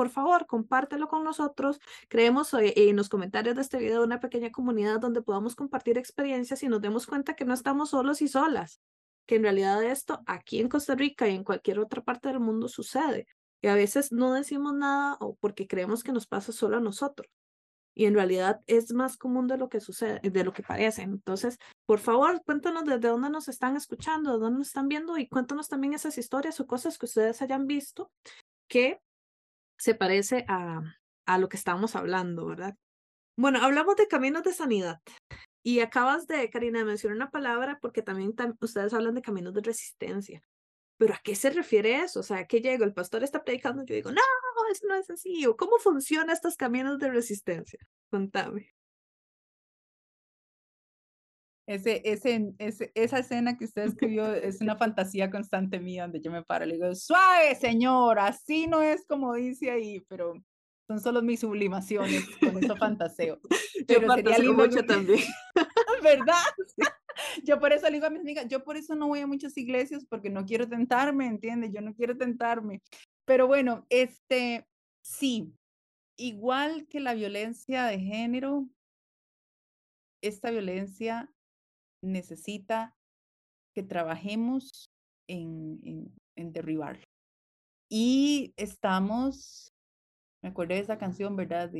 por 0.00 0.08
favor, 0.08 0.46
compártelo 0.46 1.08
con 1.08 1.24
nosotros. 1.24 1.78
Creemos 2.08 2.54
eh, 2.54 2.72
en 2.74 2.96
los 2.96 3.10
comentarios 3.10 3.54
de 3.54 3.60
este 3.60 3.76
video 3.76 4.02
una 4.02 4.18
pequeña 4.18 4.50
comunidad 4.50 4.98
donde 4.98 5.20
podamos 5.20 5.54
compartir 5.54 5.98
experiencias 5.98 6.62
y 6.62 6.68
nos 6.68 6.80
demos 6.80 7.06
cuenta 7.06 7.36
que 7.36 7.44
no 7.44 7.52
estamos 7.52 7.90
solos 7.90 8.22
y 8.22 8.28
solas, 8.28 8.80
que 9.26 9.34
en 9.36 9.42
realidad 9.42 9.84
esto 9.84 10.22
aquí 10.24 10.58
en 10.58 10.70
Costa 10.70 10.94
Rica 10.94 11.28
y 11.28 11.34
en 11.34 11.44
cualquier 11.44 11.80
otra 11.80 12.02
parte 12.02 12.28
del 12.28 12.40
mundo 12.40 12.66
sucede. 12.66 13.26
Y 13.62 13.68
a 13.68 13.74
veces 13.74 14.12
no 14.12 14.32
decimos 14.32 14.74
nada 14.74 15.16
o 15.20 15.34
porque 15.36 15.66
creemos 15.66 16.02
que 16.02 16.12
nos 16.12 16.26
pasa 16.26 16.52
solo 16.52 16.78
a 16.78 16.80
nosotros. 16.80 17.30
Y 17.94 18.06
en 18.06 18.14
realidad 18.14 18.60
es 18.66 18.92
más 18.94 19.16
común 19.16 19.46
de 19.46 19.58
lo 19.58 19.68
que 19.68 19.80
sucede, 19.80 20.20
de 20.22 20.44
lo 20.44 20.52
que 20.52 20.62
parece. 20.62 21.02
Entonces, 21.02 21.58
por 21.86 21.98
favor, 21.98 22.42
cuéntanos 22.44 22.84
desde 22.84 23.08
dónde 23.08 23.30
nos 23.30 23.48
están 23.48 23.76
escuchando, 23.76 24.32
de 24.32 24.38
dónde 24.38 24.58
nos 24.60 24.68
están 24.68 24.88
viendo 24.88 25.18
y 25.18 25.28
cuéntanos 25.28 25.68
también 25.68 25.92
esas 25.92 26.16
historias 26.16 26.60
o 26.60 26.66
cosas 26.66 26.96
que 26.96 27.06
ustedes 27.06 27.42
hayan 27.42 27.66
visto 27.66 28.10
que 28.68 29.00
se 29.76 29.94
parece 29.94 30.44
a, 30.48 30.80
a 31.26 31.38
lo 31.38 31.48
que 31.48 31.56
estamos 31.56 31.96
hablando, 31.96 32.46
¿verdad? 32.46 32.76
Bueno, 33.36 33.60
hablamos 33.62 33.96
de 33.96 34.06
caminos 34.06 34.44
de 34.44 34.52
sanidad. 34.52 35.00
Y 35.62 35.80
acabas 35.80 36.26
de, 36.26 36.48
Karina, 36.48 36.84
mencionar 36.84 37.16
una 37.16 37.30
palabra 37.30 37.78
porque 37.82 38.02
también 38.02 38.34
ustedes 38.60 38.94
hablan 38.94 39.14
de 39.14 39.22
caminos 39.22 39.52
de 39.52 39.60
resistencia. 39.60 40.42
Pero 41.00 41.14
¿a 41.14 41.20
qué 41.24 41.34
se 41.34 41.48
refiere 41.48 41.96
eso? 41.96 42.20
O 42.20 42.22
sea, 42.22 42.46
¿qué 42.46 42.60
llego? 42.60 42.84
El 42.84 42.92
pastor 42.92 43.24
está 43.24 43.42
predicando, 43.42 43.82
yo 43.86 43.94
digo, 43.94 44.12
no, 44.12 44.20
eso 44.70 44.86
no 44.86 44.94
es 44.96 45.08
así. 45.08 45.46
¿O 45.46 45.56
cómo 45.56 45.78
funcionan 45.78 46.28
estos 46.28 46.56
caminos 46.56 46.98
de 46.98 47.08
resistencia? 47.08 47.80
Contame. 48.10 48.74
Ese, 51.66 52.02
ese, 52.04 52.52
ese, 52.58 52.92
esa 52.94 53.18
escena 53.20 53.56
que 53.56 53.64
usted 53.64 53.84
escribió 53.84 54.30
es 54.34 54.60
una 54.60 54.76
fantasía 54.76 55.30
constante 55.30 55.80
mía, 55.80 56.02
donde 56.02 56.20
yo 56.20 56.30
me 56.30 56.44
paro 56.44 56.66
y 56.66 56.68
le 56.68 56.74
digo, 56.74 56.94
suave, 56.94 57.54
señor, 57.54 58.18
así 58.18 58.66
no 58.66 58.82
es 58.82 59.06
como 59.06 59.32
dice 59.32 59.70
ahí, 59.70 60.00
pero 60.06 60.34
son 60.90 61.00
solo 61.00 61.22
mis 61.22 61.38
sublimaciones, 61.38 62.28
con 62.40 62.58
eso 62.58 62.74
fantaseo. 62.74 63.38
Pero 63.86 64.08
yo 64.08 64.12
sería 64.12 64.38
lindo 64.38 64.54
mucho 64.54 64.84
también. 64.86 65.20
¿Verdad? 66.02 66.42
Yo 67.44 67.60
por 67.60 67.72
eso 67.72 67.86
le 67.86 67.92
digo 67.92 68.06
a 68.06 68.10
mis 68.10 68.22
amigas, 68.22 68.46
yo 68.48 68.64
por 68.64 68.76
eso 68.76 68.94
no 68.94 69.08
voy 69.08 69.20
a 69.20 69.26
muchas 69.26 69.56
iglesias, 69.58 70.06
porque 70.08 70.30
no 70.30 70.46
quiero 70.46 70.66
tentarme, 70.66 71.26
¿entiendes? 71.26 71.70
Yo 71.72 71.82
no 71.82 71.94
quiero 71.94 72.16
tentarme. 72.16 72.80
Pero 73.26 73.46
bueno, 73.46 73.84
este, 73.90 74.66
sí, 75.02 75.52
igual 76.16 76.86
que 76.88 76.98
la 76.98 77.12
violencia 77.12 77.84
de 77.84 77.98
género, 77.98 78.66
esta 80.22 80.50
violencia 80.50 81.30
necesita 82.02 82.96
que 83.74 83.82
trabajemos 83.82 84.90
en, 85.28 85.80
en, 85.84 86.14
en 86.36 86.52
derribarlo. 86.52 87.04
Y 87.90 88.54
estamos, 88.56 89.74
me 90.42 90.50
acuerdo 90.50 90.74
de 90.74 90.80
esa 90.80 90.98
canción, 90.98 91.36
¿verdad? 91.36 91.70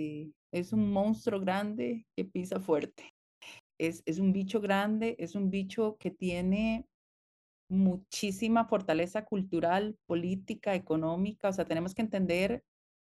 Es 0.53 0.73
un 0.73 0.93
monstruo 0.93 1.41
grande 1.41 2.07
que 2.17 2.25
pisa 2.25 2.61
fuerte. 2.61 3.13
Es, 3.79 4.03
es 4.07 4.19
un 4.19 4.33
bicho 4.33 4.61
grande, 4.61 5.17
es 5.19 5.35
un 5.35 5.51
bicho 5.51 5.97
que 5.99 6.11
tiene 6.11 6.87
muchísima 7.71 8.67
fortaleza 8.67 9.25
cultural, 9.25 9.97
política, 10.07 10.75
económica. 10.75 11.49
O 11.49 11.53
sea, 11.53 11.65
tenemos 11.65 11.95
que 11.95 12.03
entender, 12.03 12.63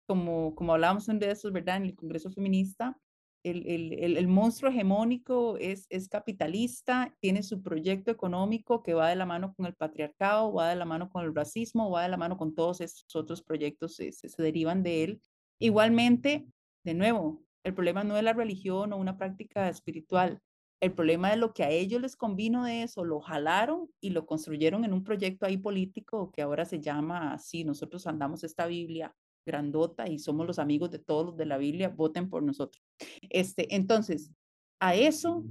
como, 0.07 0.55
como 0.55 0.73
hablábamos 0.73 1.07
un 1.07 1.19
de 1.19 1.31
esos, 1.31 1.51
¿verdad? 1.51 1.77
En 1.77 1.85
el 1.85 1.95
Congreso 1.95 2.31
Feminista, 2.31 2.97
el, 3.43 4.17
el, 4.17 4.27
monstruo 4.27 4.71
hegemónico 4.71 5.57
es, 5.57 5.85
es 5.89 6.07
capitalista, 6.07 7.13
tiene 7.19 7.43
su 7.43 7.61
proyecto 7.61 8.09
económico 8.09 8.83
que 8.83 8.93
va 8.93 9.09
de 9.09 9.17
la 9.17 9.25
mano 9.25 9.53
con 9.53 9.65
el 9.65 9.75
patriarcado, 9.75 10.53
va 10.53 10.69
de 10.69 10.77
la 10.77 10.85
mano 10.85 11.09
con 11.09 11.25
el 11.25 11.35
racismo, 11.35 11.91
va 11.91 12.03
de 12.03 12.09
la 12.09 12.17
mano 12.17 12.37
con 12.37 12.55
todos 12.55 12.79
esos 12.79 13.13
otros 13.15 13.43
proyectos, 13.43 13.95
se, 13.95 14.13
se, 14.13 14.41
derivan 14.41 14.81
de 14.81 15.03
él. 15.03 15.21
Igualmente, 15.63 16.45
de 16.83 16.93
nuevo, 16.93 17.41
el 17.63 17.73
problema 17.73 18.03
no 18.03 18.17
es 18.17 18.23
la 18.23 18.33
religión 18.33 18.91
o 18.91 18.97
una 18.97 19.17
práctica 19.17 19.69
espiritual, 19.69 20.41
el 20.81 20.91
problema 20.91 21.31
es 21.31 21.39
lo 21.39 21.53
que 21.53 21.63
a 21.63 21.69
ellos 21.69 22.01
les 22.01 22.17
convino 22.17 22.65
de 22.65 22.83
eso, 22.83 23.05
lo 23.05 23.21
jalaron 23.21 23.89
y 24.01 24.09
lo 24.09 24.25
construyeron 24.25 24.83
en 24.83 24.91
un 24.91 25.05
proyecto 25.05 25.45
ahí 25.45 25.55
político 25.55 26.33
que 26.33 26.41
ahora 26.41 26.65
se 26.65 26.81
llama 26.81 27.33
así, 27.33 27.63
nosotros 27.63 28.05
andamos 28.07 28.43
esta 28.43 28.67
Biblia 28.67 29.15
grandota 29.45 30.09
y 30.09 30.19
somos 30.19 30.45
los 30.45 30.59
amigos 30.59 30.91
de 30.91 30.99
todos 30.99 31.27
los 31.27 31.37
de 31.37 31.45
la 31.45 31.57
Biblia, 31.57 31.87
voten 31.87 32.29
por 32.29 32.43
nosotros. 32.43 32.83
Este, 33.29 33.73
entonces, 33.73 34.33
a 34.81 34.95
eso 34.95 35.45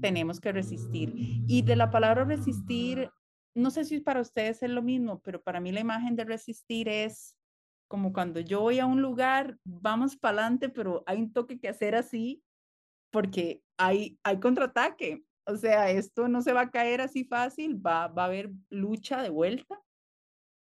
tenemos 0.00 0.38
que 0.38 0.52
resistir. 0.52 1.12
Y 1.48 1.62
de 1.62 1.74
la 1.74 1.90
palabra 1.90 2.24
resistir, 2.24 3.10
no 3.56 3.72
sé 3.72 3.84
si 3.84 3.98
para 3.98 4.20
ustedes 4.20 4.62
es 4.62 4.70
lo 4.70 4.82
mismo, 4.84 5.20
pero 5.24 5.42
para 5.42 5.58
mí 5.58 5.72
la 5.72 5.80
imagen 5.80 6.14
de 6.14 6.24
resistir 6.24 6.88
es 6.88 7.35
como 7.88 8.12
cuando 8.12 8.40
yo 8.40 8.60
voy 8.60 8.78
a 8.78 8.86
un 8.86 9.02
lugar, 9.02 9.58
vamos 9.64 10.16
para 10.16 10.38
adelante, 10.38 10.68
pero 10.68 11.02
hay 11.06 11.18
un 11.18 11.32
toque 11.32 11.58
que 11.58 11.68
hacer 11.68 11.94
así 11.94 12.42
porque 13.10 13.62
hay, 13.78 14.18
hay 14.22 14.40
contraataque. 14.40 15.24
O 15.46 15.56
sea, 15.56 15.90
esto 15.90 16.28
no 16.28 16.42
se 16.42 16.52
va 16.52 16.62
a 16.62 16.70
caer 16.70 17.00
así 17.00 17.24
fácil, 17.24 17.84
va, 17.84 18.08
va 18.08 18.22
a 18.22 18.26
haber 18.26 18.50
lucha 18.68 19.22
de 19.22 19.30
vuelta. 19.30 19.80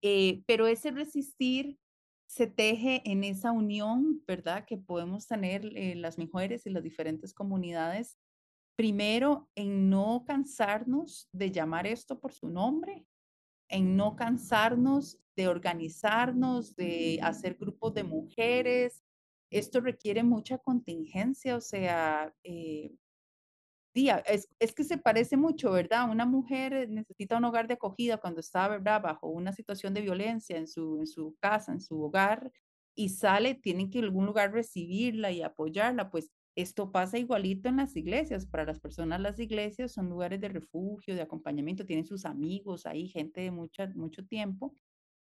Eh, 0.02 0.44
pero 0.48 0.68
ese 0.68 0.92
resistir 0.92 1.78
se 2.30 2.48
teje 2.48 3.02
en 3.06 3.24
esa 3.24 3.52
unión, 3.52 4.24
¿verdad? 4.28 4.66
Que 4.66 4.78
podemos 4.78 5.28
tener 5.28 5.66
eh, 5.76 5.96
las 5.96 6.18
mujeres 6.18 6.66
y 6.66 6.70
las 6.70 6.84
diferentes 6.84 7.34
comunidades. 7.34 8.18
Primero, 8.78 9.50
en 9.56 9.90
no 9.90 10.24
cansarnos 10.26 11.28
de 11.34 11.52
llamar 11.52 11.88
esto 11.88 12.20
por 12.20 12.32
su 12.32 12.48
nombre, 12.48 13.06
en 13.70 13.96
no 13.96 14.16
cansarnos 14.16 15.18
de 15.36 15.48
organizarnos, 15.48 16.76
de 16.76 17.20
hacer 17.24 17.56
grupos 17.56 17.94
de 17.94 18.04
mujeres. 18.04 19.04
Esto 19.50 19.80
requiere 19.80 20.24
mucha 20.24 20.58
contingencia, 20.58 21.56
o 21.56 21.62
sea, 21.62 22.34
eh, 22.44 22.92
es, 24.26 24.50
es, 24.60 24.74
que 24.74 24.84
se 24.84 24.98
parece 24.98 25.36
mucho, 25.38 25.72
¿verdad? 25.72 26.10
Una 26.10 26.26
mujer 26.26 26.90
necesita 26.90 27.38
un 27.38 27.46
hogar 27.46 27.68
de 27.68 27.74
acogida 27.76 28.18
cuando 28.18 28.40
está, 28.40 28.68
¿verdad? 28.68 29.02
Bajo 29.02 29.28
una 29.28 29.52
situación 29.52 29.94
de 29.94 30.02
violencia 30.02 30.58
en 30.58 30.68
su, 30.68 31.00
en 31.00 31.08
su 31.08 31.36
casa, 31.40 31.72
en 31.72 31.82
su 31.82 32.02
hogar, 32.02 32.52
y 32.96 33.10
sale, 33.10 33.56
tienen 33.56 33.90
que 33.90 34.00
en 34.00 34.06
algún 34.06 34.26
lugar 34.26 34.52
recibirla 34.52 35.32
y 35.32 35.42
apoyarla, 35.42 36.10
pues 36.12 36.30
esto 36.62 36.92
pasa 36.92 37.18
igualito 37.18 37.70
en 37.70 37.78
las 37.78 37.96
iglesias. 37.96 38.46
Para 38.46 38.66
las 38.66 38.80
personas, 38.80 39.20
las 39.22 39.40
iglesias 39.40 39.92
son 39.92 40.10
lugares 40.10 40.42
de 40.42 40.50
refugio, 40.50 41.16
de 41.16 41.22
acompañamiento, 41.22 41.86
tienen 41.86 42.06
sus 42.06 42.26
amigos 42.26 42.86
ahí, 42.86 43.08
gente 43.08 43.42
de 43.42 43.52
mucha, 43.52 43.88
mucho 43.96 44.26
tiempo. 44.26 44.76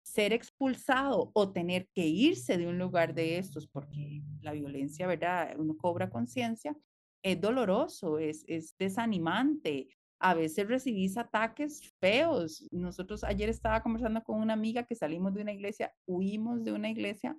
Ser 0.04 0.34
expulsado 0.34 1.32
o 1.34 1.52
tener 1.52 1.88
que 1.94 2.06
irse 2.06 2.58
de 2.58 2.68
un 2.68 2.78
lugar 2.78 3.14
de 3.14 3.38
estos, 3.38 3.68
porque 3.68 4.22
la 4.42 4.54
violencia, 4.54 5.08
¿verdad? 5.08 5.56
Uno 5.58 5.76
cobra 5.78 6.10
conciencia, 6.10 6.78
es 7.24 7.42
doloroso, 7.42 8.20
es, 8.20 8.46
es 8.48 8.76
desanimante. 8.78 9.88
a 10.20 10.34
veces 10.34 10.68
recibís 10.68 11.18
ataques 11.18 11.82
feos. 12.00 12.68
Nosotros 12.72 13.24
ayer 13.24 13.50
estaba 13.50 13.82
conversando 13.84 14.24
con 14.24 14.40
una 14.42 14.54
amiga 14.54 14.84
que 14.84 14.96
salimos 14.96 15.34
de 15.34 15.42
una 15.42 15.54
iglesia, 15.54 15.94
huimos 16.06 16.64
de 16.64 16.72
una 16.72 16.90
iglesia 16.90 17.38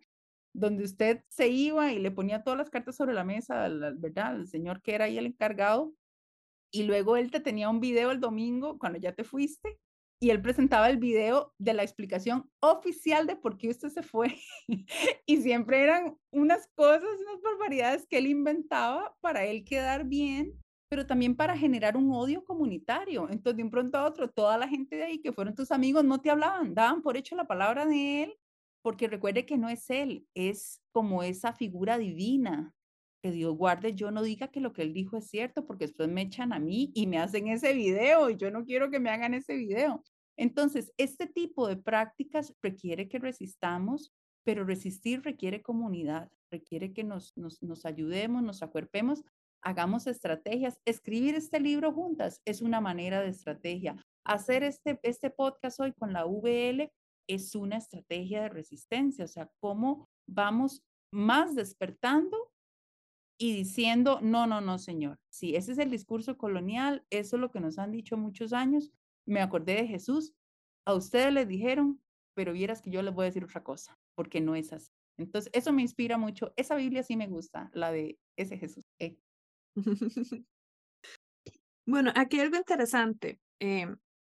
donde 0.56 0.84
usted 0.84 1.22
se 1.28 1.48
iba 1.48 1.92
y 1.92 1.98
le 1.98 2.10
ponía 2.10 2.42
todas 2.42 2.58
las 2.58 2.70
cartas 2.70 2.96
sobre 2.96 3.14
la 3.14 3.24
mesa, 3.24 3.68
¿verdad? 3.96 4.36
El 4.36 4.48
señor 4.48 4.80
que 4.82 4.94
era 4.94 5.04
ahí 5.04 5.18
el 5.18 5.26
encargado. 5.26 5.92
Y 6.72 6.84
luego 6.84 7.16
él 7.16 7.30
te 7.30 7.40
tenía 7.40 7.68
un 7.68 7.80
video 7.80 8.10
el 8.10 8.20
domingo 8.20 8.78
cuando 8.78 8.98
ya 8.98 9.12
te 9.12 9.24
fuiste 9.24 9.78
y 10.18 10.30
él 10.30 10.40
presentaba 10.40 10.88
el 10.88 10.96
video 10.96 11.52
de 11.58 11.74
la 11.74 11.82
explicación 11.82 12.50
oficial 12.60 13.26
de 13.26 13.36
por 13.36 13.58
qué 13.58 13.68
usted 13.68 13.90
se 13.90 14.02
fue. 14.02 14.34
y 15.26 15.36
siempre 15.38 15.82
eran 15.82 16.16
unas 16.30 16.66
cosas, 16.74 17.02
unas 17.02 17.42
barbaridades 17.42 18.06
que 18.06 18.18
él 18.18 18.26
inventaba 18.26 19.14
para 19.20 19.44
él 19.44 19.64
quedar 19.64 20.04
bien, 20.04 20.54
pero 20.88 21.06
también 21.06 21.36
para 21.36 21.56
generar 21.56 21.96
un 21.96 22.10
odio 22.12 22.44
comunitario. 22.44 23.28
Entonces, 23.28 23.58
de 23.58 23.64
un 23.64 23.70
pronto 23.70 23.98
a 23.98 24.06
otro, 24.06 24.30
toda 24.30 24.56
la 24.56 24.68
gente 24.68 24.96
de 24.96 25.04
ahí 25.04 25.20
que 25.20 25.32
fueron 25.32 25.54
tus 25.54 25.70
amigos 25.70 26.04
no 26.04 26.20
te 26.20 26.30
hablaban, 26.30 26.74
daban 26.74 27.02
por 27.02 27.16
hecho 27.18 27.36
la 27.36 27.46
palabra 27.46 27.84
de 27.84 28.22
él, 28.24 28.38
porque 28.86 29.08
recuerde 29.08 29.44
que 29.46 29.58
no 29.58 29.68
es 29.68 29.90
él, 29.90 30.28
es 30.32 30.80
como 30.92 31.24
esa 31.24 31.52
figura 31.52 31.98
divina. 31.98 32.72
Que 33.20 33.32
Dios 33.32 33.56
guarde, 33.56 33.94
yo 33.94 34.12
no 34.12 34.22
diga 34.22 34.46
que 34.46 34.60
lo 34.60 34.72
que 34.72 34.82
él 34.82 34.94
dijo 34.94 35.16
es 35.16 35.26
cierto, 35.26 35.66
porque 35.66 35.88
después 35.88 36.08
me 36.08 36.22
echan 36.22 36.52
a 36.52 36.60
mí 36.60 36.92
y 36.94 37.08
me 37.08 37.18
hacen 37.18 37.48
ese 37.48 37.72
video 37.72 38.30
y 38.30 38.36
yo 38.36 38.48
no 38.52 38.64
quiero 38.64 38.88
que 38.88 39.00
me 39.00 39.10
hagan 39.10 39.34
ese 39.34 39.56
video. 39.56 40.04
Entonces, 40.36 40.92
este 40.98 41.26
tipo 41.26 41.66
de 41.66 41.76
prácticas 41.76 42.54
requiere 42.62 43.08
que 43.08 43.18
resistamos, 43.18 44.14
pero 44.44 44.64
resistir 44.64 45.20
requiere 45.22 45.62
comunidad, 45.62 46.30
requiere 46.48 46.92
que 46.92 47.02
nos, 47.02 47.36
nos, 47.36 47.86
ayudemos, 47.86 48.44
nos 48.44 48.62
acuerpemos, 48.62 49.24
hagamos 49.62 50.06
estrategias. 50.06 50.78
Escribir 50.84 51.34
este 51.34 51.58
libro 51.58 51.92
juntas 51.92 52.40
es 52.44 52.62
una 52.62 52.80
manera 52.80 53.20
de 53.20 53.30
estrategia. 53.30 53.96
Hacer 54.22 54.62
este, 54.62 55.00
este 55.02 55.30
podcast 55.30 55.80
hoy 55.80 55.92
con 55.92 56.12
la 56.12 56.24
VL 56.24 56.88
es 57.26 57.54
una 57.54 57.76
estrategia 57.76 58.42
de 58.42 58.48
resistencia, 58.48 59.24
o 59.24 59.28
sea, 59.28 59.50
cómo 59.60 60.08
vamos 60.26 60.82
más 61.12 61.54
despertando 61.54 62.52
y 63.38 63.54
diciendo, 63.54 64.20
no, 64.22 64.46
no, 64.46 64.60
no, 64.60 64.78
señor. 64.78 65.18
Si 65.30 65.56
ese 65.56 65.72
es 65.72 65.78
el 65.78 65.90
discurso 65.90 66.38
colonial, 66.38 67.04
eso 67.10 67.36
es 67.36 67.40
lo 67.40 67.50
que 67.50 67.60
nos 67.60 67.78
han 67.78 67.92
dicho 67.92 68.16
muchos 68.16 68.52
años, 68.52 68.90
me 69.26 69.40
acordé 69.40 69.74
de 69.74 69.86
Jesús. 69.86 70.34
A 70.86 70.94
ustedes 70.94 71.32
les 71.32 71.48
dijeron, 71.48 72.00
pero 72.34 72.52
vieras 72.52 72.80
que 72.80 72.90
yo 72.90 73.02
les 73.02 73.14
voy 73.14 73.24
a 73.24 73.26
decir 73.26 73.44
otra 73.44 73.62
cosa, 73.62 73.98
porque 74.14 74.40
no 74.40 74.54
es 74.54 74.72
así. 74.72 74.92
Entonces, 75.18 75.50
eso 75.54 75.72
me 75.72 75.82
inspira 75.82 76.18
mucho. 76.18 76.52
Esa 76.56 76.76
Biblia 76.76 77.02
sí 77.02 77.16
me 77.16 77.26
gusta, 77.26 77.70
la 77.72 77.90
de 77.90 78.18
ese 78.36 78.58
Jesús. 78.58 78.84
Eh. 78.98 79.16
bueno, 81.86 82.12
aquí 82.14 82.36
hay 82.36 82.46
algo 82.46 82.56
interesante. 82.56 83.40
Em, 83.58 83.96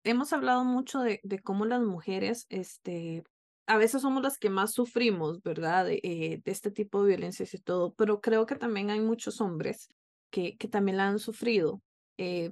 hemos 0.10 0.34
hablado 0.34 0.64
mucho 0.64 1.02
de, 1.02 1.20
de, 1.24 1.40
cómo 1.40 1.66
las 1.66 1.82
mujeres, 1.82 2.46
este, 2.50 3.24
a 3.68 3.78
veces 3.78 4.02
somos 4.02 4.24
las 4.24 4.38
que 4.38 4.50
más 4.50 4.74
sufrimos, 4.74 5.42
¿verdad? 5.44 5.86
De, 5.86 6.00
eh, 6.04 6.42
de, 6.44 6.52
este 6.52 6.72
tipo 6.72 7.04
de 7.04 7.10
violencias 7.10 7.54
y 7.54 7.60
todo, 7.60 7.94
pero 7.94 8.22
creo 8.22 8.46
que 8.46 8.56
también 8.56 8.90
hay 8.90 9.02
muchos 9.02 9.42
hombres 9.42 9.90
que, 10.32 10.58
que 10.58 10.68
también 10.68 10.98
la 10.98 11.08
han 11.08 11.20
sufrido. 11.20 11.82
Eh, 12.18 12.52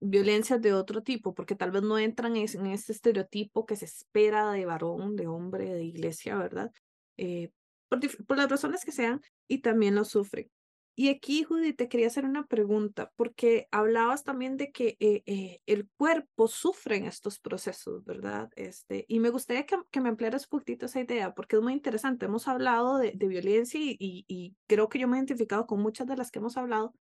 violencias 0.00 0.60
de 0.62 0.72
otro 0.72 1.02
tipo, 1.02 1.34
porque 1.34 1.54
tal 1.54 1.70
vez 1.70 1.82
no 1.82 1.98
entran 1.98 2.36
en, 2.36 2.66
este 2.66 2.92
estereotipo 2.92 3.66
que 3.66 3.76
se 3.76 3.84
espera 3.84 4.50
de 4.52 4.64
varón, 4.64 5.16
de 5.16 5.26
hombre, 5.26 5.72
de 5.74 5.84
iglesia, 5.84 6.36
¿verdad? 6.36 6.72
Eh, 7.16 7.50
por, 7.88 8.38
las 8.38 8.48
razones 8.48 8.84
que 8.84 8.92
sean, 8.92 9.20
y 9.46 9.58
también 9.58 9.94
lo 9.94 10.04
sufren. 10.04 10.50
Y 10.96 11.08
aquí, 11.08 11.44
Judy, 11.44 11.72
te 11.72 11.88
quería 11.88 12.08
hacer 12.08 12.24
una 12.24 12.46
pregunta, 12.46 13.10
porque 13.16 13.68
hablabas 13.70 14.22
también 14.22 14.56
de 14.56 14.70
que 14.70 14.96
eh, 15.00 15.22
eh, 15.24 15.60
el 15.66 15.88
cuerpo 15.96 16.46
sufre 16.46 16.96
en 16.96 17.06
estos 17.06 17.38
procesos, 17.38 18.04
¿verdad? 18.04 18.50
Este, 18.56 19.06
y 19.08 19.18
me 19.18 19.30
gustaría 19.30 19.64
que, 19.64 19.76
que, 19.90 20.00
me 20.00 20.10
ampliaras 20.10 20.44
un 20.44 20.58
poquito 20.58 20.86
esa 20.86 21.00
idea, 21.00 21.32
porque 21.34 21.56
es 21.56 21.62
muy 21.62 21.72
interesante. 21.72 22.26
Hemos 22.26 22.48
hablado 22.48 22.98
de, 22.98 23.12
de 23.14 23.28
violencia 23.28 23.80
y, 23.80 23.96
y, 23.98 24.24
y, 24.28 24.56
creo 24.66 24.88
que 24.88 24.98
yo 24.98 25.08
me 25.08 25.16
he 25.16 25.20
identificado 25.20 25.66
con 25.66 25.80
muchas 25.80 26.06
de 26.06 26.16
las 26.16 26.30
que 26.30 26.40
hemos 26.40 26.56
hablado, 26.56 26.94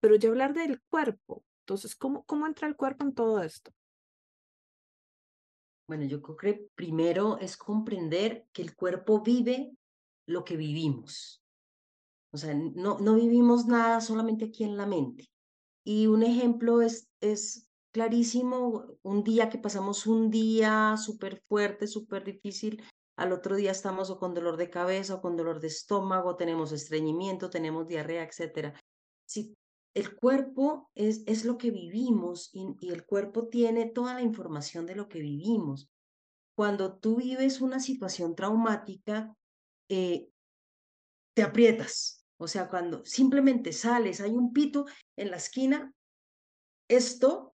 pero 0.00 0.14
ya 0.14 0.28
hablar 0.30 0.54
del 0.54 0.80
cuerpo, 0.88 1.44
entonces, 1.66 1.96
¿cómo, 1.96 2.22
cómo 2.26 2.46
entra 2.46 2.68
el 2.68 2.76
cuerpo 2.76 3.04
en 3.04 3.12
todo 3.12 3.42
esto? 3.42 3.72
Bueno, 5.88 6.04
yo 6.04 6.22
creo 6.22 6.36
que 6.36 6.68
primero 6.76 7.38
es 7.38 7.56
comprender 7.56 8.46
que 8.52 8.62
el 8.62 8.76
cuerpo 8.76 9.20
vive 9.20 9.72
lo 10.26 10.44
que 10.44 10.56
vivimos. 10.56 11.42
O 12.36 12.38
sea, 12.38 12.54
no, 12.54 12.98
no 12.98 13.14
vivimos 13.14 13.66
nada 13.66 14.00
solamente 14.00 14.44
aquí 14.44 14.64
en 14.64 14.76
la 14.76 14.86
mente. 14.86 15.28
Y 15.84 16.06
un 16.06 16.22
ejemplo 16.22 16.82
es, 16.82 17.08
es 17.20 17.68
clarísimo, 17.92 18.84
un 19.02 19.24
día 19.24 19.48
que 19.48 19.58
pasamos 19.58 20.06
un 20.06 20.30
día 20.30 20.96
súper 20.98 21.42
fuerte, 21.48 21.86
súper 21.86 22.24
difícil, 22.24 22.82
al 23.16 23.32
otro 23.32 23.56
día 23.56 23.70
estamos 23.70 24.10
o 24.10 24.18
con 24.18 24.34
dolor 24.34 24.58
de 24.58 24.68
cabeza 24.68 25.14
o 25.14 25.22
con 25.22 25.36
dolor 25.36 25.60
de 25.60 25.68
estómago, 25.68 26.36
tenemos 26.36 26.72
estreñimiento, 26.72 27.48
tenemos 27.48 27.88
diarrea, 27.88 28.22
etc. 28.22 28.76
Si 29.24 29.54
el 29.94 30.14
cuerpo 30.14 30.90
es, 30.94 31.22
es 31.26 31.46
lo 31.46 31.56
que 31.56 31.70
vivimos 31.70 32.50
y, 32.52 32.66
el 32.90 33.06
cuerpo 33.06 33.48
tiene 33.48 33.86
toda 33.86 34.12
la 34.12 34.20
información 34.20 34.84
de 34.84 34.94
lo 34.94 35.08
que 35.08 35.20
vivimos. 35.20 35.88
Cuando 36.54 36.98
tú 36.98 37.16
vives 37.16 37.62
una 37.62 37.80
situación 37.80 38.34
traumática, 38.34 39.34
eh, 39.88 40.28
te 41.34 41.42
aprietas. 41.42 42.25
O 42.38 42.48
sea, 42.48 42.68
cuando 42.68 43.04
simplemente 43.04 43.72
sales, 43.72 44.20
hay 44.20 44.32
un 44.32 44.52
pito 44.52 44.86
en 45.16 45.30
la 45.30 45.36
esquina, 45.36 45.92
esto, 46.88 47.54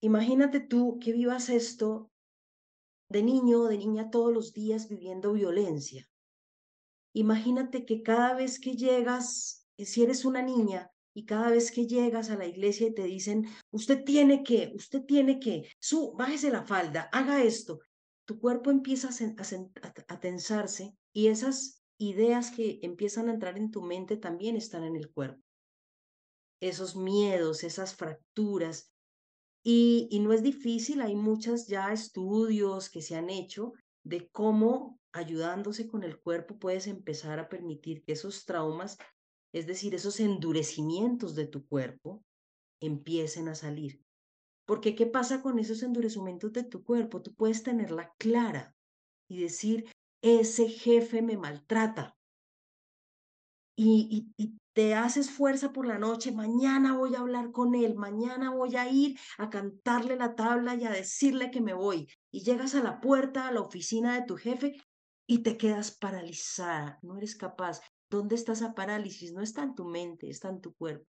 imagínate 0.00 0.60
tú 0.60 0.98
que 1.00 1.12
vivas 1.12 1.48
esto 1.48 2.10
de 3.08 3.22
niño 3.22 3.62
o 3.62 3.68
de 3.68 3.78
niña 3.78 4.10
todos 4.10 4.32
los 4.32 4.52
días 4.52 4.88
viviendo 4.88 5.32
violencia. 5.32 6.08
Imagínate 7.14 7.84
que 7.84 8.02
cada 8.02 8.34
vez 8.34 8.60
que 8.60 8.76
llegas, 8.76 9.66
si 9.78 10.02
eres 10.02 10.24
una 10.24 10.42
niña, 10.42 10.90
y 11.16 11.24
cada 11.24 11.50
vez 11.50 11.70
que 11.70 11.86
llegas 11.86 12.28
a 12.28 12.36
la 12.36 12.44
iglesia 12.44 12.88
y 12.88 12.94
te 12.94 13.04
dicen, 13.04 13.46
usted 13.70 14.04
tiene 14.04 14.44
que, 14.44 14.72
usted 14.74 15.02
tiene 15.06 15.40
que, 15.40 15.66
su, 15.78 16.12
bájese 16.12 16.50
la 16.50 16.62
falda, 16.62 17.08
haga 17.10 17.42
esto, 17.42 17.80
tu 18.26 18.38
cuerpo 18.38 18.70
empieza 18.70 19.08
a, 19.08 20.20
tensarse 20.20 20.94
y 21.14 21.28
esas 21.28 21.82
ideas 21.98 22.50
que 22.50 22.78
empiezan 22.82 23.28
a 23.28 23.34
entrar 23.34 23.56
en 23.56 23.70
tu 23.70 23.82
mente 23.82 24.16
también 24.16 24.56
están 24.56 24.84
en 24.84 24.96
el 24.96 25.10
cuerpo. 25.10 25.42
Esos 26.60 26.96
miedos, 26.96 27.64
esas 27.64 27.94
fracturas. 27.94 28.92
Y, 29.62 30.08
y 30.10 30.20
no 30.20 30.32
es 30.32 30.42
difícil, 30.42 31.00
hay 31.00 31.16
muchos 31.16 31.66
ya 31.66 31.92
estudios 31.92 32.88
que 32.88 33.02
se 33.02 33.16
han 33.16 33.30
hecho 33.30 33.72
de 34.04 34.28
cómo 34.28 35.00
ayudándose 35.12 35.88
con 35.88 36.04
el 36.04 36.20
cuerpo 36.20 36.58
puedes 36.58 36.86
empezar 36.86 37.40
a 37.40 37.48
permitir 37.48 38.04
que 38.04 38.12
esos 38.12 38.44
traumas 38.44 38.96
es 39.56 39.66
decir, 39.66 39.94
esos 39.94 40.20
endurecimientos 40.20 41.34
de 41.34 41.46
tu 41.46 41.66
cuerpo, 41.66 42.22
empiecen 42.78 43.48
a 43.48 43.54
salir. 43.54 44.02
Porque 44.66 44.94
¿qué 44.94 45.06
pasa 45.06 45.40
con 45.40 45.58
esos 45.58 45.82
endurecimientos 45.82 46.52
de 46.52 46.62
tu 46.62 46.84
cuerpo? 46.84 47.22
Tú 47.22 47.34
puedes 47.34 47.62
tenerla 47.62 48.12
clara 48.18 48.76
y 49.30 49.40
decir, 49.40 49.86
ese 50.22 50.68
jefe 50.68 51.22
me 51.22 51.36
maltrata. 51.36 52.16
Y, 53.78 54.32
te 54.72 54.94
haces 54.94 55.30
fuerza 55.30 55.72
por 55.72 55.86
la 55.86 55.98
noche, 55.98 56.32
mañana 56.32 56.98
voy 56.98 57.14
a 57.14 57.20
hablar 57.20 57.50
con 57.50 57.74
él, 57.74 57.94
mañana 57.94 58.50
voy 58.50 58.76
a 58.76 58.86
ir 58.90 59.18
a 59.38 59.48
cantarle 59.48 60.16
la 60.16 60.34
tabla 60.34 60.74
y 60.74 60.84
a 60.84 60.90
decirle 60.90 61.50
que 61.50 61.62
me 61.62 61.72
voy. 61.72 62.06
Y 62.30 62.42
llegas 62.42 62.74
a 62.74 62.82
la 62.82 63.00
puerta, 63.00 63.48
a 63.48 63.52
la 63.52 63.62
oficina 63.62 64.14
de 64.14 64.26
tu 64.26 64.36
jefe 64.36 64.76
y 65.26 65.38
te 65.38 65.56
quedas 65.56 65.96
paralizada, 65.96 66.98
no 67.00 67.16
eres 67.16 67.36
capaz. 67.36 67.80
¿Dónde 68.10 68.34
está 68.34 68.52
esa 68.52 68.74
parálisis? 68.74 69.32
No 69.32 69.40
está 69.40 69.62
en 69.62 69.74
tu 69.74 69.86
mente, 69.86 70.28
está 70.28 70.50
en 70.50 70.60
tu 70.60 70.74
cuerpo. 70.74 71.06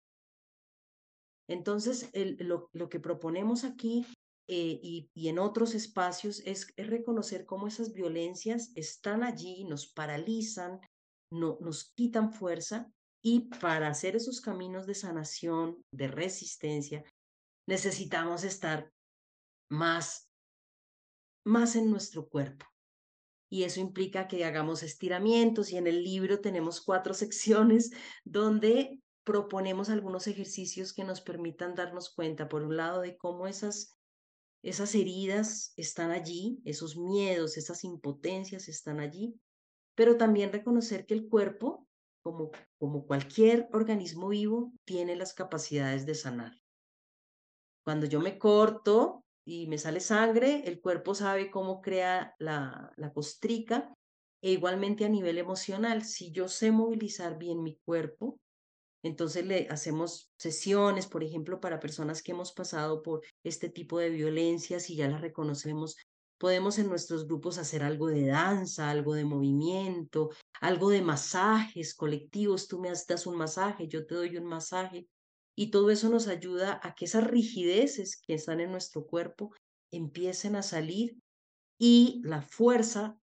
Entonces, 1.48 2.10
lo, 2.38 2.70
que 2.88 3.00
proponemos 3.00 3.64
aquí 3.64 4.06
eh, 4.48 4.78
y, 4.82 5.28
en 5.28 5.38
otros 5.38 5.74
espacios 5.74 6.40
es, 6.46 6.72
reconocer 6.76 7.46
cómo 7.46 7.66
esas 7.66 7.92
violencias 7.92 8.70
están 8.74 9.24
allí, 9.24 9.64
nos 9.64 9.88
paralizan, 9.88 10.80
no, 11.32 11.58
nos 11.60 11.92
quitan 11.94 12.32
fuerza 12.32 12.92
y 13.22 13.48
para 13.60 13.88
hacer 13.88 14.14
esos 14.14 14.40
caminos 14.40 14.86
de 14.86 14.94
sanación, 14.94 15.82
de 15.90 16.06
resistencia, 16.06 17.04
necesitamos 17.66 18.44
estar 18.44 18.92
más, 19.68 20.30
más 21.44 21.74
en 21.74 21.90
nuestro 21.90 22.28
cuerpo. 22.28 22.66
Y 23.50 23.64
eso 23.64 23.80
implica 23.80 24.28
que 24.28 24.44
hagamos 24.44 24.82
estiramientos 24.82 25.70
y 25.70 25.76
en 25.76 25.88
el 25.88 26.04
libro 26.04 26.40
tenemos 26.40 26.80
cuatro 26.80 27.14
secciones 27.14 27.90
donde 28.24 29.00
proponemos 29.24 29.90
algunos 29.90 30.28
ejercicios 30.28 30.92
que 30.92 31.02
nos 31.02 31.20
permitan 31.20 31.74
darnos 31.74 32.14
cuenta, 32.14 32.48
por 32.48 32.62
un 32.62 32.76
lado, 32.76 33.00
de 33.00 33.16
cómo 33.16 33.48
esas, 33.48 33.95
esas 34.68 34.96
heridas 34.96 35.72
están 35.76 36.10
allí, 36.10 36.60
esos 36.64 36.96
miedos, 36.96 37.56
esas 37.56 37.84
impotencias 37.84 38.68
están 38.68 38.98
allí, 38.98 39.38
pero 39.94 40.16
también 40.16 40.52
reconocer 40.52 41.06
que 41.06 41.14
el 41.14 41.28
cuerpo, 41.28 41.86
como, 42.20 42.50
como 42.76 43.06
cualquier 43.06 43.68
organismo 43.72 44.28
vivo, 44.28 44.72
tiene 44.84 45.14
las 45.14 45.34
capacidades 45.34 46.04
de 46.04 46.16
sanar. 46.16 46.52
Cuando 47.84 48.06
yo 48.06 48.20
me 48.20 48.38
corto 48.38 49.22
y 49.46 49.68
me 49.68 49.78
sale 49.78 50.00
sangre, 50.00 50.64
el 50.66 50.80
cuerpo 50.80 51.14
sabe 51.14 51.48
cómo 51.48 51.80
crea 51.80 52.34
la, 52.40 52.92
la 52.96 53.12
costrica 53.12 53.94
e 54.42 54.50
igualmente 54.50 55.04
a 55.04 55.08
nivel 55.08 55.38
emocional, 55.38 56.02
si 56.02 56.32
yo 56.32 56.48
sé 56.48 56.72
movilizar 56.72 57.38
bien 57.38 57.62
mi 57.62 57.76
cuerpo, 57.84 58.36
entonces 59.02 59.46
le 59.46 59.68
hacemos 59.70 60.30
sesiones, 60.36 61.06
por 61.06 61.22
ejemplo, 61.22 61.60
para 61.60 61.80
personas 61.80 62.22
que 62.22 62.32
hemos 62.32 62.52
pasado 62.52 63.02
por 63.02 63.22
este 63.44 63.68
tipo 63.68 63.98
de 63.98 64.10
violencias 64.10 64.90
y 64.90 64.96
ya 64.96 65.08
las 65.08 65.20
reconocemos. 65.20 65.96
Podemos 66.38 66.78
en 66.78 66.88
nuestros 66.88 67.26
grupos 67.26 67.58
hacer 67.58 67.82
algo 67.82 68.08
de 68.08 68.26
danza, 68.26 68.90
algo 68.90 69.14
de 69.14 69.24
movimiento, 69.24 70.30
algo 70.60 70.90
de 70.90 71.02
masajes 71.02 71.94
colectivos. 71.94 72.68
Tú 72.68 72.80
me 72.80 72.90
das 72.90 73.26
un 73.26 73.36
masaje, 73.36 73.88
yo 73.88 74.06
te 74.06 74.14
doy 74.14 74.36
un 74.36 74.44
masaje. 74.44 75.06
Y 75.54 75.70
todo 75.70 75.90
eso 75.90 76.10
nos 76.10 76.28
ayuda 76.28 76.78
a 76.82 76.94
que 76.94 77.06
esas 77.06 77.26
rigideces 77.26 78.20
que 78.20 78.34
están 78.34 78.60
en 78.60 78.70
nuestro 78.70 79.06
cuerpo 79.06 79.52
empiecen 79.90 80.56
a 80.56 80.62
salir 80.62 81.16
y 81.78 82.20
la 82.24 82.42
fuerza 82.42 83.18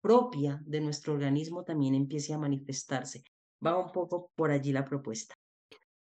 propia 0.00 0.60
de 0.64 0.80
nuestro 0.80 1.14
organismo 1.14 1.64
también 1.64 1.94
empiece 1.94 2.34
a 2.34 2.38
manifestarse. 2.38 3.22
Va 3.64 3.76
un 3.76 3.90
poco 3.92 4.30
por 4.36 4.50
allí 4.50 4.72
la 4.72 4.84
propuesta. 4.84 5.34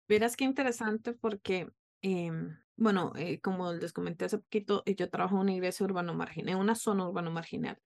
Verás 0.08 0.36
qué 0.36 0.44
interesante 0.44 1.14
porque, 1.14 1.70
em, 2.02 2.58
bueno, 2.78 3.14
eh, 3.16 3.40
como 3.42 3.74
les 3.74 3.94
comenté 3.94 4.26
hace 4.26 4.38
poquito, 4.40 4.84
eh, 4.86 4.96
yo 4.96 5.10
trabajo 5.10 5.36
en 5.36 5.42
una 5.42 5.54
iglesia 5.54 5.86
urbano 5.86 6.14
marginal, 6.14 6.50
en 6.50 6.58
una 6.60 6.76
zona 6.76 7.08
urbano 7.08 7.32
marginal. 7.32 7.78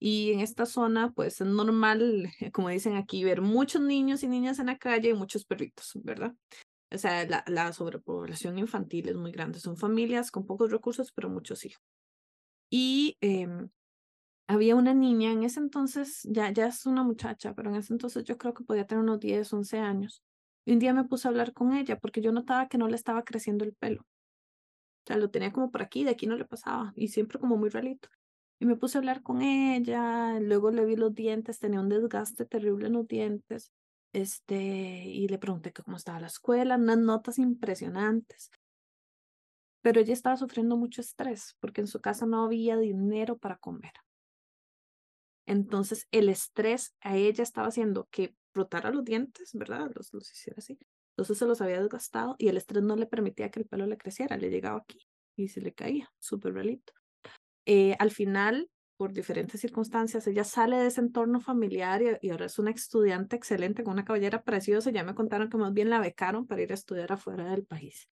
Y 0.00 0.32
en 0.32 0.40
esta 0.40 0.66
zona, 0.66 1.12
pues 1.12 1.40
es 1.40 1.46
normal, 1.48 2.28
como 2.54 2.70
dicen 2.70 2.96
aquí, 2.96 3.24
ver 3.24 3.42
muchos 3.42 3.82
niños 3.82 4.22
y 4.22 4.28
niñas 4.28 4.58
en 4.60 4.66
la 4.66 4.78
calle 4.78 5.10
y 5.10 5.14
muchos 5.14 5.44
perritos, 5.44 5.92
¿verdad? 6.04 6.34
O 6.92 6.98
sea, 6.98 7.26
la, 7.26 7.44
la 7.48 7.72
sobrepoblación 7.72 8.58
infantil 8.58 9.08
es 9.08 9.16
muy 9.16 9.32
grande. 9.32 9.60
Son 9.60 9.76
familias 9.76 10.30
con 10.30 10.46
pocos 10.46 10.70
recursos, 10.72 11.12
pero 11.12 11.30
muchos 11.30 11.64
hijos. 11.66 11.82
Y 12.70 13.16
em, 13.20 13.70
había 14.48 14.74
una 14.76 14.94
niña, 14.94 15.30
en 15.30 15.44
ese 15.44 15.60
entonces, 15.60 16.22
ya, 16.24 16.50
ya 16.50 16.66
es 16.68 16.86
una 16.86 17.02
muchacha, 17.04 17.54
pero 17.54 17.70
en 17.70 17.76
ese 17.76 17.92
entonces 17.92 18.24
yo 18.24 18.38
creo 18.38 18.54
que 18.54 18.64
podía 18.64 18.86
tener 18.86 19.04
unos 19.04 19.20
10, 19.20 19.52
11 19.52 19.78
años. 19.78 20.22
Y 20.64 20.72
un 20.72 20.78
día 20.78 20.94
me 20.94 21.04
puse 21.04 21.28
a 21.28 21.30
hablar 21.30 21.52
con 21.52 21.74
ella 21.74 21.98
porque 21.98 22.22
yo 22.22 22.32
notaba 22.32 22.68
que 22.68 22.78
no 22.78 22.88
le 22.88 22.96
estaba 22.96 23.24
creciendo 23.24 23.64
el 23.64 23.74
pelo. 23.74 24.02
O 24.02 25.06
sea, 25.06 25.18
lo 25.18 25.30
tenía 25.30 25.52
como 25.52 25.70
por 25.70 25.82
aquí, 25.82 26.04
de 26.04 26.10
aquí 26.10 26.26
no 26.26 26.36
le 26.36 26.46
pasaba, 26.46 26.92
y 26.96 27.08
siempre 27.08 27.38
como 27.38 27.56
muy 27.56 27.68
ralito. 27.68 28.08
Y 28.58 28.66
me 28.66 28.76
puse 28.76 28.98
a 28.98 29.00
hablar 29.00 29.22
con 29.22 29.42
ella, 29.42 30.40
luego 30.40 30.70
le 30.70 30.84
vi 30.84 30.96
los 30.96 31.14
dientes, 31.14 31.58
tenía 31.58 31.80
un 31.80 31.88
desgaste 31.88 32.46
terrible 32.46 32.88
en 32.88 32.94
los 32.94 33.06
dientes, 33.06 33.70
este, 34.12 34.56
y 35.04 35.28
le 35.28 35.38
pregunté 35.38 35.72
cómo 35.72 35.96
estaba 35.96 36.20
la 36.20 36.26
escuela, 36.26 36.76
unas 36.76 36.98
notas 36.98 37.38
impresionantes. 37.38 38.50
Pero 39.82 40.00
ella 40.00 40.12
estaba 40.12 40.36
sufriendo 40.36 40.76
mucho 40.76 41.00
estrés 41.02 41.56
porque 41.60 41.82
en 41.82 41.86
su 41.86 42.00
casa 42.00 42.26
no 42.26 42.44
había 42.44 42.76
dinero 42.76 43.36
para 43.38 43.58
comer. 43.58 43.92
Entonces 45.48 46.06
el 46.10 46.28
estrés 46.28 46.94
a 47.00 47.16
ella 47.16 47.42
estaba 47.42 47.68
haciendo 47.68 48.06
que 48.10 48.36
frotara 48.52 48.90
los 48.90 49.02
dientes, 49.02 49.52
¿verdad? 49.54 49.90
Los, 49.94 50.12
los 50.12 50.30
hiciera 50.30 50.56
así. 50.58 50.78
Entonces 51.12 51.38
se 51.38 51.46
los 51.46 51.62
había 51.62 51.80
desgastado 51.80 52.36
y 52.38 52.48
el 52.48 52.58
estrés 52.58 52.82
no 52.82 52.96
le 52.96 53.06
permitía 53.06 53.50
que 53.50 53.60
el 53.60 53.66
pelo 53.66 53.86
le 53.86 53.96
creciera, 53.96 54.36
le 54.36 54.50
llegaba 54.50 54.80
aquí 54.80 55.08
y 55.36 55.48
se 55.48 55.62
le 55.62 55.72
caía, 55.72 56.12
súper 56.18 56.52
relito. 56.52 56.92
Eh, 57.64 57.96
al 57.98 58.10
final, 58.10 58.70
por 58.98 59.14
diferentes 59.14 59.62
circunstancias, 59.62 60.26
ella 60.26 60.44
sale 60.44 60.76
de 60.76 60.88
ese 60.88 61.00
entorno 61.00 61.40
familiar 61.40 62.02
y, 62.20 62.28
ahora 62.28 62.44
es 62.44 62.58
una 62.58 62.70
estudiante 62.70 63.34
excelente 63.34 63.82
con 63.82 63.94
una 63.94 64.04
cabellera 64.04 64.42
preciosa. 64.42 64.90
Ya 64.90 65.02
me 65.02 65.14
contaron 65.14 65.48
que 65.48 65.56
más 65.56 65.72
bien 65.72 65.88
la 65.88 65.98
becaron 65.98 66.46
para 66.46 66.60
ir 66.60 66.72
a 66.72 66.74
estudiar 66.74 67.10
afuera 67.10 67.50
del 67.50 67.64
país. 67.64 68.10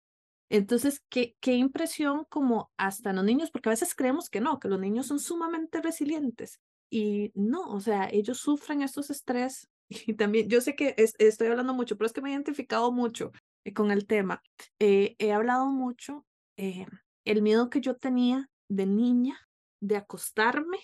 Entonces, 0.49 1.03
qué, 1.09 1.35
qué 1.39 1.53
impresión 1.55 2.25
como 2.29 2.71
hasta 2.77 3.11
los 3.11 3.25
niños, 3.25 3.49
porque 3.49 3.69
a 3.69 3.71
veces 3.71 3.95
creemos 3.95 4.29
que 4.29 4.39
no, 4.39 4.59
que 4.59 4.67
los 4.67 4.79
niños 4.79 5.07
son 5.07 5.17
sumamente 5.17 5.81
resilientes. 5.81 6.61
Y 6.93 7.31
no, 7.33 7.71
o 7.73 7.79
sea, 7.79 8.07
ellos 8.11 8.37
sufren 8.37 8.83
estos 8.83 9.09
estrés 9.09 9.67
y 9.89 10.13
también, 10.13 10.47
yo 10.47 10.61
sé 10.61 10.75
que 10.75 10.93
estoy 11.17 11.47
hablando 11.47 11.73
mucho, 11.73 11.97
pero 11.97 12.05
es 12.05 12.13
que 12.13 12.21
me 12.21 12.29
he 12.29 12.33
identificado 12.33 12.91
mucho 12.91 13.31
eh, 13.63 13.73
con 13.73 13.89
el 13.89 14.05
tema. 14.05 14.43
Eh, 14.77 15.15
he 15.17 15.31
hablado 15.31 15.65
mucho 15.65 16.23
eh, 16.55 16.85
el 17.25 17.41
miedo 17.41 17.71
que 17.71 17.81
yo 17.81 17.95
tenía 17.95 18.47
de 18.69 18.85
niña 18.85 19.39
de 19.79 19.97
acostarme 19.97 20.77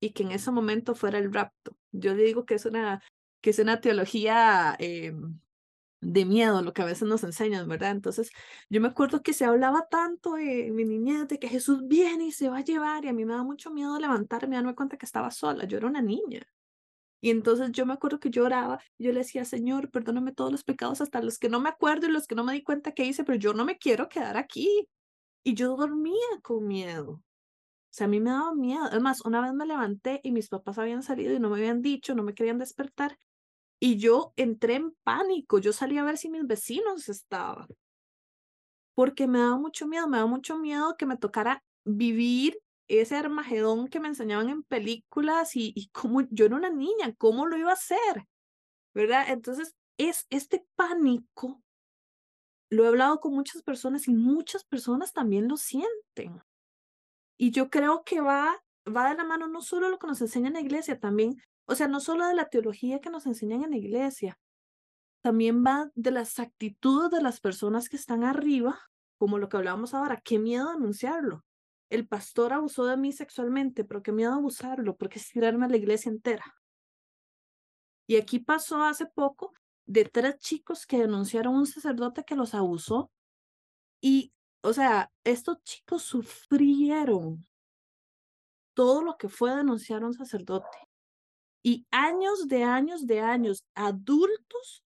y 0.00 0.10
que 0.10 0.24
en 0.24 0.32
ese 0.32 0.50
momento 0.50 0.96
fuera 0.96 1.18
el 1.18 1.32
rapto. 1.32 1.78
Yo 1.92 2.16
digo 2.16 2.44
que 2.44 2.54
es 2.54 2.66
una, 2.66 3.00
que 3.40 3.50
es 3.50 3.58
una 3.60 3.80
teología 3.80 4.74
em, 4.80 5.38
de 6.02 6.24
miedo, 6.26 6.62
lo 6.62 6.72
que 6.74 6.82
a 6.82 6.84
veces 6.84 7.08
nos 7.08 7.24
enseñan, 7.24 7.68
¿verdad? 7.68 7.92
Entonces, 7.92 8.30
yo 8.68 8.80
me 8.80 8.88
acuerdo 8.88 9.22
que 9.22 9.32
se 9.32 9.44
hablaba 9.44 9.88
tanto 9.88 10.36
en 10.36 10.74
mi 10.74 10.84
niñez 10.84 11.28
de 11.28 11.38
que 11.38 11.48
Jesús 11.48 11.86
viene 11.86 12.26
y 12.26 12.32
se 12.32 12.50
va 12.50 12.58
a 12.58 12.64
llevar, 12.64 13.04
y 13.04 13.08
a 13.08 13.12
mí 13.14 13.24
me 13.24 13.34
da 13.34 13.42
mucho 13.44 13.70
miedo 13.70 13.98
levantarme 13.98 14.56
darme 14.56 14.74
cuenta 14.74 14.96
que 14.98 15.06
estaba 15.06 15.30
sola, 15.30 15.64
yo 15.64 15.78
era 15.78 15.86
una 15.86 16.02
niña. 16.02 16.42
Y 17.22 17.30
entonces 17.30 17.72
yo 17.72 17.86
me 17.86 17.94
acuerdo 17.94 18.20
que 18.20 18.30
lloraba, 18.30 18.80
yo 18.98 19.12
le 19.12 19.20
decía, 19.20 19.44
Señor, 19.44 19.90
perdóname 19.90 20.32
todos 20.32 20.52
los 20.52 20.64
pecados, 20.64 21.00
hasta 21.00 21.22
los 21.22 21.38
que 21.38 21.48
no 21.48 21.60
me 21.60 21.68
acuerdo 21.70 22.08
y 22.08 22.10
los 22.12 22.26
que 22.26 22.34
no 22.34 22.44
me 22.44 22.52
di 22.54 22.62
cuenta 22.64 22.92
que 22.92 23.04
hice, 23.04 23.24
pero 23.24 23.38
yo 23.38 23.54
no 23.54 23.64
me 23.64 23.78
quiero 23.78 24.08
quedar 24.08 24.36
aquí. 24.36 24.88
Y 25.44 25.54
yo 25.54 25.76
dormía 25.76 26.14
con 26.42 26.66
miedo. 26.66 27.12
O 27.14 27.94
sea, 27.94 28.06
a 28.06 28.08
mí 28.08 28.20
me 28.20 28.30
daba 28.30 28.54
miedo. 28.54 28.84
Además, 28.86 29.22
una 29.24 29.42
vez 29.42 29.52
me 29.54 29.66
levanté 29.66 30.20
y 30.24 30.32
mis 30.32 30.48
papás 30.48 30.78
habían 30.78 31.02
salido 31.02 31.34
y 31.34 31.40
no 31.40 31.50
me 31.50 31.58
habían 31.58 31.82
dicho, 31.82 32.14
no 32.14 32.22
me 32.24 32.34
querían 32.34 32.58
despertar. 32.58 33.18
Y 33.84 33.96
yo 33.96 34.32
entré 34.36 34.76
en 34.76 34.92
pánico, 35.02 35.58
yo 35.58 35.72
salí 35.72 35.98
a 35.98 36.04
ver 36.04 36.16
si 36.16 36.28
mis 36.28 36.46
vecinos 36.46 37.08
estaban, 37.08 37.66
porque 38.94 39.26
me 39.26 39.40
daba 39.40 39.56
mucho 39.56 39.88
miedo, 39.88 40.06
me 40.06 40.18
daba 40.18 40.30
mucho 40.30 40.56
miedo 40.56 40.94
que 40.96 41.04
me 41.04 41.16
tocara 41.16 41.64
vivir 41.84 42.60
ese 42.86 43.16
Armagedón 43.16 43.88
que 43.88 43.98
me 43.98 44.06
enseñaban 44.06 44.50
en 44.50 44.62
películas 44.62 45.56
y, 45.56 45.72
y 45.74 45.88
como 45.88 46.20
yo 46.30 46.46
era 46.46 46.54
una 46.54 46.70
niña, 46.70 47.12
¿cómo 47.18 47.44
lo 47.46 47.56
iba 47.56 47.70
a 47.70 47.72
hacer? 47.72 48.28
¿Verdad? 48.94 49.24
Entonces, 49.30 49.74
es 49.98 50.28
este 50.30 50.64
pánico, 50.76 51.60
lo 52.70 52.84
he 52.84 52.86
hablado 52.86 53.18
con 53.18 53.34
muchas 53.34 53.64
personas 53.64 54.06
y 54.06 54.14
muchas 54.14 54.62
personas 54.62 55.12
también 55.12 55.48
lo 55.48 55.56
sienten. 55.56 56.40
Y 57.36 57.50
yo 57.50 57.68
creo 57.68 58.04
que 58.04 58.20
va, 58.20 58.62
va 58.86 59.10
de 59.10 59.16
la 59.16 59.24
mano 59.24 59.48
no 59.48 59.60
solo 59.60 59.88
lo 59.88 59.98
que 59.98 60.06
nos 60.06 60.20
enseña 60.20 60.46
en 60.46 60.54
la 60.54 60.60
iglesia, 60.60 61.00
también 61.00 61.42
o 61.66 61.74
sea, 61.74 61.88
no 61.88 62.00
solo 62.00 62.26
de 62.26 62.34
la 62.34 62.48
teología 62.48 63.00
que 63.00 63.10
nos 63.10 63.26
enseñan 63.26 63.64
en 63.64 63.70
la 63.70 63.76
iglesia, 63.76 64.38
también 65.22 65.64
va 65.64 65.90
de 65.94 66.10
las 66.10 66.38
actitudes 66.38 67.10
de 67.10 67.22
las 67.22 67.40
personas 67.40 67.88
que 67.88 67.96
están 67.96 68.24
arriba, 68.24 68.78
como 69.18 69.38
lo 69.38 69.48
que 69.48 69.56
hablábamos 69.56 69.94
ahora, 69.94 70.20
qué 70.20 70.38
miedo 70.38 70.68
anunciarlo. 70.68 71.44
El 71.90 72.08
pastor 72.08 72.52
abusó 72.52 72.86
de 72.86 72.96
mí 72.96 73.12
sexualmente, 73.12 73.84
pero 73.84 74.02
qué 74.02 74.12
miedo 74.12 74.32
abusarlo, 74.32 74.96
porque 74.96 75.18
es 75.18 75.28
tirarme 75.28 75.66
a 75.66 75.68
la 75.68 75.76
iglesia 75.76 76.10
entera. 76.10 76.56
Y 78.08 78.16
aquí 78.16 78.40
pasó 78.40 78.82
hace 78.82 79.06
poco 79.06 79.52
de 79.86 80.04
tres 80.04 80.38
chicos 80.38 80.86
que 80.86 80.98
denunciaron 80.98 81.54
a 81.54 81.58
un 81.58 81.66
sacerdote 81.66 82.24
que 82.24 82.34
los 82.34 82.54
abusó. 82.54 83.12
Y, 84.00 84.32
o 84.62 84.72
sea, 84.72 85.12
estos 85.22 85.62
chicos 85.62 86.02
sufrieron 86.02 87.46
todo 88.74 89.02
lo 89.02 89.16
que 89.16 89.28
fue 89.28 89.54
denunciar 89.54 90.02
a 90.02 90.06
un 90.06 90.14
sacerdote. 90.14 90.78
Y 91.62 91.86
años 91.90 92.48
de 92.48 92.64
años 92.64 93.06
de 93.06 93.20
años, 93.20 93.64
adultos 93.74 94.82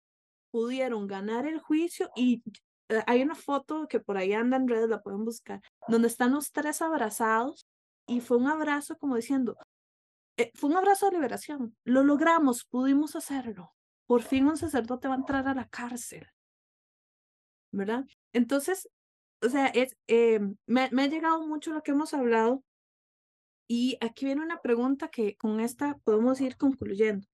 pudieron 0.51 1.07
ganar 1.07 1.45
el 1.45 1.59
juicio 1.59 2.09
y 2.15 2.43
eh, 2.89 3.03
hay 3.07 3.21
una 3.21 3.35
foto 3.35 3.87
que 3.87 3.99
por 3.99 4.17
ahí 4.17 4.33
anda 4.33 4.57
en 4.57 4.67
redes, 4.67 4.89
la 4.89 5.01
pueden 5.01 5.25
buscar, 5.25 5.61
donde 5.87 6.07
están 6.07 6.33
los 6.33 6.51
tres 6.51 6.81
abrazados 6.81 7.65
y 8.07 8.21
fue 8.21 8.37
un 8.37 8.47
abrazo 8.47 8.97
como 8.97 9.15
diciendo, 9.15 9.57
eh, 10.37 10.51
fue 10.55 10.69
un 10.69 10.77
abrazo 10.77 11.07
de 11.07 11.13
liberación, 11.13 11.75
lo 11.83 12.03
logramos, 12.03 12.65
pudimos 12.65 13.15
hacerlo, 13.15 13.73
por 14.05 14.21
fin 14.21 14.47
un 14.47 14.57
sacerdote 14.57 15.07
va 15.07 15.15
a 15.15 15.17
entrar 15.17 15.47
a 15.47 15.55
la 15.55 15.67
cárcel, 15.67 16.27
¿verdad? 17.71 18.05
Entonces, 18.33 18.89
o 19.41 19.49
sea, 19.49 19.67
es, 19.67 19.97
eh, 20.07 20.39
me, 20.65 20.89
me 20.91 21.03
ha 21.03 21.07
llegado 21.07 21.45
mucho 21.47 21.73
lo 21.73 21.81
que 21.81 21.91
hemos 21.91 22.13
hablado 22.13 22.63
y 23.67 23.97
aquí 24.01 24.25
viene 24.25 24.43
una 24.43 24.61
pregunta 24.61 25.07
que 25.09 25.35
con 25.37 25.59
esta 25.59 25.97
podemos 26.03 26.39
ir 26.41 26.57
concluyendo. 26.57 27.27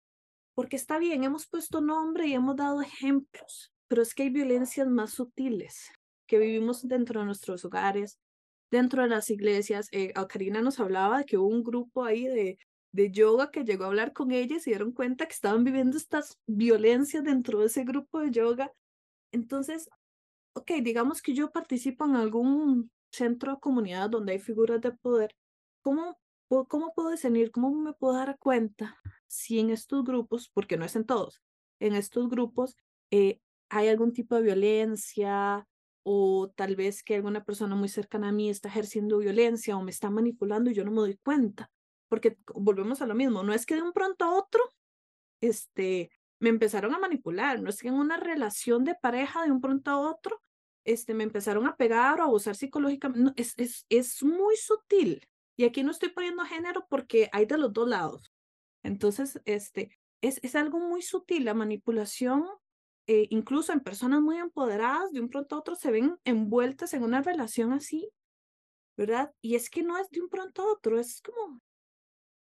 Porque 0.54 0.76
está 0.76 0.98
bien, 0.98 1.24
hemos 1.24 1.46
puesto 1.46 1.80
nombre 1.80 2.26
y 2.26 2.34
hemos 2.34 2.56
dado 2.56 2.82
ejemplos, 2.82 3.72
pero 3.86 4.02
es 4.02 4.14
que 4.14 4.24
hay 4.24 4.30
violencias 4.30 4.88
más 4.88 5.12
sutiles 5.12 5.90
que 6.26 6.38
vivimos 6.38 6.86
dentro 6.86 7.20
de 7.20 7.26
nuestros 7.26 7.64
hogares, 7.64 8.18
dentro 8.70 9.02
de 9.02 9.08
las 9.08 9.30
iglesias. 9.30 9.88
Eh, 9.92 10.12
Karina 10.28 10.60
nos 10.60 10.80
hablaba 10.80 11.18
de 11.18 11.24
que 11.24 11.38
hubo 11.38 11.48
un 11.48 11.62
grupo 11.62 12.04
ahí 12.04 12.26
de, 12.26 12.58
de 12.92 13.10
yoga 13.10 13.50
que 13.50 13.64
llegó 13.64 13.84
a 13.84 13.86
hablar 13.88 14.12
con 14.12 14.30
ella 14.32 14.56
y 14.56 14.60
dieron 14.60 14.92
cuenta 14.92 15.26
que 15.26 15.32
estaban 15.32 15.64
viviendo 15.64 15.96
estas 15.96 16.38
violencias 16.46 17.24
dentro 17.24 17.60
de 17.60 17.66
ese 17.66 17.84
grupo 17.84 18.20
de 18.20 18.30
yoga. 18.30 18.72
Entonces, 19.32 19.88
ok, 20.54 20.72
digamos 20.82 21.22
que 21.22 21.34
yo 21.34 21.50
participo 21.50 22.04
en 22.04 22.16
algún 22.16 22.90
centro 23.10 23.54
de 23.54 23.60
comunidad 23.60 24.10
donde 24.10 24.32
hay 24.32 24.38
figuras 24.38 24.80
de 24.80 24.92
poder 24.92 25.34
¿cómo, 25.82 26.18
¿cómo 26.48 26.92
puedo 26.94 27.10
discernir, 27.10 27.50
cómo 27.50 27.70
me 27.70 27.92
puedo 27.92 28.14
dar 28.14 28.38
cuenta 28.38 28.98
si 29.26 29.58
en 29.60 29.70
estos 29.70 30.04
grupos, 30.04 30.50
porque 30.52 30.76
no 30.76 30.84
es 30.84 30.96
en 30.96 31.04
todos, 31.04 31.42
en 31.80 31.94
estos 31.94 32.28
grupos 32.28 32.76
eh, 33.10 33.40
hay 33.70 33.88
algún 33.88 34.12
tipo 34.12 34.34
de 34.34 34.42
violencia 34.42 35.66
o 36.02 36.50
tal 36.56 36.74
vez 36.76 37.02
que 37.02 37.16
alguna 37.16 37.44
persona 37.44 37.76
muy 37.76 37.88
cercana 37.88 38.28
a 38.28 38.32
mí 38.32 38.48
está 38.48 38.68
ejerciendo 38.68 39.18
violencia 39.18 39.76
o 39.76 39.82
me 39.82 39.90
está 39.90 40.10
manipulando 40.10 40.70
y 40.70 40.74
yo 40.74 40.84
no 40.84 40.90
me 40.90 40.98
doy 40.98 41.18
cuenta. 41.22 41.70
Porque 42.08 42.38
volvemos 42.54 43.02
a 43.02 43.06
lo 43.06 43.14
mismo, 43.14 43.42
no 43.42 43.52
es 43.52 43.66
que 43.66 43.74
de 43.74 43.82
un 43.82 43.92
pronto 43.92 44.24
a 44.24 44.34
otro, 44.34 44.62
este, 45.42 46.10
me 46.40 46.48
empezaron 46.48 46.94
a 46.94 46.98
manipular, 46.98 47.60
no 47.60 47.68
es 47.68 47.80
que 47.80 47.88
en 47.88 47.94
una 47.94 48.16
relación 48.16 48.84
de 48.84 48.94
pareja 48.94 49.44
de 49.44 49.52
un 49.52 49.60
pronto 49.60 49.90
a 49.90 49.98
otro, 49.98 50.40
este, 50.84 51.12
me 51.12 51.24
empezaron 51.24 51.66
a 51.66 51.76
pegar 51.76 52.20
o 52.20 52.22
a 52.22 52.26
abusar 52.26 52.56
psicológicamente, 52.56 53.22
no, 53.22 53.32
es, 53.36 53.52
es, 53.58 53.84
es 53.90 54.22
muy 54.22 54.56
sutil. 54.56 55.28
Y 55.58 55.64
aquí 55.64 55.82
no 55.82 55.90
estoy 55.90 56.10
poniendo 56.10 56.44
género 56.44 56.86
porque 56.88 57.28
hay 57.32 57.44
de 57.44 57.58
los 57.58 57.72
dos 57.72 57.88
lados. 57.88 58.32
Entonces, 58.84 59.40
este, 59.44 59.90
es, 60.20 60.38
es 60.44 60.54
algo 60.54 60.78
muy 60.78 61.02
sutil. 61.02 61.44
La 61.44 61.52
manipulación, 61.52 62.46
eh, 63.08 63.26
incluso 63.30 63.72
en 63.72 63.80
personas 63.80 64.20
muy 64.20 64.38
empoderadas, 64.38 65.10
de 65.10 65.20
un 65.20 65.28
pronto 65.28 65.56
a 65.56 65.58
otro 65.58 65.74
se 65.74 65.90
ven 65.90 66.16
envueltas 66.24 66.94
en 66.94 67.02
una 67.02 67.22
relación 67.22 67.72
así, 67.72 68.08
¿verdad? 68.96 69.34
Y 69.42 69.56
es 69.56 69.68
que 69.68 69.82
no 69.82 69.98
es 69.98 70.08
de 70.10 70.20
un 70.20 70.28
pronto 70.28 70.62
a 70.62 70.72
otro, 70.72 71.00
es 71.00 71.20
como, 71.22 71.60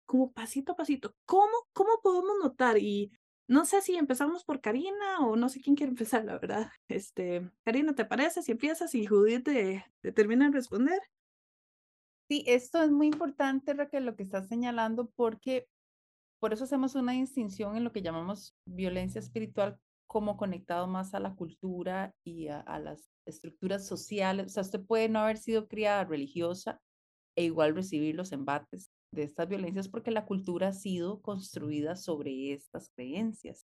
como 0.06 0.32
pasito 0.32 0.70
a 0.72 0.76
pasito. 0.76 1.16
¿Cómo, 1.24 1.52
cómo 1.72 2.00
podemos 2.04 2.36
notar? 2.40 2.78
Y 2.78 3.10
no 3.48 3.64
sé 3.64 3.80
si 3.80 3.96
empezamos 3.96 4.44
por 4.44 4.60
Karina 4.60 5.26
o 5.26 5.34
no 5.34 5.48
sé 5.48 5.60
quién 5.60 5.74
quiere 5.74 5.90
empezar, 5.90 6.24
la 6.24 6.38
verdad. 6.38 6.70
Este, 6.86 7.50
Karina, 7.64 7.96
¿te 7.96 8.04
parece 8.04 8.42
si 8.42 8.52
empiezas 8.52 8.94
y 8.94 9.06
Judith 9.06 9.42
te, 9.42 9.84
te 10.02 10.12
termina 10.12 10.46
de 10.46 10.52
responder? 10.52 11.00
Sí, 12.28 12.44
esto 12.46 12.82
es 12.82 12.90
muy 12.90 13.08
importante, 13.08 13.74
Raquel, 13.74 14.06
lo 14.06 14.16
que 14.16 14.22
estás 14.22 14.48
señalando, 14.48 15.10
porque 15.16 15.66
por 16.40 16.52
eso 16.52 16.64
hacemos 16.64 16.94
una 16.94 17.12
distinción 17.12 17.76
en 17.76 17.84
lo 17.84 17.92
que 17.92 18.02
llamamos 18.02 18.56
violencia 18.66 19.18
espiritual 19.18 19.78
como 20.12 20.36
conectado 20.36 20.86
más 20.86 21.14
a 21.14 21.20
la 21.20 21.34
cultura 21.34 22.14
y 22.24 22.48
a, 22.48 22.78
las 22.78 23.10
estructuras 23.26 23.86
sociales. 23.86 24.46
O 24.46 24.50
sea, 24.50 24.62
usted 24.62 24.84
puede 24.84 25.08
no 25.08 25.20
haber 25.20 25.38
sido 25.38 25.68
criada 25.68 26.04
religiosa 26.04 26.80
e 27.36 27.44
igual 27.44 27.74
recibir 27.74 28.14
los 28.14 28.32
embates 28.32 28.90
de 29.10 29.22
estas 29.22 29.48
violencias 29.48 29.88
porque 29.88 30.10
la 30.10 30.26
cultura 30.26 30.68
ha 30.68 30.72
sido 30.72 31.22
construida 31.22 31.96
sobre 31.96 32.52
estas 32.52 32.90
creencias. 32.90 33.66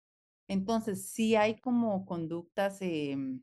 Entonces, 0.48 1.08
sí 1.08 1.36
hay 1.36 1.58
como 1.60 2.04
conductas 2.04 2.82
em, 2.82 3.40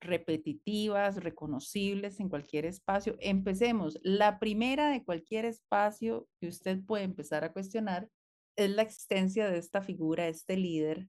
repetitivas, 0.00 1.16
reconocibles 1.16 2.20
en 2.20 2.28
cualquier 2.28 2.64
espacio. 2.64 3.16
Empecemos. 3.20 3.98
La 4.02 4.38
primera 4.38 4.90
de 4.90 5.04
cualquier 5.04 5.44
espacio 5.44 6.26
que 6.40 6.48
usted 6.48 6.82
puede 6.84 7.04
empezar 7.04 7.44
a 7.44 7.52
cuestionar 7.52 8.08
es 8.56 8.70
la 8.70 8.82
existencia 8.82 9.48
de 9.50 9.58
esta 9.58 9.82
figura, 9.82 10.28
este 10.28 10.56
líder 10.56 11.08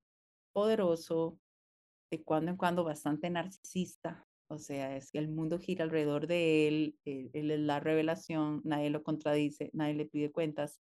poderoso, 0.54 1.40
de 2.12 2.24
cuando 2.24 2.52
en 2.52 2.58
cuando 2.58 2.84
bastante 2.84 3.30
narcisista. 3.30 4.28
O 4.48 4.60
sea, 4.60 4.98
es 4.98 5.12
que 5.12 5.20
el 5.20 5.30
mundo 5.30 5.60
gira 5.60 5.86
alrededor 5.86 6.28
de 6.28 6.68
él, 6.68 6.98
él, 7.06 7.32
él 7.34 7.52
es 7.52 7.60
la 7.60 7.80
revelación, 7.80 8.62
nadie 8.66 8.90
lo 8.90 9.02
contradice, 9.02 9.70
nadie 9.74 9.94
le 9.94 10.06
pide 10.06 10.32
cuentas, 10.32 10.82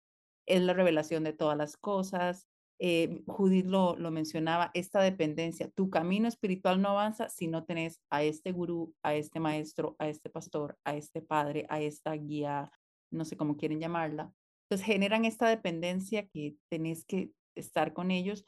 es 0.45 0.61
la 0.61 0.73
revelación 0.73 1.23
de 1.23 1.31
todas 1.31 1.57
las 1.57 1.77
cosas. 1.77 2.47
Eh, 2.79 3.23
Judith 3.27 3.65
lo, 3.65 3.95
lo 3.95 4.11
mencionaba, 4.11 4.71
esta 4.73 5.01
dependencia, 5.01 5.69
tu 5.69 5.89
camino 5.89 6.27
espiritual 6.27 6.81
no 6.81 6.89
avanza 6.89 7.29
si 7.29 7.47
no 7.47 7.63
tenés 7.63 8.01
a 8.09 8.23
este 8.23 8.51
gurú, 8.51 8.93
a 9.03 9.15
este 9.15 9.39
maestro, 9.39 9.95
a 9.99 10.09
este 10.09 10.29
pastor, 10.29 10.77
a 10.83 10.95
este 10.95 11.21
padre, 11.21 11.65
a 11.69 11.81
esta 11.81 12.13
guía, 12.13 12.71
no 13.11 13.25
sé 13.25 13.37
cómo 13.37 13.55
quieren 13.57 13.79
llamarla, 13.79 14.33
entonces 14.73 14.87
generan 14.87 15.25
esta 15.25 15.47
dependencia 15.47 16.27
que 16.27 16.55
tenés 16.69 17.05
que 17.05 17.31
estar 17.55 17.93
con 17.93 18.11
ellos. 18.11 18.43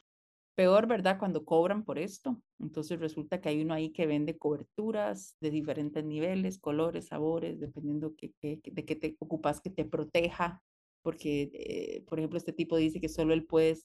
Peor, 0.56 0.88
¿verdad? 0.88 1.20
Cuando 1.20 1.46
cobran 1.46 1.84
por 1.84 2.00
esto. 2.00 2.42
Entonces 2.60 3.00
resulta 3.00 3.42
que 3.42 3.50
hay 3.50 3.62
uno 3.62 3.74
ahí 3.74 3.92
que 3.92 4.08
vende 4.08 4.38
coberturas 4.38 5.36
de 5.42 5.52
diferentes 5.52 6.04
niveles, 6.04 6.58
colores, 6.58 7.08
sabores, 7.08 7.60
dependiendo 7.60 8.16
que, 8.16 8.34
de 8.42 8.86
qué 8.86 8.96
te 8.96 9.16
ocupas, 9.20 9.62
que 9.62 9.70
te 9.70 9.86
proteja. 9.86 10.64
Porque, 11.04 11.52
eh, 11.54 12.04
por 12.08 12.18
ejemplo, 12.20 12.38
este 12.38 12.54
tipo 12.54 12.78
dice 12.78 13.00
que 13.00 13.10
solo 13.10 13.34
él 13.34 13.46
puede 13.46 13.78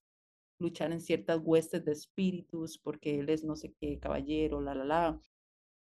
luchar 0.60 0.92
en 0.92 1.00
ciertas 1.00 1.40
huestes 1.42 1.84
de 1.84 1.92
espíritus 1.92 2.78
porque 2.78 3.18
él 3.20 3.28
es 3.30 3.44
no 3.44 3.56
sé 3.56 3.72
qué 3.80 3.98
caballero, 3.98 4.60
la, 4.60 4.74
la, 4.74 4.84
la. 4.84 5.20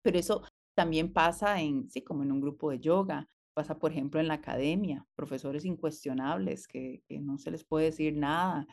Pero 0.03 0.19
eso 0.19 0.43
también 0.75 1.13
pasa 1.13 1.61
en, 1.61 1.91
sí, 1.91 2.03
como 2.03 2.23
en 2.23 2.33
un 2.33 2.41
grupo 2.41 2.71
de 2.71 2.81
yoga 2.81 3.29
pasa, 3.59 3.77
por 3.77 3.91
ejemplo, 3.91 4.21
en 4.21 4.29
la 4.29 4.35
academia, 4.35 5.05
profesores 5.17 5.65
incuestionables 5.65 6.69
que, 6.69 7.03
no 7.11 7.39
se 7.39 7.51
les 7.51 7.65
puede 7.65 7.87
decir 7.87 8.17
nada. 8.17 8.69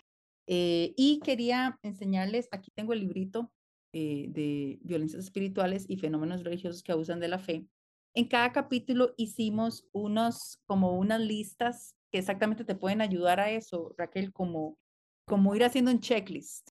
Eh, 0.45 0.93
y 0.95 1.21
quería 1.21 1.79
enseñarles, 1.81 2.47
aquí 2.51 2.69
tengo 2.75 2.93
el 2.93 2.99
librito 2.99 3.51
eh, 3.93 4.27
de 4.29 4.77
violencias 4.83 5.23
espirituales 5.23 5.87
y 5.89 5.97
fenómenos 5.97 6.43
religiosos 6.43 6.83
que 6.83 6.91
abusan 6.91 7.19
de 7.19 7.29
la 7.29 7.39
fe. 7.39 7.65
En 8.13 8.27
cada 8.27 8.51
capítulo 8.51 9.15
hicimos 9.17 9.87
unos, 9.91 10.61
como 10.67 10.99
unas 10.99 11.19
listas 11.19 11.95
que 12.11 12.19
exactamente 12.19 12.63
te 12.63 12.75
pueden 12.75 13.01
ayudar 13.01 13.39
a 13.39 13.49
eso, 13.49 13.95
Raquel, 13.97 14.31
como, 14.31 14.77
como 15.25 15.55
ir 15.55 15.63
haciendo 15.63 15.91
un 15.91 15.99
checklist. 15.99 16.69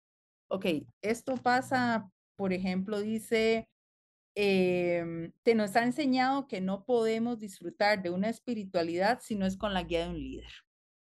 Ok, 0.49 0.67
esto 1.03 1.37
pasa, 1.37 2.11
por 2.37 2.53
ejemplo, 2.53 3.01
dice, 3.01 3.69
eh, 4.37 5.31
te 5.43 5.55
nos 5.55 5.77
ha 5.77 5.85
enseñado 5.85 6.49
que 6.49 6.61
no 6.61 6.85
podemos 6.85 7.39
disfrutar 7.39 8.03
de 8.03 8.11
una 8.11 8.29
espiritualidad 8.29 9.21
si 9.23 9.37
no 9.37 9.47
es 9.47 9.57
con 9.57 9.75
la 9.75 9.83
guía 9.83 10.05
de 10.05 10.11
un 10.11 10.19
líder. 10.19 10.51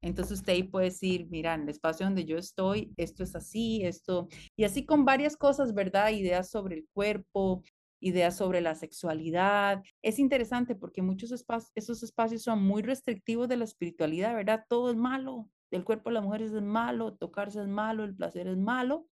Entonces 0.02 0.40
usted 0.40 0.54
ahí 0.54 0.64
puede 0.64 0.86
decir, 0.86 1.28
mira, 1.30 1.56
en 1.56 1.64
el 1.64 1.70
espacio 1.70 2.06
donde 2.06 2.26
yo 2.26 2.38
estoy, 2.38 2.94
esto 2.98 3.24
es 3.24 3.36
así, 3.36 3.84
esto, 3.84 4.28
y 4.56 4.64
así 4.64 4.86
con 4.86 5.06
varias 5.06 5.36
cosas, 5.36 5.74
¿verdad? 5.74 6.12
Ideas 6.12 6.50
sobre 6.50 6.76
el 6.76 6.88
cuerpo, 6.94 7.64
ideas 8.00 8.38
sobre 8.38 8.62
la 8.62 8.76
sexualidad. 8.76 9.82
Es 10.04 10.20
interesante 10.20 10.76
porque 10.76 11.02
muchos 11.02 11.32
espacios, 11.32 11.72
esos 11.76 12.04
espacios 12.04 12.44
son 12.44 12.64
muy 12.64 12.84
restrictivos 12.84 13.48
de 13.48 13.58
la 13.58 13.66
espiritualidad, 13.66 14.36
¿verdad? 14.36 14.66
Todo 14.70 14.92
es 14.92 14.98
malo, 14.98 15.50
el 15.72 15.84
cuerpo 15.84 16.10
de 16.10 16.16
las 16.16 16.24
mujeres 16.24 16.54
es 16.54 16.62
malo, 16.62 17.16
tocarse 17.16 17.62
es 17.62 17.68
malo, 17.68 18.04
el 18.04 18.16
placer 18.16 18.48
es 18.48 18.58
malo, 18.58 19.08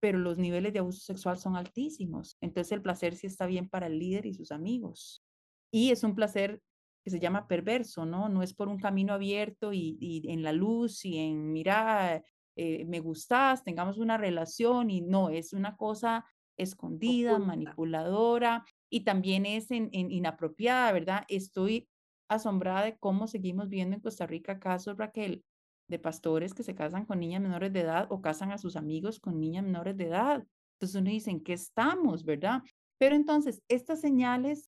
pero 0.00 0.18
los 0.18 0.38
niveles 0.38 0.72
de 0.72 0.78
abuso 0.78 1.00
sexual 1.00 1.38
son 1.38 1.56
altísimos. 1.56 2.36
Entonces 2.40 2.72
el 2.72 2.82
placer 2.82 3.14
sí 3.14 3.26
está 3.26 3.46
bien 3.46 3.68
para 3.68 3.86
el 3.86 3.98
líder 3.98 4.26
y 4.26 4.34
sus 4.34 4.50
amigos. 4.50 5.22
Y 5.70 5.90
es 5.90 6.02
un 6.02 6.14
placer 6.14 6.60
que 7.04 7.10
se 7.10 7.20
llama 7.20 7.46
perverso, 7.46 8.04
¿no? 8.04 8.28
No 8.28 8.42
es 8.42 8.54
por 8.54 8.68
un 8.68 8.78
camino 8.78 9.12
abierto 9.12 9.72
y, 9.72 10.22
en 10.28 10.42
la 10.42 10.52
luz 10.52 11.04
y 11.04 11.18
en, 11.18 11.52
mira, 11.52 12.22
eh, 12.56 12.84
me 12.86 13.00
gustas, 13.00 13.64
tengamos 13.64 13.98
una 13.98 14.18
relación 14.18 14.90
y 14.90 15.00
no, 15.00 15.30
es 15.30 15.52
una 15.52 15.76
cosa 15.76 16.24
escondida, 16.58 17.38
manipuladora 17.38 18.64
y 18.90 19.04
también 19.04 19.46
es 19.46 19.70
en, 19.70 19.88
inapropiada, 19.92 20.92
¿verdad? 20.92 21.24
Estoy 21.28 21.88
asombrada 22.28 22.84
de 22.84 22.98
cómo 22.98 23.26
seguimos 23.26 23.68
viendo 23.68 23.96
en 23.96 24.02
Costa 24.02 24.26
Rica 24.26 24.58
casos, 24.58 24.96
Raquel, 24.98 25.42
de 25.90 25.98
pastores 25.98 26.54
que 26.54 26.62
se 26.62 26.74
casan 26.74 27.04
con 27.04 27.20
niñas 27.20 27.42
menores 27.42 27.72
de 27.72 27.80
edad 27.80 28.06
o 28.10 28.22
casan 28.22 28.52
a 28.52 28.58
sus 28.58 28.76
amigos 28.76 29.20
con 29.20 29.38
niñas 29.38 29.64
menores 29.64 29.96
de 29.96 30.06
edad. 30.06 30.46
Entonces 30.74 31.00
uno 31.00 31.10
dice, 31.10 31.30
¿en 31.30 31.42
qué 31.42 31.52
estamos, 31.52 32.24
verdad? 32.24 32.62
Pero 32.98 33.16
entonces, 33.16 33.62
estas 33.68 34.00
señales 34.00 34.70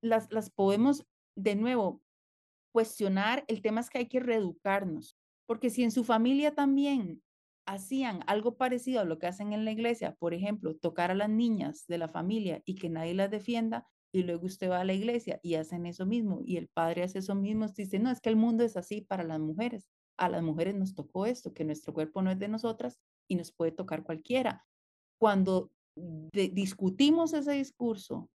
las, 0.00 0.30
las 0.32 0.50
podemos, 0.50 1.04
de 1.36 1.56
nuevo, 1.56 2.00
cuestionar. 2.72 3.44
El 3.48 3.60
tema 3.60 3.80
es 3.80 3.90
que 3.90 3.98
hay 3.98 4.08
que 4.08 4.20
reeducarnos, 4.20 5.16
porque 5.46 5.70
si 5.70 5.82
en 5.82 5.90
su 5.90 6.04
familia 6.04 6.54
también 6.54 7.22
hacían 7.66 8.20
algo 8.26 8.56
parecido 8.56 9.00
a 9.00 9.04
lo 9.04 9.18
que 9.18 9.26
hacen 9.26 9.52
en 9.52 9.64
la 9.64 9.72
iglesia, 9.72 10.14
por 10.18 10.34
ejemplo, 10.34 10.76
tocar 10.76 11.10
a 11.10 11.14
las 11.14 11.30
niñas 11.30 11.84
de 11.88 11.98
la 11.98 12.08
familia 12.08 12.62
y 12.64 12.74
que 12.74 12.90
nadie 12.90 13.14
las 13.14 13.30
defienda, 13.30 13.86
y 14.12 14.22
luego 14.22 14.46
usted 14.46 14.70
va 14.70 14.80
a 14.80 14.84
la 14.84 14.92
iglesia 14.92 15.40
y 15.42 15.54
hacen 15.54 15.86
eso 15.86 16.06
mismo, 16.06 16.40
y 16.44 16.56
el 16.56 16.68
padre 16.68 17.02
hace 17.02 17.18
eso 17.18 17.34
mismo, 17.34 17.66
dice, 17.68 17.98
no, 17.98 18.10
es 18.10 18.20
que 18.20 18.28
el 18.28 18.36
mundo 18.36 18.64
es 18.64 18.76
así 18.76 19.00
para 19.00 19.24
las 19.24 19.40
mujeres 19.40 19.88
a 20.16 20.28
las 20.28 20.42
mujeres 20.42 20.74
nos 20.74 20.94
tocó 20.94 21.26
esto, 21.26 21.52
que 21.52 21.64
nuestro 21.64 21.92
cuerpo 21.92 22.22
no 22.22 22.30
es 22.30 22.38
de 22.38 22.48
nosotras 22.48 23.00
y 23.28 23.36
nos 23.36 23.52
puede 23.52 23.72
tocar 23.72 24.02
cualquiera. 24.02 24.64
Cuando 25.18 25.70
discutimos 26.32 27.32
ese 27.32 27.52
discurso 27.52 28.28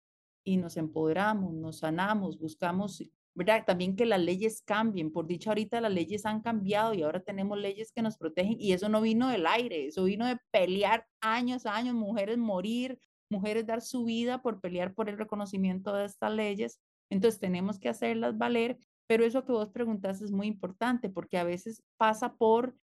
y 0.45 0.57
nos 0.57 0.77
empoderamos, 0.77 1.53
nos 1.55 1.79
sanamos, 1.79 2.39
buscamos, 2.39 3.03
¿verdad? 3.35 3.65
También 3.67 3.97
que 3.97 4.07
las 4.07 4.21
leyes 4.21 4.63
cambien. 4.63 5.13
Por 5.13 5.27
dicho, 5.27 5.51
ahorita 5.51 5.81
las 5.81 5.93
leyes 5.93 6.25
han 6.25 6.41
cambiado 6.41 6.95
y 6.95 7.03
ahora 7.03 7.21
tenemos 7.21 7.59
leyes 7.59 7.93
que 7.93 8.03
nos 8.03 8.17
protegen 8.17 8.57
y 8.59 8.73
eso 8.73 8.89
no 8.89 9.01
vino 9.01 9.29
del 9.29 9.47
aire, 9.47 9.87
eso 9.87 10.05
vino 10.05 10.27
de 10.27 10.39
pelear 10.51 11.07
años, 11.21 11.67
años, 11.67 11.95
mujeres 11.95 12.39
morir, 12.39 12.99
mujeres 13.31 13.67
dar 13.67 13.83
su 13.83 14.05
vida 14.05 14.41
por 14.41 14.61
pelear 14.61 14.95
por 14.95 15.09
el 15.09 15.19
reconocimiento 15.19 15.93
de 15.93 16.07
estas 16.07 16.33
leyes. 16.33 16.81
Entonces 17.11 17.41
tenemos 17.41 17.79
que 17.79 17.89
hacerlas 17.89 18.39
valer 18.39 18.79
pero 19.09 19.25
eso 19.25 19.45
que 19.45 19.53
vos 19.53 19.71
preguntas 19.71 20.23
es 20.23 20.31
muy 20.33 20.47
importante 20.47 21.11
porque 21.11 21.39
a 21.39 21.45
veces 21.45 21.83
pasa 21.97 22.37
por, 22.37 22.77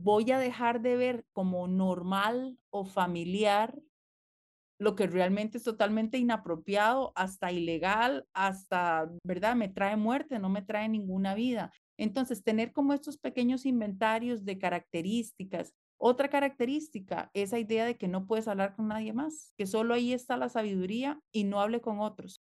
voy 0.00 0.30
a 0.32 0.38
dejar 0.38 0.80
de 0.82 0.96
ver 0.96 1.26
como 1.32 1.68
normal 1.68 2.58
o 2.70 2.84
familiar 2.86 3.78
lo 4.78 4.96
que 4.96 5.06
realmente 5.06 5.58
es 5.58 5.64
totalmente 5.64 6.18
inapropiado, 6.18 7.12
hasta 7.14 7.52
ilegal, 7.52 8.26
hasta, 8.34 9.08
¿verdad? 9.24 9.54
Me 9.54 9.68
trae 9.68 9.96
muerte, 9.96 10.38
no 10.40 10.48
me 10.48 10.62
trae 10.62 10.88
ninguna 10.88 11.34
vida. 11.34 11.72
Entonces, 11.96 12.42
tener 12.42 12.72
como 12.72 12.92
estos 12.92 13.16
pequeños 13.18 13.64
inventarios 13.64 14.44
de 14.44 14.58
características 14.58 15.72
Otra 15.98 16.28
característica, 16.30 17.30
esa 17.32 17.60
idea 17.60 17.86
de 17.86 17.96
que 17.96 18.08
no 18.08 18.26
puedes 18.26 18.48
hablar 18.48 18.74
con 18.74 18.88
nadie 18.88 19.12
más, 19.12 19.52
que 19.56 19.66
solo 19.66 19.94
ahí 19.94 20.12
está 20.12 20.36
la 20.36 20.48
sabiduría 20.48 21.20
y 21.32 21.44
no 21.44 21.60
hable 21.60 21.80
con 21.80 22.00
otros. 22.00 22.41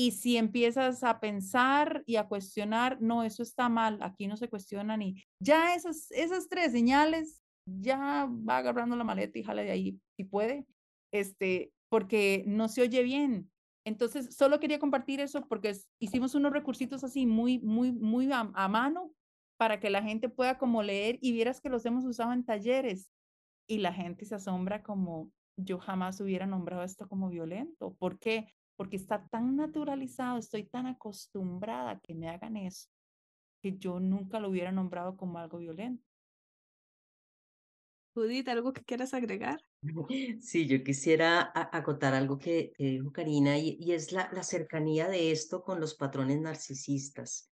Y 0.00 0.12
si 0.12 0.36
empiezas 0.36 1.02
a 1.02 1.18
pensar 1.18 2.04
y 2.06 2.14
a 2.14 2.28
cuestionar, 2.28 2.98
no, 3.00 3.24
eso 3.24 3.42
está 3.42 3.68
mal, 3.68 3.98
aquí 4.00 4.28
no 4.28 4.36
se 4.36 4.48
cuestiona 4.48 4.96
ni, 4.96 5.24
ya 5.42 5.74
esas, 5.74 6.12
esas 6.12 6.48
tres 6.48 6.70
señales, 6.70 7.42
ya 7.66 8.30
va 8.48 8.58
agarrando 8.58 8.94
la 8.94 9.02
maleta 9.02 9.40
y 9.40 9.42
jala 9.42 9.62
de 9.62 9.72
ahí 9.72 10.00
si 10.16 10.22
puede, 10.22 10.68
este, 11.12 11.72
porque 11.88 12.44
no 12.46 12.68
se 12.68 12.82
oye 12.82 13.02
bien. 13.02 13.50
Entonces, 13.84 14.36
solo 14.36 14.60
quería 14.60 14.78
compartir 14.78 15.18
eso 15.18 15.44
porque 15.48 15.76
hicimos 15.98 16.36
unos 16.36 16.52
recursitos 16.52 17.02
así 17.02 17.26
muy, 17.26 17.58
muy, 17.58 17.90
muy 17.90 18.30
a, 18.30 18.52
a 18.54 18.68
mano 18.68 19.10
para 19.58 19.80
que 19.80 19.90
la 19.90 20.04
gente 20.04 20.28
pueda 20.28 20.58
como 20.58 20.84
leer 20.84 21.18
y 21.20 21.32
vieras 21.32 21.60
que 21.60 21.70
los 21.70 21.84
hemos 21.86 22.04
usado 22.04 22.32
en 22.32 22.44
talleres 22.44 23.10
y 23.68 23.78
la 23.78 23.92
gente 23.92 24.26
se 24.26 24.36
asombra 24.36 24.80
como 24.84 25.32
yo 25.56 25.80
jamás 25.80 26.20
hubiera 26.20 26.46
nombrado 26.46 26.84
esto 26.84 27.08
como 27.08 27.28
violento. 27.30 27.96
¿Por 27.98 28.20
qué? 28.20 28.54
Porque 28.78 28.96
está 28.96 29.26
tan 29.26 29.56
naturalizado, 29.56 30.38
estoy 30.38 30.64
tan 30.64 30.86
acostumbrada 30.86 31.90
a 31.90 32.00
que 32.00 32.14
me 32.14 32.28
hagan 32.28 32.56
eso, 32.56 32.88
que 33.60 33.76
yo 33.76 33.98
nunca 33.98 34.38
lo 34.38 34.48
hubiera 34.48 34.70
nombrado 34.70 35.16
como 35.16 35.38
algo 35.38 35.58
violento. 35.58 36.06
Judith, 38.14 38.48
¿algo 38.48 38.72
que 38.72 38.84
quieras 38.84 39.14
agregar? 39.14 39.60
Sí, 40.40 40.66
yo 40.66 40.82
quisiera 40.82 41.52
acotar 41.54 42.14
algo 42.14 42.38
que, 42.38 42.72
dijo 42.78 43.12
Karina 43.12 43.58
y, 43.58 43.76
y 43.80 43.92
es 43.92 44.12
la, 44.12 44.30
la 44.32 44.42
cercanía 44.42 45.08
de 45.08 45.32
esto 45.32 45.62
con 45.62 45.80
los 45.80 45.94
patrones 45.94 46.40
narcisistas. 46.40 47.50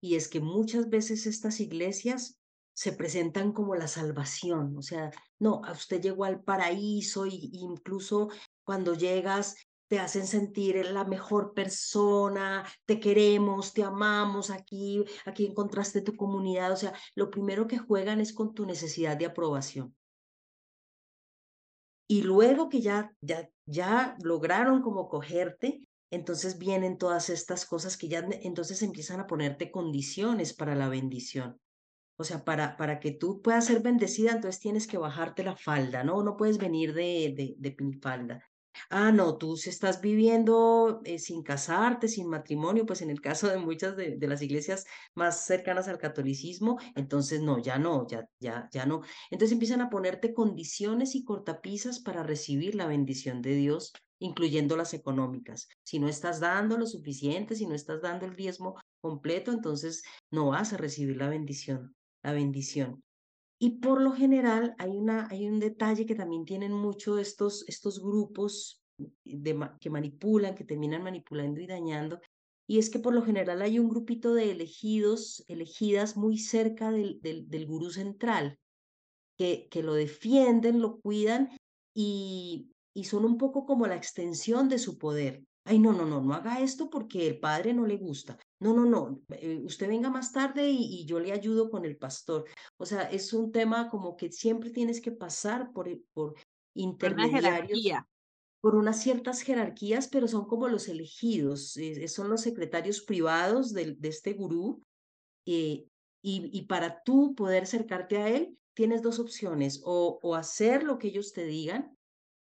Y 0.00 0.16
es 0.16 0.28
que 0.28 0.40
muchas 0.40 0.88
veces 0.88 1.26
estas 1.26 1.60
iglesias 1.60 2.38
se 2.78 2.92
presentan 2.92 3.52
como 3.52 3.74
la 3.74 3.88
salvación, 3.88 4.76
o 4.76 4.82
sea, 4.82 5.10
no, 5.40 5.62
a 5.64 5.72
usted 5.72 6.00
llegó 6.00 6.24
al 6.24 6.44
paraíso 6.44 7.26
y, 7.26 7.50
incluso 7.52 8.28
cuando 8.62 8.94
llegas 8.94 9.56
te 9.88 9.98
hacen 9.98 10.26
sentir 10.26 10.84
la 10.90 11.04
mejor 11.04 11.54
persona, 11.54 12.64
te 12.86 13.00
queremos, 13.00 13.72
te 13.72 13.82
amamos, 13.82 14.50
aquí, 14.50 15.04
aquí 15.24 15.46
encontraste 15.46 16.02
tu 16.02 16.14
comunidad, 16.14 16.72
o 16.72 16.76
sea, 16.76 16.92
lo 17.14 17.30
primero 17.30 17.66
que 17.66 17.78
juegan 17.78 18.20
es 18.20 18.32
con 18.32 18.54
tu 18.54 18.66
necesidad 18.66 19.16
de 19.16 19.26
aprobación. 19.26 19.94
Y 22.06 22.22
luego 22.22 22.68
que 22.68 22.80
ya, 22.80 23.14
ya, 23.20 23.50
ya 23.66 24.16
lograron 24.22 24.82
como 24.82 25.08
cogerte, 25.08 25.86
entonces 26.10 26.58
vienen 26.58 26.96
todas 26.96 27.28
estas 27.28 27.66
cosas 27.66 27.98
que 27.98 28.08
ya 28.08 28.26
entonces 28.42 28.82
empiezan 28.82 29.20
a 29.20 29.26
ponerte 29.26 29.70
condiciones 29.70 30.54
para 30.54 30.74
la 30.74 30.88
bendición. 30.88 31.60
O 32.16 32.24
sea, 32.24 32.44
para, 32.44 32.76
para 32.76 32.98
que 32.98 33.12
tú 33.12 33.42
puedas 33.42 33.66
ser 33.66 33.80
bendecida, 33.80 34.32
entonces 34.32 34.60
tienes 34.60 34.86
que 34.86 34.98
bajarte 34.98 35.44
la 35.44 35.54
falda, 35.54 36.02
¿no? 36.02 36.22
No 36.22 36.36
puedes 36.36 36.58
venir 36.58 36.94
de, 36.94 37.34
de, 37.36 37.54
de 37.58 37.70
pinifalda. 37.72 38.47
Ah, 38.90 39.12
no, 39.12 39.36
tú 39.38 39.54
estás 39.54 40.00
viviendo 40.00 41.00
eh, 41.04 41.18
sin 41.18 41.42
casarte, 41.42 42.08
sin 42.08 42.28
matrimonio, 42.28 42.86
pues 42.86 43.02
en 43.02 43.10
el 43.10 43.20
caso 43.20 43.48
de 43.48 43.58
muchas 43.58 43.96
de, 43.96 44.16
de, 44.16 44.28
las 44.28 44.42
iglesias 44.42 44.86
más 45.14 45.46
cercanas 45.46 45.88
al 45.88 45.98
catolicismo, 45.98 46.78
entonces 46.94 47.40
no, 47.42 47.58
ya 47.58 47.78
no, 47.78 48.06
ya, 48.06 48.28
ya, 48.40 48.68
ya 48.72 48.86
no. 48.86 49.02
Entonces 49.30 49.52
empiezan 49.52 49.80
a 49.80 49.90
ponerte 49.90 50.34
condiciones 50.34 51.14
y 51.14 51.24
cortapisas 51.24 52.00
para 52.00 52.22
recibir 52.22 52.74
la 52.74 52.86
bendición 52.86 53.42
de 53.42 53.54
Dios 53.54 53.92
incluyendo 54.20 54.76
las 54.76 54.94
económicas. 54.94 55.68
Si 55.84 55.98
no 55.98 56.08
estás 56.08 56.40
dando 56.40 56.76
lo 56.76 56.86
suficiente, 56.86 57.54
si 57.54 57.66
no 57.66 57.74
estás 57.74 58.02
dando 58.02 58.26
el 58.26 58.36
diezmo 58.36 58.74
completo, 59.00 59.52
entonces 59.52 60.02
no 60.30 60.48
vas 60.48 60.72
a 60.72 60.76
recibir 60.76 61.16
la 61.16 61.28
bendición, 61.28 61.94
la 62.22 62.32
bendición. 62.32 63.02
Y 63.60 63.78
por 63.80 64.00
lo 64.00 64.12
general 64.12 64.74
hay, 64.78 64.96
una, 64.96 65.26
hay 65.30 65.48
un 65.48 65.58
detalle 65.58 66.06
que 66.06 66.14
también 66.14 66.44
tienen 66.44 66.72
mucho 66.72 67.18
estos, 67.18 67.68
estos 67.68 68.00
grupos 68.00 68.82
que 69.24 69.90
manipulan, 69.90 70.54
que 70.54 70.64
terminan 70.64 71.02
manipulando 71.02 71.60
y 71.60 71.66
dañando, 71.66 72.20
y 72.68 72.78
es 72.78 72.90
que 72.90 72.98
por 72.98 73.14
lo 73.14 73.22
general 73.22 73.62
hay 73.62 73.78
un 73.78 73.88
grupito 73.88 74.34
de 74.34 74.50
elegidos, 74.50 75.44
elegidas 75.48 76.16
muy 76.16 76.38
cerca 76.38 76.90
del, 76.90 77.20
del, 77.20 77.48
del 77.48 77.66
gurú 77.66 77.90
central, 77.90 78.58
que, 79.38 79.68
que 79.70 79.82
lo 79.82 79.94
defienden, 79.94 80.80
lo 80.80 81.00
cuidan 81.00 81.56
y, 81.94 82.72
y 82.94 83.04
son 83.04 83.24
un 83.24 83.38
poco 83.38 83.64
como 83.64 83.86
la 83.86 83.96
extensión 83.96 84.68
de 84.68 84.78
su 84.78 84.98
poder. 84.98 85.44
Ay, 85.64 85.78
no, 85.78 85.92
no, 85.92 86.04
no, 86.06 86.20
no 86.20 86.34
haga 86.34 86.60
esto 86.60 86.90
porque 86.90 87.26
el 87.26 87.38
padre 87.38 87.72
no 87.72 87.86
le 87.86 87.96
gusta. 87.96 88.38
No, 88.60 88.74
no, 88.74 88.84
no, 88.84 89.22
eh, 89.30 89.60
usted 89.64 89.86
venga 89.86 90.10
más 90.10 90.32
tarde 90.32 90.68
y, 90.68 91.06
yo 91.06 91.20
le 91.20 91.32
ayudo 91.32 91.70
con 91.70 91.84
el 91.84 91.96
pastor. 91.96 92.44
O 92.76 92.84
sea, 92.84 93.02
es 93.02 93.32
un 93.32 93.52
tema 93.52 93.88
como 93.88 94.16
que 94.16 94.32
siempre 94.32 94.70
tienes 94.70 95.00
que 95.00 95.12
pasar 95.12 95.72
por, 95.72 95.88
por 96.12 96.34
intermediarios. 96.74 98.04
Por 98.60 98.74
unas 98.74 99.00
ciertas 99.00 99.42
jerarquías, 99.42 100.08
pero 100.08 100.26
son 100.26 100.46
como 100.46 100.66
los 100.66 100.88
elegidos, 100.88 101.76
eh, 101.76 102.08
son 102.08 102.28
los 102.28 102.40
secretarios 102.40 103.00
privados 103.02 103.72
de, 103.72 103.94
de 103.94 104.08
este 104.08 104.32
gurú. 104.32 104.82
Eh, 105.46 105.86
y, 106.20 106.50
y, 106.52 106.62
para 106.62 107.04
tú 107.04 107.36
poder 107.36 107.62
acercarte 107.62 108.16
a 108.16 108.28
él, 108.28 108.58
tienes 108.74 109.02
dos 109.02 109.20
opciones, 109.20 109.80
o, 109.84 110.18
o 110.20 110.34
hacer 110.34 110.82
lo 110.82 110.98
que 110.98 111.08
ellos 111.08 111.32
te 111.32 111.44
digan, 111.44 111.96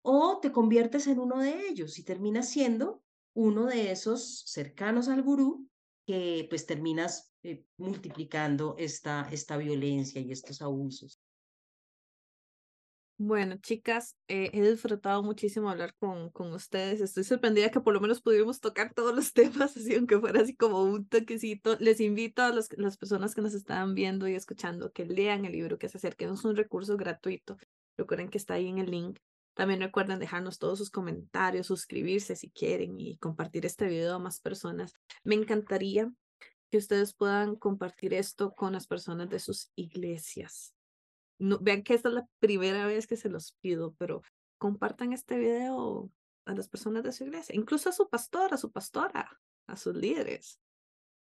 o 0.02 0.38
te 0.40 0.52
conviertes 0.52 1.08
en 1.08 1.18
uno 1.18 1.40
de 1.40 1.66
ellos 1.68 1.98
y 1.98 2.04
terminas 2.04 2.48
siendo 2.48 3.02
uno 3.34 3.66
de 3.66 3.90
esos 3.90 4.44
cercanos 4.46 5.08
al 5.08 5.22
gurú 5.22 5.67
que 6.08 6.46
pues 6.48 6.64
terminas 6.64 7.34
eh, 7.42 7.66
multiplicando 7.76 8.76
esta, 8.78 9.28
esta 9.30 9.58
violencia 9.58 10.22
y 10.22 10.32
estos 10.32 10.62
abusos. 10.62 11.20
Bueno, 13.18 13.56
chicas, 13.60 14.16
eh, 14.28 14.48
he 14.54 14.70
disfrutado 14.70 15.22
muchísimo 15.22 15.68
hablar 15.68 15.94
con, 15.98 16.30
con 16.30 16.50
ustedes. 16.54 17.02
Estoy 17.02 17.24
sorprendida 17.24 17.70
que 17.70 17.80
por 17.80 17.92
lo 17.92 18.00
menos 18.00 18.22
pudimos 18.22 18.58
tocar 18.58 18.94
todos 18.94 19.14
los 19.14 19.32
temas, 19.34 19.76
así 19.76 19.96
aunque 19.96 20.18
fuera 20.18 20.40
así 20.40 20.56
como 20.56 20.82
un 20.82 21.06
toquecito. 21.06 21.76
Les 21.78 22.00
invito 22.00 22.40
a 22.40 22.52
los, 22.52 22.68
las 22.78 22.96
personas 22.96 23.34
que 23.34 23.42
nos 23.42 23.52
están 23.52 23.94
viendo 23.94 24.26
y 24.28 24.34
escuchando 24.34 24.90
que 24.92 25.04
lean 25.04 25.44
el 25.44 25.52
libro, 25.52 25.76
que 25.78 25.90
se 25.90 25.98
acerquen. 25.98 26.30
Es 26.32 26.44
un 26.46 26.56
recurso 26.56 26.96
gratuito. 26.96 27.58
Recuerden 27.98 28.30
que 28.30 28.38
está 28.38 28.54
ahí 28.54 28.68
en 28.68 28.78
el 28.78 28.90
link. 28.90 29.18
También 29.58 29.80
recuerden 29.80 30.20
dejarnos 30.20 30.60
todos 30.60 30.78
sus 30.78 30.88
comentarios, 30.88 31.66
suscribirse 31.66 32.36
si 32.36 32.48
quieren 32.48 33.00
y 33.00 33.16
compartir 33.16 33.66
este 33.66 33.88
video 33.88 34.14
a 34.14 34.20
más 34.20 34.38
personas. 34.38 34.94
Me 35.24 35.34
encantaría 35.34 36.12
que 36.70 36.78
ustedes 36.78 37.12
puedan 37.12 37.56
compartir 37.56 38.14
esto 38.14 38.54
con 38.54 38.74
las 38.74 38.86
personas 38.86 39.28
de 39.30 39.40
sus 39.40 39.72
iglesias. 39.74 40.76
No, 41.40 41.58
vean 41.58 41.82
que 41.82 41.94
esta 41.94 42.08
es 42.08 42.14
la 42.14 42.28
primera 42.38 42.86
vez 42.86 43.08
que 43.08 43.16
se 43.16 43.28
los 43.28 43.56
pido, 43.60 43.96
pero 43.98 44.22
compartan 44.58 45.12
este 45.12 45.36
video 45.36 46.08
a 46.44 46.54
las 46.54 46.68
personas 46.68 47.02
de 47.02 47.10
su 47.10 47.24
iglesia, 47.24 47.56
incluso 47.56 47.88
a 47.88 47.92
su 47.92 48.08
pastor, 48.08 48.54
a 48.54 48.58
su 48.58 48.70
pastora, 48.70 49.40
a 49.66 49.76
sus 49.76 49.96
líderes, 49.96 50.60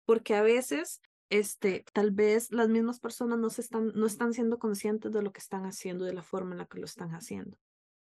porque 0.06 0.36
a 0.36 0.42
veces 0.42 1.00
este, 1.28 1.84
tal 1.92 2.12
vez 2.12 2.52
las 2.52 2.68
mismas 2.68 3.00
personas 3.00 3.40
no, 3.40 3.50
se 3.50 3.62
están, 3.62 3.90
no 3.96 4.06
están 4.06 4.32
siendo 4.32 4.60
conscientes 4.60 5.10
de 5.10 5.22
lo 5.22 5.32
que 5.32 5.40
están 5.40 5.66
haciendo, 5.66 6.04
de 6.04 6.14
la 6.14 6.22
forma 6.22 6.52
en 6.52 6.58
la 6.58 6.66
que 6.66 6.78
lo 6.78 6.84
están 6.84 7.16
haciendo. 7.16 7.58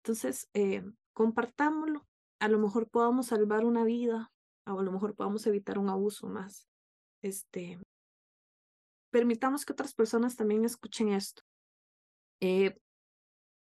Entonces, 0.04 0.50
eh, 0.54 0.84
compartámoslo. 1.14 2.06
A 2.40 2.48
lo 2.48 2.58
mejor 2.58 2.90
podamos 2.90 3.28
salvar 3.28 3.66
una 3.66 3.84
vida, 3.84 4.32
o 4.66 4.80
a 4.80 4.84
lo 4.84 4.92
mejor 4.92 5.16
podamos 5.16 5.46
evitar 5.48 5.78
un 5.78 5.90
abuso 5.90 6.28
más. 6.28 6.68
Este, 7.22 7.80
permitamos 9.12 9.66
que 9.66 9.74
otras 9.74 9.94
personas 9.94 10.36
también 10.36 10.64
escuchen 10.66 11.10
esto. 11.10 11.42
Eh, 12.42 12.78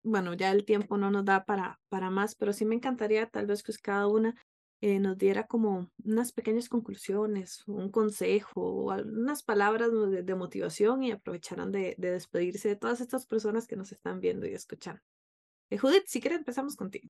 bueno, 0.03 0.33
ya 0.33 0.51
el 0.51 0.65
tiempo 0.65 0.97
no 0.97 1.09
nos 1.09 1.25
da 1.25 1.45
para, 1.45 1.79
para 1.89 2.09
más, 2.09 2.35
pero 2.35 2.53
sí 2.53 2.65
me 2.65 2.75
encantaría 2.75 3.27
tal 3.27 3.47
vez 3.47 3.63
que 3.63 3.73
cada 3.81 4.07
una 4.07 4.35
eh, 4.81 4.99
nos 4.99 5.17
diera 5.17 5.47
como 5.47 5.89
unas 6.03 6.31
pequeñas 6.33 6.69
conclusiones, 6.69 7.63
un 7.67 7.89
consejo 7.89 8.61
o 8.61 8.93
unas 8.93 9.41
palabras 9.41 9.89
de, 9.91 10.35
motivación 10.35 11.01
y 11.01 11.11
aprovecharan 11.11 11.71
de 11.71 11.95
despedirse 11.97 12.69
de 12.69 12.75
todas 12.75 13.01
estas 13.01 13.25
personas 13.25 13.67
que 13.67 13.77
nos 13.77 13.91
están 13.91 14.19
viendo 14.19 14.45
y 14.45 14.53
escuchando. 14.53 15.01
Eh, 15.69 15.77
Judith, 15.77 16.05
si 16.07 16.19
quieres 16.21 16.39
empezamos 16.39 16.75
contigo. 16.75 17.09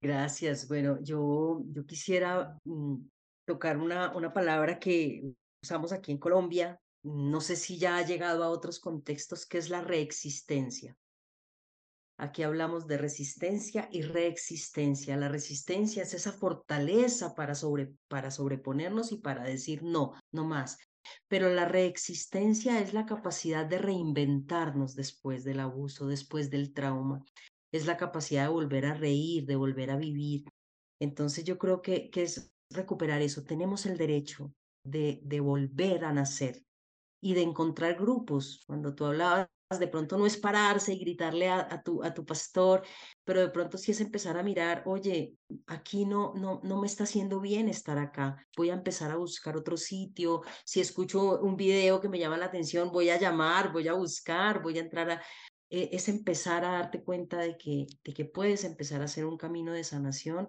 Gracias. 0.00 0.68
Bueno, 0.68 0.98
yo, 1.02 1.62
yo 1.66 1.84
quisiera 1.84 2.56
mm, 2.64 2.96
tocar 3.44 3.78
una, 3.78 4.14
una 4.16 4.32
palabra 4.32 4.78
que 4.78 5.34
usamos 5.62 5.92
aquí 5.92 6.12
en 6.12 6.18
Colombia, 6.18 6.80
no 7.02 7.40
sé 7.40 7.56
si 7.56 7.78
ya 7.78 7.96
ha 7.96 8.06
llegado 8.06 8.44
a 8.44 8.50
otros 8.50 8.80
contextos, 8.80 9.46
que 9.46 9.58
es 9.58 9.70
la 9.70 9.80
reexistencia. 9.80 10.96
Aquí 12.20 12.42
hablamos 12.42 12.88
de 12.88 12.98
resistencia 12.98 13.88
y 13.92 14.02
reexistencia. 14.02 15.16
La 15.16 15.28
resistencia 15.28 16.02
es 16.02 16.14
esa 16.14 16.32
fortaleza 16.32 17.34
para, 17.34 17.54
sobre, 17.54 17.92
para 18.08 18.32
sobreponernos 18.32 19.12
y 19.12 19.18
para 19.18 19.44
decir 19.44 19.84
no, 19.84 20.14
no 20.32 20.44
más. 20.44 20.78
Pero 21.28 21.50
la 21.50 21.64
reexistencia 21.64 22.80
es 22.80 22.94
la 22.94 23.06
capacidad 23.06 23.66
de 23.66 23.78
reinventarnos 23.78 24.94
después 24.94 25.44
del 25.44 25.60
abuso, 25.60 26.06
después 26.06 26.50
del 26.50 26.72
trauma. 26.72 27.24
Es 27.72 27.86
la 27.86 27.96
capacidad 27.96 28.44
de 28.44 28.48
volver 28.52 28.86
a 28.86 28.94
reír, 28.94 29.46
de 29.46 29.56
volver 29.56 29.90
a 29.90 29.96
vivir. 29.96 30.44
Entonces 31.00 31.44
yo 31.44 31.58
creo 31.58 31.82
que, 31.82 32.10
que 32.10 32.22
es 32.22 32.50
recuperar 32.70 33.20
eso. 33.22 33.44
Tenemos 33.44 33.86
el 33.86 33.96
derecho 33.96 34.52
de, 34.84 35.20
de 35.22 35.40
volver 35.40 36.04
a 36.04 36.12
nacer 36.12 36.62
y 37.20 37.34
de 37.34 37.42
encontrar 37.42 37.96
grupos. 37.96 38.62
Cuando 38.66 38.94
tú 38.94 39.04
hablabas 39.04 39.48
de 39.76 39.88
pronto 39.88 40.16
no 40.16 40.24
es 40.24 40.38
pararse 40.38 40.94
y 40.94 40.98
gritarle 40.98 41.50
a, 41.50 41.82
tu, 41.82 42.02
a 42.02 42.14
tu 42.14 42.24
pastor, 42.24 42.82
pero 43.22 43.40
de 43.40 43.50
pronto 43.50 43.76
sí 43.76 43.90
es 43.90 44.00
empezar 44.00 44.38
a 44.38 44.42
mirar, 44.42 44.82
oye, 44.86 45.34
aquí 45.66 46.06
no, 46.06 46.32
no, 46.34 46.60
no 46.64 46.80
me 46.80 46.86
está 46.86 47.04
haciendo 47.04 47.38
bien 47.38 47.68
estar 47.68 47.98
acá, 47.98 48.46
voy 48.56 48.70
a 48.70 48.74
empezar 48.74 49.10
a 49.10 49.16
buscar 49.16 49.58
otro 49.58 49.76
sitio, 49.76 50.40
si 50.64 50.80
escucho 50.80 51.38
un 51.40 51.56
video 51.56 52.00
que 52.00 52.08
me 52.08 52.18
llama 52.18 52.38
la 52.38 52.46
atención, 52.46 52.90
voy 52.90 53.10
a 53.10 53.20
llamar, 53.20 53.70
voy 53.70 53.88
a 53.88 53.92
buscar, 53.92 54.62
voy 54.62 54.78
a 54.78 54.82
entrar 54.82 55.10
a... 55.10 55.22
Eh, 55.70 55.90
es 55.92 56.08
empezar 56.08 56.64
a 56.64 56.72
darte 56.72 57.04
cuenta 57.04 57.36
de 57.36 57.58
que, 57.58 57.84
de 58.02 58.14
que 58.14 58.24
puedes 58.24 58.64
empezar 58.64 59.02
a 59.02 59.04
hacer 59.04 59.26
un 59.26 59.36
camino 59.36 59.74
de 59.74 59.84
sanación 59.84 60.48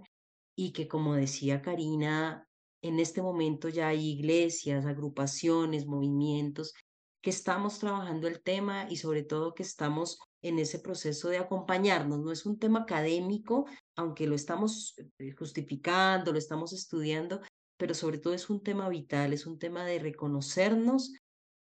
y 0.55 0.72
que 0.72 0.88
como 0.88 1.13
decía 1.13 1.61
Karina, 1.61 2.47
en 2.82 3.01
este 3.01 3.22
momento 3.22 3.67
ya 3.67 3.89
hay 3.89 4.11
iglesias, 4.11 4.86
agrupaciones, 4.86 5.88
movimientos 5.88 6.74
que 7.22 7.30
estamos 7.30 7.80
trabajando 7.80 8.28
el 8.28 8.41
tema 8.41 8.88
y 8.89 8.97
sobre 8.97 9.24
todo 9.24 9.53
que 9.53 9.63
estamos 9.63 10.20
en 10.41 10.59
ese 10.59 10.80
proceso 10.80 11.30
de 11.30 11.38
acompañarnos. 11.38 12.20
No 12.20 12.32
es 12.32 12.45
un 12.45 12.57
tema 12.57 12.82
académico, 12.82 13.65
aunque 13.95 14.28
lo 14.28 14.36
estamos 14.36 14.95
eh, 15.17 15.32
justificando, 15.32 16.32
lo 16.32 16.38
estamos 16.38 16.72
estudiando, 16.72 17.41
pero 17.78 17.93
sobre 17.93 18.20
todo 18.20 18.34
es 18.34 18.49
un 18.49 18.63
tema 18.63 18.88
vital, 18.89 19.34
es 19.34 19.45
un 19.45 19.59
tema 19.59 19.86
de 19.86 19.99
reconocernos, 19.99 21.13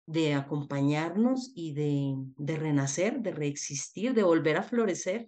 de 0.06 0.34
acompañarnos 0.34 1.52
y 1.54 1.74
de, 1.74 2.16
de 2.38 2.56
renacer, 2.56 3.22
de 3.22 3.32
reexistir, 3.32 4.14
de 4.14 4.24
volver 4.24 4.58
a 4.58 4.64
florecer. 4.64 5.28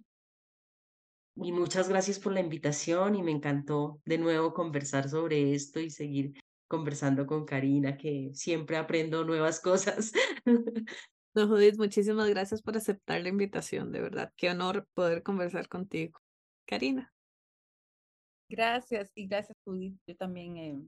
Y 1.36 1.52
muchas 1.52 1.88
gracias 1.88 2.18
por 2.18 2.32
la 2.32 2.40
invitación 2.40 3.16
y 3.16 3.22
me 3.22 3.32
encantó 3.32 4.00
de 4.04 4.18
nuevo 4.18 4.54
conversar 4.54 5.08
sobre 5.08 5.54
esto 5.54 5.80
y 5.80 5.90
seguir 5.90 6.34
conversando 6.68 7.26
con 7.26 7.44
Karina, 7.44 7.96
que 7.96 8.30
siempre 8.34 8.76
aprendo 8.76 9.24
nuevas 9.24 9.60
cosas. 9.60 10.12
No, 11.36 11.48
Judith, 11.48 11.76
muchísimas 11.78 12.28
gracias 12.28 12.62
por 12.62 12.76
aceptar 12.76 13.20
la 13.20 13.28
invitación, 13.28 13.90
de 13.90 14.00
verdad. 14.00 14.32
Qué 14.36 14.50
honor 14.50 14.86
poder 14.94 15.24
conversar 15.24 15.68
contigo. 15.68 16.20
Karina. 16.64 17.12
Gracias 18.48 19.10
y 19.16 19.26
gracias, 19.26 19.58
Judith. 19.64 19.98
Yo 20.06 20.14
también 20.14 20.56
eh, 20.58 20.80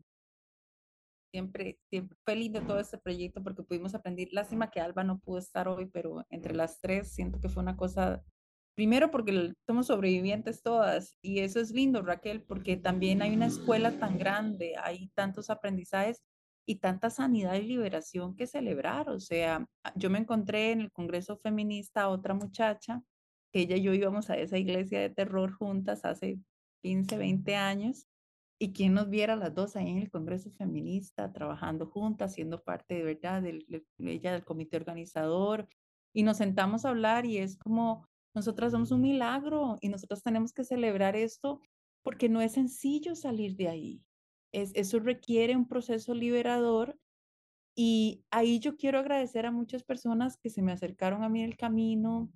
siempre, 1.32 1.80
siempre 1.90 2.16
feliz 2.24 2.52
de 2.52 2.60
todo 2.60 2.78
este 2.78 2.96
proyecto 2.96 3.42
porque 3.42 3.64
pudimos 3.64 3.96
aprender. 3.96 4.28
Lástima 4.30 4.70
que 4.70 4.80
Alba 4.80 5.02
no 5.02 5.18
pudo 5.18 5.38
estar 5.38 5.66
hoy, 5.66 5.86
pero 5.86 6.24
entre 6.30 6.54
las 6.54 6.80
tres 6.80 7.12
siento 7.12 7.40
que 7.40 7.48
fue 7.48 7.64
una 7.64 7.76
cosa 7.76 8.22
Primero 8.76 9.10
porque 9.10 9.54
somos 9.66 9.86
sobrevivientes 9.86 10.62
todas 10.62 11.16
y 11.22 11.38
eso 11.38 11.60
es 11.60 11.70
lindo, 11.70 12.02
Raquel, 12.02 12.42
porque 12.42 12.76
también 12.76 13.22
hay 13.22 13.34
una 13.34 13.46
escuela 13.46 13.98
tan 13.98 14.18
grande, 14.18 14.74
hay 14.76 15.08
tantos 15.14 15.48
aprendizajes 15.48 16.22
y 16.66 16.76
tanta 16.76 17.08
sanidad 17.08 17.54
y 17.54 17.62
liberación 17.62 18.36
que 18.36 18.46
celebrar. 18.46 19.08
O 19.08 19.18
sea, 19.18 19.66
ah, 19.82 19.92
yo 19.96 20.10
me 20.10 20.18
encontré 20.18 20.72
en 20.72 20.82
el 20.82 20.92
Congreso 20.92 21.38
Feminista 21.38 22.02
a 22.02 22.08
otra 22.10 22.34
muchacha, 22.34 23.02
que 23.50 23.60
ella 23.60 23.76
y 23.76 23.82
yo 23.82 23.94
íbamos 23.94 24.28
a 24.28 24.36
esa 24.36 24.58
iglesia 24.58 25.00
de 25.00 25.08
terror 25.08 25.52
juntas 25.54 26.04
hace 26.04 26.38
15, 26.82 27.16
20 27.16 27.56
años, 27.56 28.06
y 28.58 28.74
quien 28.74 28.92
nos 28.92 29.08
viera 29.08 29.36
las 29.36 29.54
dos 29.54 29.76
ahí 29.76 29.88
en 29.88 29.98
el 29.98 30.10
Congreso 30.10 30.50
Feminista, 30.50 31.32
trabajando 31.32 31.86
juntas, 31.86 32.34
siendo 32.34 32.62
parte 32.62 32.96
de 32.96 33.04
verdad 33.04 33.42
ella 33.98 34.32
del 34.32 34.44
comité 34.44 34.76
organizador, 34.76 35.66
y 36.12 36.24
nos 36.24 36.36
sentamos 36.36 36.84
a 36.84 36.90
hablar 36.90 37.24
y 37.24 37.38
es 37.38 37.56
como 37.56 38.06
nosotras 38.36 38.72
somos 38.72 38.90
un 38.90 39.00
milagro 39.00 39.78
y 39.80 39.88
nosotros 39.88 40.22
tenemos 40.22 40.52
que 40.52 40.62
celebrar 40.62 41.16
esto 41.16 41.62
porque 42.02 42.28
no 42.28 42.42
es 42.42 42.52
sencillo 42.52 43.16
salir 43.16 43.56
de 43.56 43.68
ahí. 43.68 44.02
Es, 44.52 44.72
eso 44.74 44.98
requiere 45.00 45.56
un 45.56 45.66
proceso 45.66 46.12
liberador 46.12 46.98
y 47.74 48.24
ahí 48.30 48.58
yo 48.58 48.76
quiero 48.76 48.98
agradecer 48.98 49.46
a 49.46 49.50
muchas 49.50 49.82
personas 49.82 50.36
que 50.36 50.50
se 50.50 50.60
me 50.60 50.72
acercaron 50.72 51.24
a 51.24 51.30
mí 51.30 51.40
en 51.40 51.48
el 51.48 51.56
camino, 51.56 52.30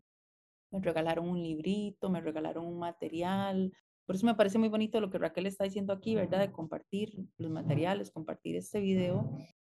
me 0.72 0.80
regalaron 0.80 1.28
un 1.28 1.42
librito, 1.42 2.08
me 2.08 2.22
regalaron 2.22 2.66
un 2.66 2.78
material. 2.78 3.70
Por 4.06 4.16
eso 4.16 4.24
me 4.24 4.34
parece 4.34 4.58
muy 4.58 4.70
bonito 4.70 5.02
lo 5.02 5.10
que 5.10 5.18
Raquel 5.18 5.46
está 5.46 5.64
diciendo 5.64 5.92
aquí, 5.92 6.14
¿verdad? 6.14 6.40
De 6.40 6.50
compartir 6.50 7.12
los 7.36 7.50
materiales, 7.50 8.10
compartir 8.10 8.56
este 8.56 8.80
video, 8.80 9.30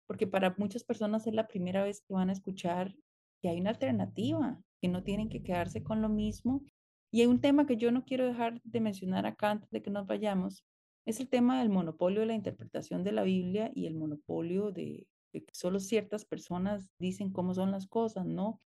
porque 0.06 0.28
para 0.28 0.54
muchas 0.60 0.84
personas 0.84 1.26
es 1.26 1.34
la 1.34 1.48
primera 1.48 1.84
vez 1.84 2.02
que 2.02 2.14
van 2.14 2.30
a 2.30 2.34
escuchar 2.34 2.96
que 3.42 3.50
hay 3.50 3.60
una 3.60 3.72
alternativa, 3.72 4.62
que 4.82 4.88
no 4.88 5.04
tienen 5.04 5.30
que 5.30 5.44
quedarse 5.44 5.84
con 5.84 6.02
lo 6.02 6.10
mismo. 6.10 6.64
Y 7.12 7.22
hay 7.22 7.28
un 7.28 7.42
tema 7.42 7.66
que 7.66 7.78
yo 7.78 7.92
no 7.92 8.04
quiero 8.04 8.26
dejar 8.26 8.62
de 8.64 8.82
mencionar 8.82 9.26
acá 9.26 9.52
antes 9.52 9.70
de 9.70 9.82
que 9.82 9.92
nos 9.92 10.08
vayamos, 10.08 10.66
es 11.06 11.20
el 11.20 11.30
tema 11.30 11.60
del 11.60 11.70
monopolio 11.70 12.22
de 12.22 12.28
la 12.28 12.34
interpretación 12.34 13.04
de 13.04 13.12
la 13.12 13.24
Biblia 13.24 13.72
y 13.74 13.88
el 13.88 13.96
monopolio 13.96 14.72
de, 14.72 15.08
que 15.32 15.44
solo 15.52 15.80
ciertas 15.80 16.26
personas 16.26 16.90
dicen 17.00 17.32
cómo 17.32 17.54
son 17.54 17.72
las 17.72 17.88
cosas, 17.88 18.26
¿no? 18.26 18.62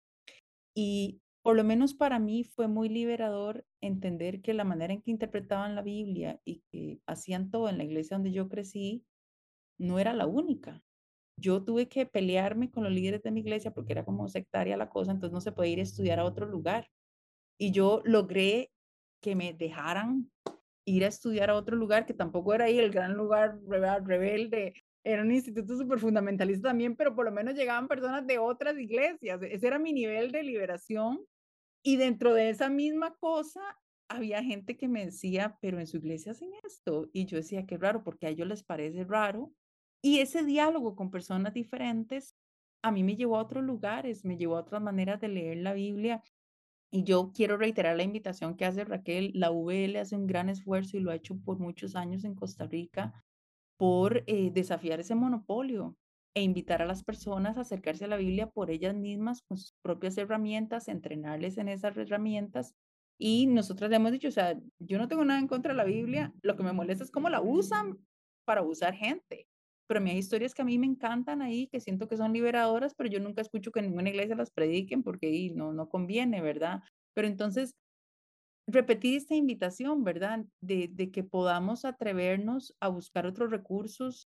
Y 0.75 1.21
por 1.43 1.57
lo 1.57 1.65
menos 1.65 1.95
para 1.95 2.19
mí 2.19 2.45
fue 2.45 2.69
muy 2.69 2.89
liberador 2.89 3.65
entender 3.81 4.41
que 4.41 4.55
la 4.55 4.65
manera 4.65 4.93
en 4.93 5.03
que 5.03 5.11
interpretaban 5.11 5.75
la 5.75 5.83
Biblia 5.83 6.41
y 6.45 6.63
que 6.71 7.01
hacían 7.07 7.51
todo 7.51 7.69
en 7.69 7.79
la 7.79 7.85
iglesia 7.85 8.17
donde 8.17 8.33
yo 8.33 8.49
crecí 8.49 9.05
no 9.79 9.99
era 9.99 10.13
la 10.13 10.27
única 10.27 10.83
yo 11.37 11.63
tuve 11.65 11.89
que 11.89 12.07
pelearme 12.07 12.71
con 12.71 12.85
los 12.85 12.93
líderes 12.93 13.23
de 13.23 13.31
mi 13.31 13.41
iglesia 13.41 13.73
porque 13.73 13.93
era 13.93 14.05
como 14.05 14.29
sectaria 14.29 14.77
la 14.77 14.89
cosa, 14.89 15.13
entonces 15.13 15.33
no 15.33 15.41
se 15.41 15.53
puede 15.53 15.71
ir 15.71 15.81
a 15.81 15.83
estudiar 15.83 16.19
a 16.19 16.25
otro 16.25 16.47
lugar. 16.47 16.89
Y 17.59 17.71
yo 17.71 18.03
logré 18.05 18.71
que 19.21 19.35
me 19.35 19.53
dejaran 19.53 20.31
ir 20.87 21.05
a 21.05 21.09
estudiar 21.09 21.51
a 21.51 21.57
otro 21.57 21.77
lugar, 21.77 22.07
que 22.07 22.15
tampoco 22.15 22.55
era 22.55 22.67
ahí 22.67 22.79
el 22.79 22.91
gran 22.91 23.15
lugar 23.15 23.59
rebelde, 24.05 24.75
era 25.05 25.23
un 25.23 25.33
instituto 25.33 25.77
súper 25.77 25.99
fundamentalista 25.99 26.69
también, 26.69 26.97
pero 26.97 27.15
por 27.15 27.27
lo 27.27 27.33
menos 27.33 27.55
llegaban 27.55 27.89
personas 27.89 28.27
de 28.27 28.39
otras 28.39 28.79
iglesias. 28.79 29.41
Ese 29.43 29.67
era 29.67 29.79
mi 29.79 29.93
nivel 29.93 30.33
de 30.33 30.43
liberación. 30.43 31.21
Y 31.83 31.97
dentro 31.97 32.33
de 32.33 32.49
esa 32.49 32.71
misma 32.71 33.15
cosa, 33.17 33.61
había 34.09 34.43
gente 34.43 34.79
que 34.79 34.89
me 34.89 35.05
decía, 35.05 35.59
pero 35.61 35.79
en 35.79 35.87
su 35.87 35.99
iglesia 35.99 36.33
hacen 36.33 36.51
esto. 36.65 37.11
Y 37.13 37.27
yo 37.27 37.37
decía, 37.37 37.67
qué 37.67 37.77
raro, 37.77 38.03
porque 38.03 38.27
a 38.27 38.31
ellos 38.31 38.49
les 38.49 38.65
parece 38.65 39.05
raro 39.05 39.53
y 40.05 40.19
ese 40.19 40.45
diálogo 40.45 40.97
con 40.97 41.11
personas 41.11 41.55
diferentes 41.55 42.37
a 42.83 42.93
mí 42.93 43.03
me 43.03 43.17
llevó 43.17 43.39
a 43.39 43.43
otros 43.43 43.65
lugares, 43.65 44.23
me 44.23 44.37
llevó 44.37 44.59
a 44.59 44.61
otras 44.61 44.83
maneras 44.83 45.19
de 45.19 45.29
leer 45.29 45.57
la 45.57 45.73
Biblia. 45.73 46.23
Y 46.91 47.05
yo 47.05 47.33
quiero 47.35 47.57
reiterar 47.57 47.97
la 47.97 48.03
invitación 48.03 48.55
que 48.55 48.67
hace 48.67 48.85
Raquel. 48.85 49.31
La 49.33 49.51
VL 49.51 49.97
hace 49.97 50.15
un 50.15 50.27
gran 50.27 50.51
esfuerzo 50.51 50.99
y 50.99 51.01
lo 51.01 51.11
ha 51.11 51.15
hecho 51.15 51.39
por 51.43 51.59
muchos 51.59 51.97
años 51.97 52.25
en 52.25 52.35
Costa 52.35 52.67
Rica 52.67 53.15
por 53.79 54.25
eh, 54.27 54.51
desafiar 54.53 55.01
ese 55.01 55.15
monopolio 55.15 55.97
e 56.35 56.43
invitar 56.43 56.83
a 56.83 56.87
las 56.87 57.03
personas 57.03 57.57
a 57.57 57.63
acercarse 57.63 58.05
a 58.05 58.09
la 58.09 58.19
Biblia 58.19 58.51
por 58.51 58.71
ellas 58.71 58.95
mismas 58.95 59.41
con 59.41 59.57
sus 59.57 59.73
propias 59.81 60.19
herramientas, 60.19 60.89
entrenarles 60.89 61.57
en 61.57 61.71
esas 61.71 61.97
herramientas. 61.97 62.75
Y 63.19 63.47
nosotros 63.47 63.89
le 63.89 63.97
hemos 63.97 64.13
dicho, 64.13 64.29
o 64.29 64.33
sea, 64.33 64.61
yo 64.79 64.99
no 64.99 65.09
tengo 65.09 65.25
nada 65.25 65.41
en 65.41 65.49
contra 65.49 65.73
de 65.73 65.79
la 65.79 65.85
Biblia, 65.85 66.35
lo 66.43 66.57
que 66.57 66.63
me 66.63 66.75
molesta 66.75 67.05
es 67.05 67.11
cómo 67.11 67.31
la 67.31 67.41
usan 67.41 67.99
para 68.45 68.61
usar 68.61 68.93
gente 68.93 69.49
pero 69.87 69.99
a 69.99 70.03
mí 70.03 70.11
hay 70.11 70.19
historias 70.19 70.55
que 70.55 70.63
a 70.63 70.65
mí 70.65 70.79
me 70.79 70.87
encantan 70.87 71.43
ahí, 71.43 71.67
que 71.69 71.81
siento 71.81 72.09
que 72.09 72.17
son 72.17 72.33
liberadoras, 72.33 72.95
pero 72.95 73.11
yo 73.11 73.21
nunca 73.21 73.43
escucho 73.43 73.71
que 73.71 73.81
en 73.81 73.87
ninguna 73.87 74.11
iglesia 74.11 74.37
las 74.37 74.51
prediquen 74.51 75.03
porque 75.03 75.27
ahí 75.27 75.51
no, 75.51 75.73
no 75.73 75.89
conviene, 75.89 76.41
¿verdad? 76.41 76.83
Pero 77.15 77.29
entonces, 77.29 77.75
repetir 78.67 79.17
esta 79.17 79.35
invitación, 79.35 80.05
¿verdad? 80.05 80.45
De, 80.61 81.11
que 81.13 81.23
podamos 81.23 81.85
atrevernos 81.85 82.75
a 82.81 82.89
buscar 82.89 83.27
otros 83.27 83.51
recursos 83.51 84.29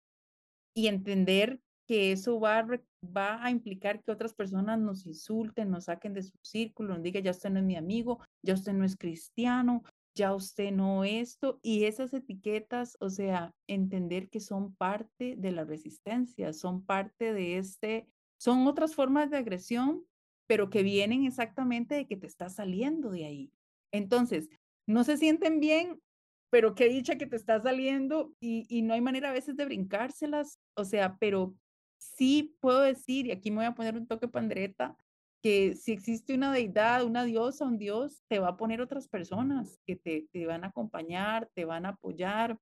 y 0.75 0.87
entender 0.87 1.59
que 1.87 2.11
eso 2.11 2.39
va 2.39 2.65
va 3.05 3.43
a 3.43 3.51
implicar 3.51 4.01
que 4.01 4.11
otras 4.11 4.33
personas 4.33 4.79
nos 4.79 5.05
insulten, 5.05 5.69
nos 5.69 5.85
saquen 5.85 6.13
de 6.13 6.23
su 6.23 6.31
círculo, 6.41 6.93
nos 6.93 7.03
digan, 7.03 7.23
ya 7.23 7.31
usted 7.31 7.49
no 7.49 7.59
es 7.59 7.65
mi 7.65 7.75
amigo, 7.75 8.19
ya 8.41 8.53
usted 8.53 8.73
no 8.73 8.85
es 8.85 8.95
cristiano, 8.95 9.83
ya 10.15 10.33
usted 10.35 10.71
no 10.71 11.03
esto, 11.03 11.59
y 11.61 11.85
esas 11.85 12.13
etiquetas, 12.13 12.97
o 12.99 13.09
sea, 13.09 13.53
entender 13.67 14.29
que 14.29 14.39
son 14.39 14.75
parte 14.75 15.35
de 15.37 15.51
la 15.51 15.63
resistencia, 15.63 16.53
son 16.53 16.85
parte 16.85 17.33
de 17.33 17.57
este, 17.57 18.07
son 18.37 18.67
otras 18.67 18.95
formas 18.95 19.29
de 19.29 19.37
agresión, 19.37 20.05
pero 20.47 20.69
que 20.69 20.83
vienen 20.83 21.25
exactamente 21.25 21.95
de 21.95 22.05
que 22.05 22.17
te 22.17 22.27
estás 22.27 22.55
saliendo 22.55 23.11
de 23.11 23.25
ahí. 23.25 23.53
Entonces, 23.91 24.49
no 24.85 25.03
se 25.03 25.17
sienten 25.17 25.59
bien, 25.59 26.01
pero 26.49 26.75
qué 26.75 26.89
dicha 26.89 27.17
que 27.17 27.25
te 27.25 27.35
está 27.35 27.61
saliendo 27.61 28.33
y, 28.39 28.65
y 28.69 28.81
no 28.83 28.93
hay 28.93 29.01
manera 29.01 29.29
a 29.29 29.33
veces 29.33 29.55
de 29.55 29.65
brincárselas, 29.65 30.59
o 30.75 30.85
sea, 30.85 31.17
pero 31.17 31.55
sí 31.97 32.55
puedo 32.59 32.81
decir, 32.81 33.27
y 33.27 33.31
aquí 33.31 33.49
me 33.49 33.57
voy 33.57 33.65
a 33.65 33.75
poner 33.75 33.95
un 33.95 34.07
toque 34.07 34.27
pandereta, 34.27 34.97
que 35.43 35.75
si 35.75 35.91
existe 35.91 36.33
una 36.33 36.53
deidad, 36.53 37.03
una 37.03 37.25
diosa, 37.25 37.65
un 37.65 37.77
dios, 37.77 38.23
te 38.29 38.39
va 38.39 38.49
a 38.49 38.57
poner 38.57 38.79
otras 38.79 39.09
personas 39.09 39.77
que 39.85 39.97
te, 39.97 40.27
te 40.31 40.45
van 40.45 40.63
a 40.63 40.67
acompañar, 40.67 41.49
te 41.53 41.65
van 41.65 41.85
a 41.85 41.89
apoyar, 41.89 42.57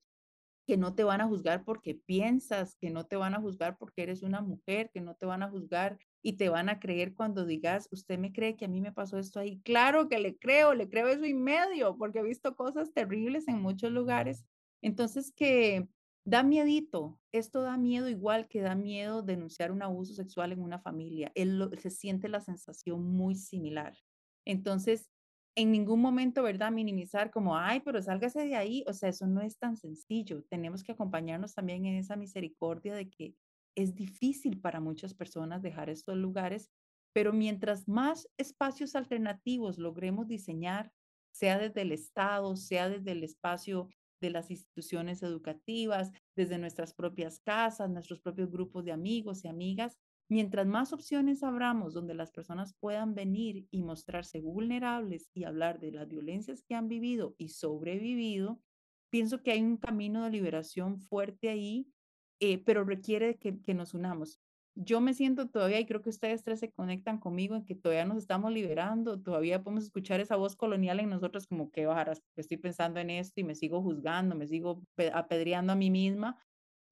que 0.66 0.78
no 0.78 0.96
te 0.96 1.04
van 1.04 1.22
a 1.22 1.28
juzgar 1.28 1.64
porque 1.64 1.96
piensas, 1.96 2.76
que 2.76 2.90
no 2.90 3.06
te 3.06 3.16
van 3.16 3.36
a 3.36 3.42
juzgar 3.42 3.78
porque 3.78 4.04
eres 4.04 4.24
una 4.24 4.42
mujer, 4.42 4.90
que 4.92 5.02
no 5.02 5.16
te 5.16 5.26
van 5.26 5.44
a 5.44 5.50
juzgar 5.50 6.00
y 6.24 6.38
te 6.38 6.50
van 6.50 6.70
a 6.70 6.80
creer 6.80 7.14
cuando 7.14 7.46
digas, 7.46 7.88
usted 7.92 8.18
me 8.18 8.32
cree 8.32 8.56
que 8.56 8.66
a 8.66 8.68
mí 8.68 8.82
me 8.82 8.92
pasó 8.92 9.18
esto 9.18 9.40
ahí. 9.40 9.60
Claro 9.64 10.08
que 10.08 10.20
le 10.20 10.38
creo, 10.38 10.74
le 10.74 10.90
creo 10.90 11.08
eso 11.08 11.26
y 11.26 11.34
medio, 11.34 11.98
porque 11.98 12.20
he 12.20 12.24
visto 12.24 12.56
cosas 12.56 12.94
terribles 12.94 13.48
en 13.48 13.62
muchos 13.62 13.92
lugares. 13.92 14.46
Entonces, 14.82 15.32
que, 15.32 15.88
Da 16.26 16.44
miedito, 16.44 17.20
esto 17.32 17.62
da 17.64 17.78
miedo 17.78 18.08
igual 18.08 18.48
que 18.48 18.62
da 18.62 18.76
miedo 18.76 19.24
denunciar 19.24 19.72
un 19.72 19.82
abuso 19.82 20.14
sexual 20.14 20.52
en 20.52 20.62
una 20.62 20.78
familia. 20.80 21.32
Él 21.34 21.68
se 21.80 21.90
siente 21.90 22.30
la 22.30 22.42
sensación 22.42 23.04
muy 23.04 23.34
similar. 23.36 23.98
Entonces, 24.46 25.10
en 25.56 25.72
ningún 25.72 26.00
momento, 26.00 26.44
¿verdad? 26.44 26.72
Minimizar 26.72 27.32
como, 27.32 27.58
ay, 27.58 27.80
pero 27.82 28.02
sálgase 28.04 28.46
de 28.46 28.56
ahí. 28.56 28.84
O 28.88 28.94
sea, 28.94 29.10
eso 29.10 29.26
no 29.26 29.42
es 29.42 29.58
tan 29.58 29.78
sencillo. 29.78 30.44
Tenemos 30.44 30.84
que 30.84 30.92
acompañarnos 30.92 31.56
también 31.56 31.86
en 31.86 31.96
esa 31.96 32.16
misericordia 32.16 32.94
de 32.94 33.10
que 33.10 33.36
es 33.76 33.96
difícil 33.96 34.62
para 34.62 34.80
muchas 34.80 35.16
personas 35.16 35.64
dejar 35.64 35.90
estos 35.90 36.18
lugares, 36.18 36.70
pero 37.14 37.34
mientras 37.34 37.88
más 37.88 38.30
espacios 38.38 38.96
alternativos 38.96 39.80
logremos 39.80 40.28
diseñar, 40.28 40.94
sea 41.34 41.58
desde 41.58 41.82
el 41.82 41.92
Estado, 41.94 42.56
sea 42.58 42.90
desde 42.90 43.12
el 43.14 43.24
espacio 43.24 43.90
de 44.22 44.30
las 44.30 44.52
instituciones 44.52 45.24
educativas, 45.24 46.12
desde 46.36 46.58
nuestras 46.58 46.94
propias 46.94 47.40
casas, 47.40 47.90
nuestros 47.90 48.22
propios 48.22 48.52
grupos 48.52 48.86
de 48.86 48.94
amigos 48.94 49.44
y 49.44 49.50
amigas, 49.50 49.98
mientras 50.30 50.66
más 50.66 50.94
opciones 50.94 51.44
abramos 51.44 51.94
donde 51.94 52.14
las 52.14 52.32
personas 52.32 52.74
puedan 52.80 53.16
venir 53.16 53.68
y 53.72 53.82
mostrarse 53.82 54.40
vulnerables 54.40 55.30
y 55.34 55.44
hablar 55.44 55.80
de 55.80 55.92
las 55.92 56.08
violencias 56.08 56.64
que 56.64 56.76
han 56.76 56.88
vivido 56.88 57.36
y 57.38 57.50
sobrevivido, 57.50 58.62
pienso 59.10 59.42
que 59.42 59.52
hay 59.52 59.62
un 59.62 59.76
camino 59.76 60.24
de 60.24 60.30
liberación 60.30 61.00
fuerte 61.00 61.50
ahí, 61.50 61.92
eh, 62.40 62.60
pero 62.60 62.86
requiere 62.86 63.38
que, 63.38 63.62
que 63.62 63.74
nos 63.74 63.94
unamos 63.94 64.40
yo 64.76 65.02
me 65.02 65.14
siento 65.14 65.50
todavía, 65.50 65.80
y 65.80 65.86
creo 65.86 66.02
que 66.02 66.10
ustedes 66.10 66.44
tres 66.44 66.60
se 66.60 66.72
conectan 66.72 67.20
conmigo 67.20 67.56
en 67.56 67.66
que 67.66 67.76
todavía 67.76 68.06
nos 68.06 68.18
estamos 68.18 68.52
liberando, 68.52 69.22
todavía 69.22 69.64
podemos 69.64 69.84
escuchar 69.86 70.20
esa 70.22 70.36
voz 70.36 70.56
colonial 70.56 71.00
en 71.00 71.10
nosotros 71.10 71.48
como 71.48 71.72
que 71.72 71.86
bajaras, 71.86 72.22
estoy 72.36 72.58
pensando 72.58 73.00
en 73.00 73.10
esto 73.10 73.42
y 73.42 73.44
me 73.44 73.56
sigo 73.56 73.82
juzgando, 73.82 74.36
me 74.36 74.48
sigo 74.48 74.82
apedreando 75.14 75.74
a 75.74 75.76
mí 75.76 75.90
misma, 75.92 76.38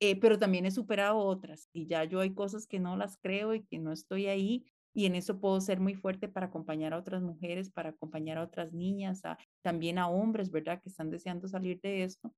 eh, 0.02 0.20
pero 0.20 0.40
también 0.40 0.66
he 0.66 0.72
superado 0.72 1.18
otras 1.20 1.70
y 1.74 1.88
ya 1.88 2.04
yo 2.04 2.20
hay 2.22 2.34
cosas 2.34 2.68
que 2.68 2.80
no 2.80 2.98
las 2.98 3.18
creo 3.18 3.54
y 3.54 3.64
que 3.64 3.80
no 3.80 3.92
estoy 3.92 4.28
ahí 4.28 4.66
y 4.94 5.06
en 5.06 5.16
eso 5.16 5.40
puedo 5.40 5.62
ser 5.62 5.80
muy 5.80 5.94
fuerte 5.94 6.28
para 6.28 6.48
acompañar 6.48 6.94
a 6.94 6.98
otras 6.98 7.22
mujeres, 7.22 7.70
para 7.72 7.90
acompañar 7.90 8.38
a 8.38 8.44
otras 8.44 8.74
niñas, 8.74 9.24
a, 9.24 9.38
también 9.62 9.98
a 9.98 10.10
hombres, 10.10 10.52
¿verdad? 10.52 10.82
Que 10.82 10.90
están 10.90 11.10
deseando 11.10 11.48
salir 11.48 11.80
de 11.82 12.04
esto. 12.04 12.34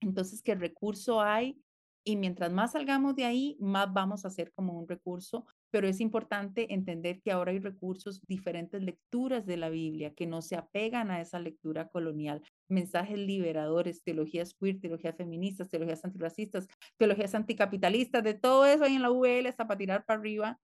Entonces, 0.00 0.42
¿qué 0.42 0.54
recurso 0.54 1.20
hay? 1.20 1.60
Y 2.08 2.16
mientras 2.16 2.50
más 2.50 2.72
salgamos 2.72 3.16
de 3.16 3.26
ahí, 3.26 3.58
más 3.60 3.92
vamos 3.92 4.24
a 4.24 4.30
ser 4.30 4.50
como 4.54 4.72
un 4.72 4.88
recurso, 4.88 5.44
pero 5.70 5.86
es 5.86 6.00
importante 6.00 6.72
entender 6.72 7.20
que 7.20 7.30
ahora 7.30 7.52
hay 7.52 7.58
recursos, 7.58 8.22
diferentes 8.26 8.82
lecturas 8.82 9.44
de 9.44 9.58
la 9.58 9.68
Biblia 9.68 10.14
que 10.14 10.26
no 10.26 10.40
se 10.40 10.56
apegan 10.56 11.10
a 11.10 11.20
esa 11.20 11.38
lectura 11.38 11.88
colonial, 11.88 12.42
mensajes 12.66 13.18
liberadores, 13.18 14.02
teologías 14.02 14.54
queer, 14.54 14.80
teologías 14.80 15.16
feministas, 15.16 15.68
teologías 15.68 16.02
antirracistas, 16.02 16.66
teologías 16.96 17.34
anticapitalistas, 17.34 18.24
de 18.24 18.32
todo 18.32 18.64
eso 18.64 18.84
ahí 18.84 18.94
en 18.94 19.02
la 19.02 19.10
UL 19.10 19.44
está 19.44 19.66
para 19.66 19.76
tirar 19.76 20.06
para 20.06 20.18
arriba. 20.18 20.58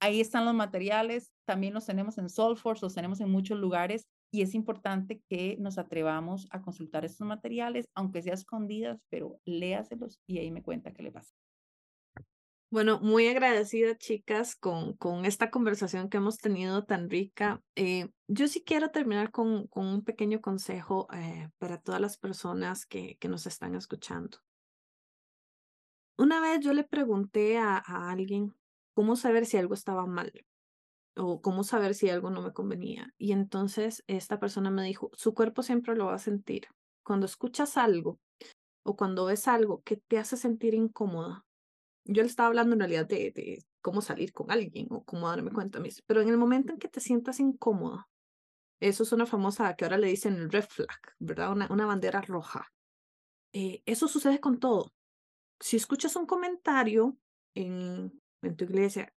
Ahí 0.00 0.20
están 0.20 0.44
los 0.44 0.54
materiales, 0.54 1.32
también 1.44 1.74
los 1.74 1.86
tenemos 1.86 2.18
en 2.18 2.28
Soulforce, 2.28 2.86
los 2.86 2.94
tenemos 2.94 3.20
en 3.20 3.30
muchos 3.30 3.58
lugares 3.58 4.06
y 4.34 4.42
es 4.42 4.56
importante 4.56 5.22
que 5.28 5.56
nos 5.60 5.78
atrevamos 5.78 6.48
a 6.50 6.60
consultar 6.60 7.04
estos 7.04 7.24
materiales, 7.24 7.88
aunque 7.94 8.20
sea 8.20 8.34
escondidas, 8.34 9.00
pero 9.08 9.38
léaselos 9.44 10.18
y 10.26 10.38
ahí 10.38 10.50
me 10.50 10.60
cuenta 10.60 10.92
qué 10.92 11.04
le 11.04 11.12
pasa. 11.12 11.36
Bueno, 12.68 12.98
muy 12.98 13.28
agradecida, 13.28 13.96
chicas, 13.96 14.56
con, 14.56 14.94
con 14.94 15.24
esta 15.24 15.52
conversación 15.52 16.08
que 16.08 16.16
hemos 16.16 16.38
tenido 16.38 16.84
tan 16.84 17.08
rica. 17.08 17.62
Eh, 17.76 18.08
yo 18.26 18.48
sí 18.48 18.64
quiero 18.64 18.90
terminar 18.90 19.30
con, 19.30 19.68
con 19.68 19.86
un 19.86 20.02
pequeño 20.02 20.40
consejo 20.40 21.06
eh, 21.12 21.48
para 21.58 21.78
todas 21.78 22.00
las 22.00 22.18
personas 22.18 22.86
que, 22.86 23.16
que 23.20 23.28
nos 23.28 23.46
están 23.46 23.76
escuchando. 23.76 24.38
Una 26.18 26.40
vez 26.40 26.58
yo 26.58 26.72
le 26.72 26.82
pregunté 26.82 27.58
a, 27.58 27.76
a 27.76 28.10
alguien 28.10 28.52
cómo 28.94 29.14
saber 29.14 29.46
si 29.46 29.58
algo 29.58 29.74
estaba 29.74 30.06
mal 30.06 30.32
o 31.16 31.40
cómo 31.40 31.64
saber 31.64 31.94
si 31.94 32.10
algo 32.10 32.30
no 32.30 32.42
me 32.42 32.52
convenía. 32.52 33.12
Y 33.18 33.32
entonces 33.32 34.02
esta 34.06 34.38
persona 34.38 34.70
me 34.70 34.84
dijo, 34.84 35.10
su 35.14 35.34
cuerpo 35.34 35.62
siempre 35.62 35.96
lo 35.96 36.06
va 36.06 36.14
a 36.14 36.18
sentir. 36.18 36.68
Cuando 37.04 37.26
escuchas 37.26 37.76
algo 37.76 38.18
o 38.84 38.96
cuando 38.96 39.26
ves 39.26 39.48
algo 39.48 39.82
que 39.82 39.96
te 39.96 40.18
hace 40.18 40.36
sentir 40.36 40.74
incómoda, 40.74 41.44
yo 42.04 42.22
le 42.22 42.28
estaba 42.28 42.48
hablando 42.48 42.74
en 42.74 42.80
realidad 42.80 43.06
de, 43.06 43.30
de 43.30 43.64
cómo 43.80 44.00
salir 44.00 44.32
con 44.32 44.50
alguien 44.50 44.88
o 44.90 45.04
cómo 45.04 45.28
darme 45.28 45.50
cuenta, 45.50 45.80
pero 46.06 46.20
en 46.20 46.28
el 46.28 46.36
momento 46.36 46.72
en 46.72 46.78
que 46.78 46.88
te 46.88 47.00
sientas 47.00 47.40
incómoda, 47.40 48.08
eso 48.80 49.02
es 49.02 49.12
una 49.12 49.26
famosa 49.26 49.74
que 49.76 49.84
ahora 49.84 49.98
le 49.98 50.08
dicen 50.08 50.34
el 50.34 50.50
red 50.50 50.64
flag, 50.64 51.00
¿verdad? 51.18 51.52
Una, 51.52 51.68
una 51.70 51.86
bandera 51.86 52.20
roja. 52.20 52.72
Eh, 53.52 53.82
eso 53.86 54.08
sucede 54.08 54.40
con 54.40 54.58
todo. 54.58 54.92
Si 55.60 55.76
escuchas 55.76 56.16
un 56.16 56.26
comentario 56.26 57.16
en, 57.54 58.20
en 58.42 58.56
tu 58.56 58.64
iglesia 58.64 59.12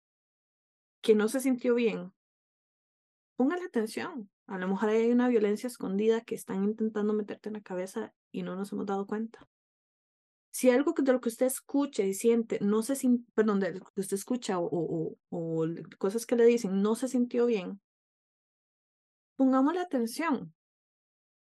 que 1.05 1.15
no 1.15 1.29
se 1.29 1.39
sintió 1.39 1.75
bien, 1.75 2.15
póngale 3.37 3.67
atención. 3.67 4.31
A 4.47 4.59
lo 4.59 4.67
mejor 4.67 4.89
hay 4.89 5.13
una 5.13 5.29
violencia 5.29 5.67
escondida 5.67 6.23
que 6.23 6.35
están 6.35 6.65
intentando 6.65 7.13
meterte 7.13 7.51
en 7.51 7.53
la 7.53 7.61
cabeza 7.61 8.15
y 8.33 8.43
no 8.43 8.57
nos 8.57 8.73
hemos 8.73 8.87
dado 8.87 9.07
cuenta. 9.07 9.47
Si 10.51 10.71
algo 10.71 10.95
de 10.97 11.13
lo 11.13 11.21
que 11.21 11.29
usted 11.29 11.47
escucha 11.47 12.05
y 12.05 12.15
siente, 12.15 12.59
no 12.61 12.83
se 12.83 12.97
perdón, 13.35 13.61
de 13.61 13.73
lo 13.73 13.85
que 13.85 14.01
usted 14.01 14.17
escucha 14.17 14.59
o, 14.59 14.67
o, 14.67 15.17
o 15.29 15.67
cosas 15.99 16.25
que 16.25 16.37
le 16.37 16.47
dicen 16.47 16.81
no 16.81 16.95
se 16.95 17.09
sintió 17.09 17.47
bien, 17.47 17.81
pongámosle 19.37 19.81
atención 19.81 20.55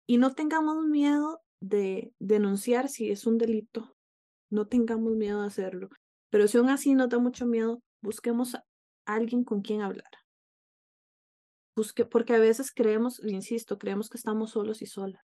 y 0.07 0.19
no 0.19 0.35
tengamos 0.35 0.85
miedo 0.85 1.41
de 1.61 2.13
denunciar 2.19 2.91
si 2.91 3.11
es 3.11 3.27
un 3.27 3.39
delito. 3.39 3.97
No 4.51 4.67
tengamos 4.67 5.17
miedo 5.17 5.41
de 5.41 5.47
hacerlo. 5.47 5.89
Pero 6.31 6.47
si 6.47 6.59
aún 6.59 6.69
así 6.69 6.95
no 6.95 7.09
da 7.09 7.19
mucho 7.19 7.47
miedo, 7.47 7.81
busquemos 8.03 8.55
alguien 9.07 9.45
con 9.45 9.63
quien 9.63 9.81
hablar. 9.81 10.11
Busque, 11.75 12.05
porque 12.05 12.35
a 12.35 12.39
veces 12.39 12.73
creemos, 12.73 13.23
insisto, 13.25 13.79
creemos 13.79 14.09
que 14.09 14.17
estamos 14.17 14.51
solos 14.51 14.83
y 14.83 14.87
solas. 14.87 15.23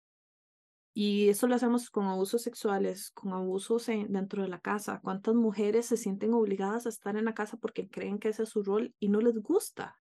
Y 0.95 1.29
eso 1.29 1.47
lo 1.47 1.55
hacemos 1.55 1.91
con 1.91 2.07
abusos 2.07 2.43
sexuales, 2.43 3.11
con 3.13 3.33
abusos 3.33 3.87
dentro 3.87 4.43
de 4.43 4.49
la 4.49 4.59
casa. 4.59 5.01
¿Cuántas 5.03 5.35
mujeres 5.35 5.87
se 5.87 5.97
sienten 5.97 6.35
obligadas 6.35 6.87
a 6.87 6.89
estar 6.89 7.17
en 7.17 7.27
la 7.27 7.35
casa 7.35 7.57
porque 7.57 7.89
creen 7.89 8.19
que 8.19 8.31
ese 8.31 8.43
es 8.43 8.49
su 8.49 8.65
rol 8.65 8.95
y 8.99 9.09
no 9.09 9.21
les 9.21 9.39
gusta? 9.39 9.97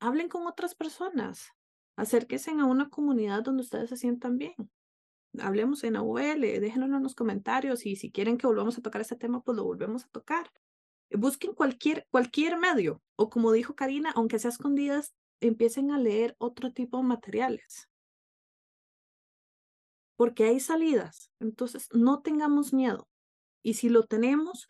Hablen 0.00 0.28
con 0.28 0.46
otras 0.46 0.74
personas. 0.74 1.48
Acérquense 1.96 2.52
a 2.52 2.64
una 2.64 2.88
comunidad 2.88 3.42
donde 3.42 3.62
ustedes 3.62 3.90
se 3.90 3.96
sientan 3.96 4.38
bien. 4.38 4.54
Hablemos 5.38 5.84
en 5.84 5.96
AUL, 5.96 6.40
déjenos 6.40 6.88
en 6.88 7.02
los 7.02 7.14
comentarios 7.14 7.84
y 7.84 7.96
si 7.96 8.10
quieren 8.10 8.38
que 8.38 8.46
volvamos 8.46 8.78
a 8.78 8.82
tocar 8.82 9.02
este 9.02 9.16
tema, 9.16 9.42
pues 9.42 9.56
lo 9.56 9.64
volvemos 9.64 10.04
a 10.04 10.08
tocar 10.08 10.50
busquen 11.10 11.54
cualquier, 11.54 12.06
cualquier 12.10 12.58
medio, 12.58 13.02
o 13.16 13.30
como 13.30 13.52
dijo 13.52 13.74
Karina, 13.74 14.12
aunque 14.14 14.38
sea 14.38 14.50
escondidas, 14.50 15.14
empiecen 15.40 15.90
a 15.90 15.98
leer 15.98 16.34
otro 16.38 16.72
tipo 16.72 16.98
de 16.98 17.04
materiales. 17.04 17.88
Porque 20.16 20.44
hay 20.44 20.60
salidas, 20.60 21.30
entonces 21.38 21.88
no 21.92 22.22
tengamos 22.22 22.72
miedo. 22.72 23.08
Y 23.62 23.74
si 23.74 23.88
lo 23.88 24.04
tenemos, 24.04 24.66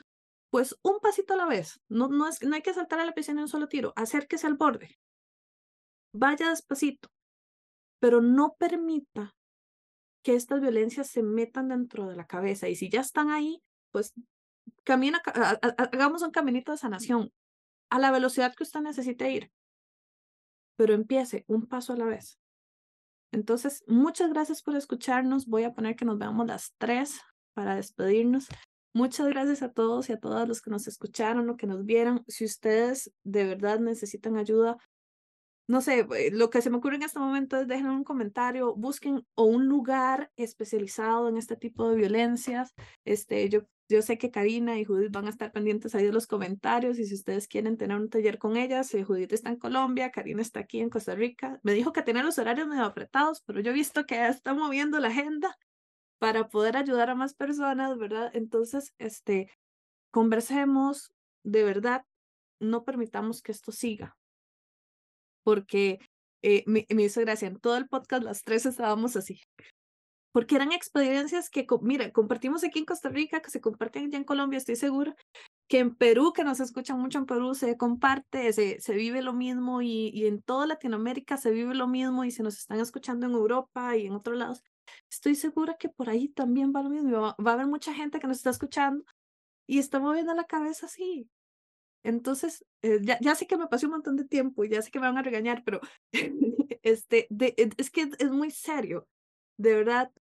pues 0.51 0.77
un 0.83 1.01
pasito 1.01 1.35
a 1.35 1.37
la 1.37 1.47
vez. 1.47 1.81
No, 1.89 2.09
no, 2.09 2.29
es, 2.29 2.43
no 2.43 2.55
hay 2.55 2.63
que 2.63 2.75
saltar 2.75 3.01
a 3.01 3.07
la 3.07 3.15
piscina 3.15 3.41
en 3.41 3.45
un 3.45 3.49
solo 3.49 3.69
tiro, 3.69 3.93
acérquese 3.97 4.47
al 4.47 4.55
borde. 4.55 4.99
Vaya 6.13 6.51
despacito, 6.51 7.09
pero 8.01 8.21
no 8.21 8.55
permita 8.59 9.35
que 10.23 10.35
estas 10.35 10.61
violencias 10.61 11.09
se 11.09 11.23
metan 11.23 11.69
dentro 11.69 12.07
de 12.07 12.17
la 12.17 12.27
cabeza. 12.27 12.69
Y 12.69 12.77
si 12.77 12.91
ya 12.91 13.01
están 13.01 13.31
ahí, 13.31 13.63
pues 13.93 14.13
camina, 14.85 15.21
hagamos 15.93 16.23
un 16.23 16.31
caminito 16.31 16.73
de 16.73 16.79
sanación 16.79 17.33
a 17.91 17.99
la 17.99 18.11
velocidad 18.11 18.55
que 18.55 18.65
usted 18.65 18.81
necesite 18.81 19.31
ir, 19.31 19.53
pero 20.77 20.95
empiece 20.95 21.45
un 21.49 21.67
paso 21.67 21.93
a 21.93 21.97
la 21.97 22.05
vez. 22.05 22.39
Entonces, 23.33 23.85
muchas 23.87 24.31
gracias 24.31 24.63
por 24.63 24.77
escucharnos. 24.77 25.47
Voy 25.47 25.65
a 25.65 25.75
poner 25.75 25.97
que 25.97 26.05
nos 26.05 26.19
veamos 26.19 26.47
las 26.47 26.75
tres 26.79 27.21
para 27.55 27.75
despedirnos. 27.75 28.49
Muchas 28.95 29.29
gracias 29.29 29.63
a 29.63 29.71
todos 29.71 30.09
y 30.09 30.13
a 30.13 30.21
todas 30.21 30.49
los 30.49 30.63
que 30.63 30.71
nos 30.71 30.89
escucharon 30.89 31.49
o 31.51 31.57
que 31.57 31.67
nos 31.67 31.85
vieron. 31.85 32.25
Si 32.27 32.45
ustedes 32.45 33.13
de 33.23 33.45
verdad 33.45 33.81
necesitan 33.81 34.37
ayuda, 34.37 34.79
no 35.69 35.83
sé, 35.83 36.07
eh, 36.17 36.31
lo 36.33 36.49
que 36.49 36.63
se 36.63 36.71
me 36.71 36.79
ocurre 36.79 36.97
en 36.97 37.03
este 37.03 37.19
momento 37.19 37.59
es 37.59 37.69
dejen 37.69 37.91
un 37.91 38.03
comentario, 38.03 38.75
busquen 38.75 39.27
o 39.35 39.45
un 39.45 39.69
lugar 39.69 40.33
especializado 40.37 41.29
en 41.29 41.37
este 41.37 41.57
tipo 41.57 41.91
de 41.91 41.97
violencias. 41.97 42.75
Este, 43.05 43.51
yo, 43.51 43.67
yo 43.87 44.01
sé 44.01 44.17
que 44.17 44.31
Karina 44.31 44.79
y 44.79 44.87
Judith 44.87 45.13
van 45.13 45.27
a 45.27 45.31
estar 45.31 45.53
pendientes 45.53 45.95
ahí 45.95 46.07
de 46.07 46.13
los 46.13 46.27
comentarios 46.27 46.99
y 46.99 47.05
si 47.05 47.15
ustedes 47.15 47.49
quieren 47.49 47.77
tener 47.77 47.99
un 47.99 48.09
taller 48.09 48.39
con 48.39 48.57
ellas, 48.57 48.93
eh, 48.95 49.05
Judith 49.05 49.35
está 49.35 49.51
en 49.51 49.59
Colombia, 49.59 50.11
Karina 50.11 50.41
está 50.41 50.61
aquí 50.61 50.81
en 50.81 50.89
Costa 50.89 51.15
Rica. 51.15 51.61
Me 51.63 51.75
dijo 51.75 51.93
que 51.93 52.03
tenía 52.03 52.23
los 52.23 52.39
horarios 52.39 52.67
medio 52.67 52.85
apretados, 52.85 53.43
pero 53.43 53.61
yo 53.61 53.71
he 53.71 53.75
visto 53.75 54.07
que 54.07 54.15
ya 54.15 54.29
está 54.29 54.55
moviendo 54.55 54.99
la 55.01 55.09
agenda 55.09 55.55
para 56.19 56.49
poder 56.49 56.79
ayudar 56.79 57.11
a 57.11 57.15
más 57.15 57.35
personas, 57.35 57.99
¿verdad? 57.99 58.31
Entonces, 58.33 58.95
este, 58.99 59.51
conversemos, 60.11 61.13
de 61.45 61.63
verdad, 61.65 62.07
no 62.59 62.85
permitamos 62.85 63.43
que 63.43 63.53
esto 63.53 63.71
siga 63.71 64.19
porque 65.43 65.99
eh, 66.43 66.65
me, 66.67 66.87
me, 66.91 67.05
hizo 67.05 67.21
gracia. 67.21 67.49
En 67.49 67.59
todo 67.61 67.77
el 67.77 67.89
podcast 67.89 68.23
las 68.23 68.45
tres 68.45 68.67
estábamos 68.67 69.17
así. 69.17 69.41
porque 70.33 70.57
eran 70.57 70.73
experiencias 70.73 71.51
que, 71.51 71.67
mira, 71.83 72.13
compartimos 72.13 72.63
aquí 72.65 72.79
en 72.81 72.85
Costa 72.85 73.09
Rica, 73.09 73.41
que 73.41 73.51
se 73.51 73.61
comparten 73.61 74.07
allá 74.07 74.19
en 74.19 74.25
Colombia, 74.25 74.59
estoy 74.59 74.77
segura, 74.77 75.17
que 75.69 75.81
en 75.81 75.97
Perú, 75.97 76.33
que 76.33 76.45
nos 76.45 76.61
escuchan 76.61 77.01
mucho 77.01 77.19
en 77.19 77.27
Perú, 77.27 77.55
se 77.55 77.77
comparte, 77.77 78.53
se, 78.53 78.81
se 78.81 78.95
vive 78.95 79.23
lo 79.23 79.33
mismo 79.33 79.83
y, 79.83 80.11
y, 80.15 80.27
en 80.27 80.43
toda 80.43 80.67
Latinoamérica 80.67 81.37
se 81.39 81.51
vive 81.51 81.75
lo 81.75 81.89
mismo 81.89 82.25
y 82.25 82.31
se 82.31 82.43
nos 82.43 82.59
están 82.59 82.81
escuchando 82.81 83.27
en 83.27 83.33
Europa 83.33 83.97
y 83.97 84.07
en 84.07 84.15
otros 84.15 84.37
lados, 84.39 84.63
estoy 85.11 85.35
segura 85.35 85.77
que 85.79 85.89
por 85.89 86.09
ahí 86.11 86.29
también 86.29 86.73
va 86.75 86.83
lo 86.83 86.91
mismo. 86.91 87.21
Va, 87.21 87.37
va 87.45 87.51
a 87.53 87.55
haber 87.55 87.67
mucha 87.67 87.93
gente 87.95 88.21
que 88.21 88.27
nos 88.27 88.39
está 88.39 88.51
escuchando 88.51 89.05
y 89.67 89.79
está 89.79 90.01
moviendo 90.01 90.35
la 90.35 90.45
cabeza 90.45 90.87
así. 90.87 91.29
Entonces, 92.05 92.65
eh, 92.83 93.01
ya, 93.03 93.19
ya 93.21 93.35
sé 93.35 93.47
que 93.47 93.57
me 93.57 93.67
pasé 93.67 93.87
un 93.87 93.93
montón 93.93 94.17
de 94.17 94.25
tiempo 94.25 94.65
y 94.65 94.69
ya 94.69 94.83
sé 94.83 94.91
que 94.91 95.01
me 95.01 95.07
van 95.07 95.19
a 95.19 95.23
regañar, 95.23 95.63
pero 95.65 95.81
este, 96.83 97.27
de, 97.31 97.55
es 97.77 97.91
que 97.91 98.11
es 98.19 98.31
muy 98.31 98.51
serio. 98.51 99.09
De 99.57 99.75
verdad, 99.75 100.13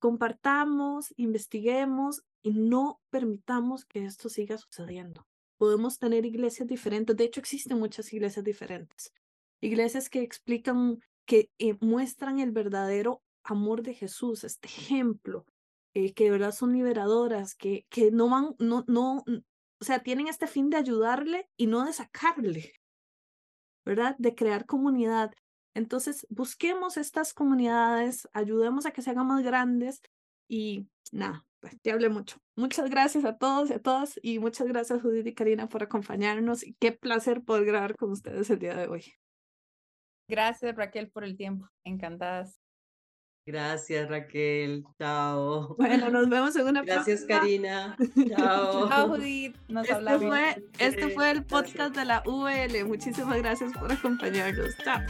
compartamos, 0.00 1.14
investiguemos 1.16 2.24
y 2.42 2.52
no 2.54 3.00
permitamos 3.10 3.84
que 3.84 4.04
esto 4.04 4.28
siga 4.28 4.58
sucediendo. 4.58 5.26
Podemos 5.58 5.98
tener 5.98 6.26
iglesias 6.26 6.66
diferentes, 6.66 7.16
de 7.16 7.24
hecho 7.24 7.38
existen 7.38 7.78
muchas 7.78 8.12
iglesias 8.12 8.44
diferentes, 8.44 9.12
iglesias 9.60 10.10
que 10.10 10.22
explican, 10.22 10.98
que 11.24 11.50
eh, 11.58 11.76
muestran 11.80 12.40
el 12.40 12.50
verdadero 12.50 13.22
amor 13.44 13.82
de 13.82 13.94
Jesús, 13.94 14.42
este 14.42 14.66
ejemplo, 14.66 15.46
eh, 15.94 16.12
que 16.14 16.24
de 16.24 16.30
verdad 16.30 16.52
son 16.52 16.72
liberadoras, 16.72 17.54
que, 17.54 17.86
que 17.88 18.10
no 18.10 18.28
van, 18.28 18.56
no, 18.58 18.84
no, 18.88 19.22
o 19.82 19.84
sea, 19.84 20.00
tienen 20.00 20.28
este 20.28 20.46
fin 20.46 20.70
de 20.70 20.76
ayudarle 20.76 21.48
y 21.56 21.66
no 21.66 21.84
de 21.84 21.92
sacarle, 21.92 22.72
¿verdad? 23.84 24.14
De 24.16 24.36
crear 24.36 24.64
comunidad. 24.64 25.32
Entonces, 25.74 26.24
busquemos 26.30 26.96
estas 26.96 27.34
comunidades, 27.34 28.28
ayudemos 28.32 28.86
a 28.86 28.92
que 28.92 29.02
se 29.02 29.10
hagan 29.10 29.26
más 29.26 29.42
grandes 29.42 30.00
y 30.48 30.86
nada, 31.10 31.44
pues 31.58 31.80
te 31.82 31.90
hablé 31.90 32.10
mucho. 32.10 32.38
Muchas 32.54 32.90
gracias 32.90 33.24
a 33.24 33.36
todos 33.36 33.70
y 33.70 33.72
a 33.72 33.82
todas 33.82 34.20
y 34.22 34.38
muchas 34.38 34.68
gracias 34.68 35.02
Judith 35.02 35.26
y 35.26 35.34
Karina 35.34 35.68
por 35.68 35.82
acompañarnos 35.82 36.62
y 36.62 36.74
qué 36.74 36.92
placer 36.92 37.42
poder 37.42 37.64
grabar 37.64 37.96
con 37.96 38.12
ustedes 38.12 38.50
el 38.50 38.60
día 38.60 38.76
de 38.76 38.86
hoy. 38.86 39.12
Gracias 40.28 40.76
Raquel 40.76 41.10
por 41.10 41.24
el 41.24 41.36
tiempo, 41.36 41.68
encantadas. 41.82 42.61
Gracias 43.44 44.08
Raquel, 44.08 44.84
chao. 44.98 45.74
Bueno, 45.76 46.10
nos 46.10 46.28
vemos 46.30 46.54
en 46.54 46.66
una 46.68 46.82
Gracias 46.82 47.24
Karina, 47.26 47.96
chao. 48.36 48.88
Chao 48.88 49.08
Judith, 49.08 49.56
nos 49.68 49.82
este 49.82 49.94
hablamos. 49.94 50.26
Fue, 50.26 50.64
este 50.78 51.08
fue 51.10 51.30
el 51.32 51.44
podcast 51.44 51.96
de 51.96 52.04
la 52.04 52.22
UL. 52.24 52.84
Muchísimas 52.86 53.38
gracias 53.38 53.72
por 53.72 53.90
acompañarnos. 53.90 54.76
Chao. 54.84 55.00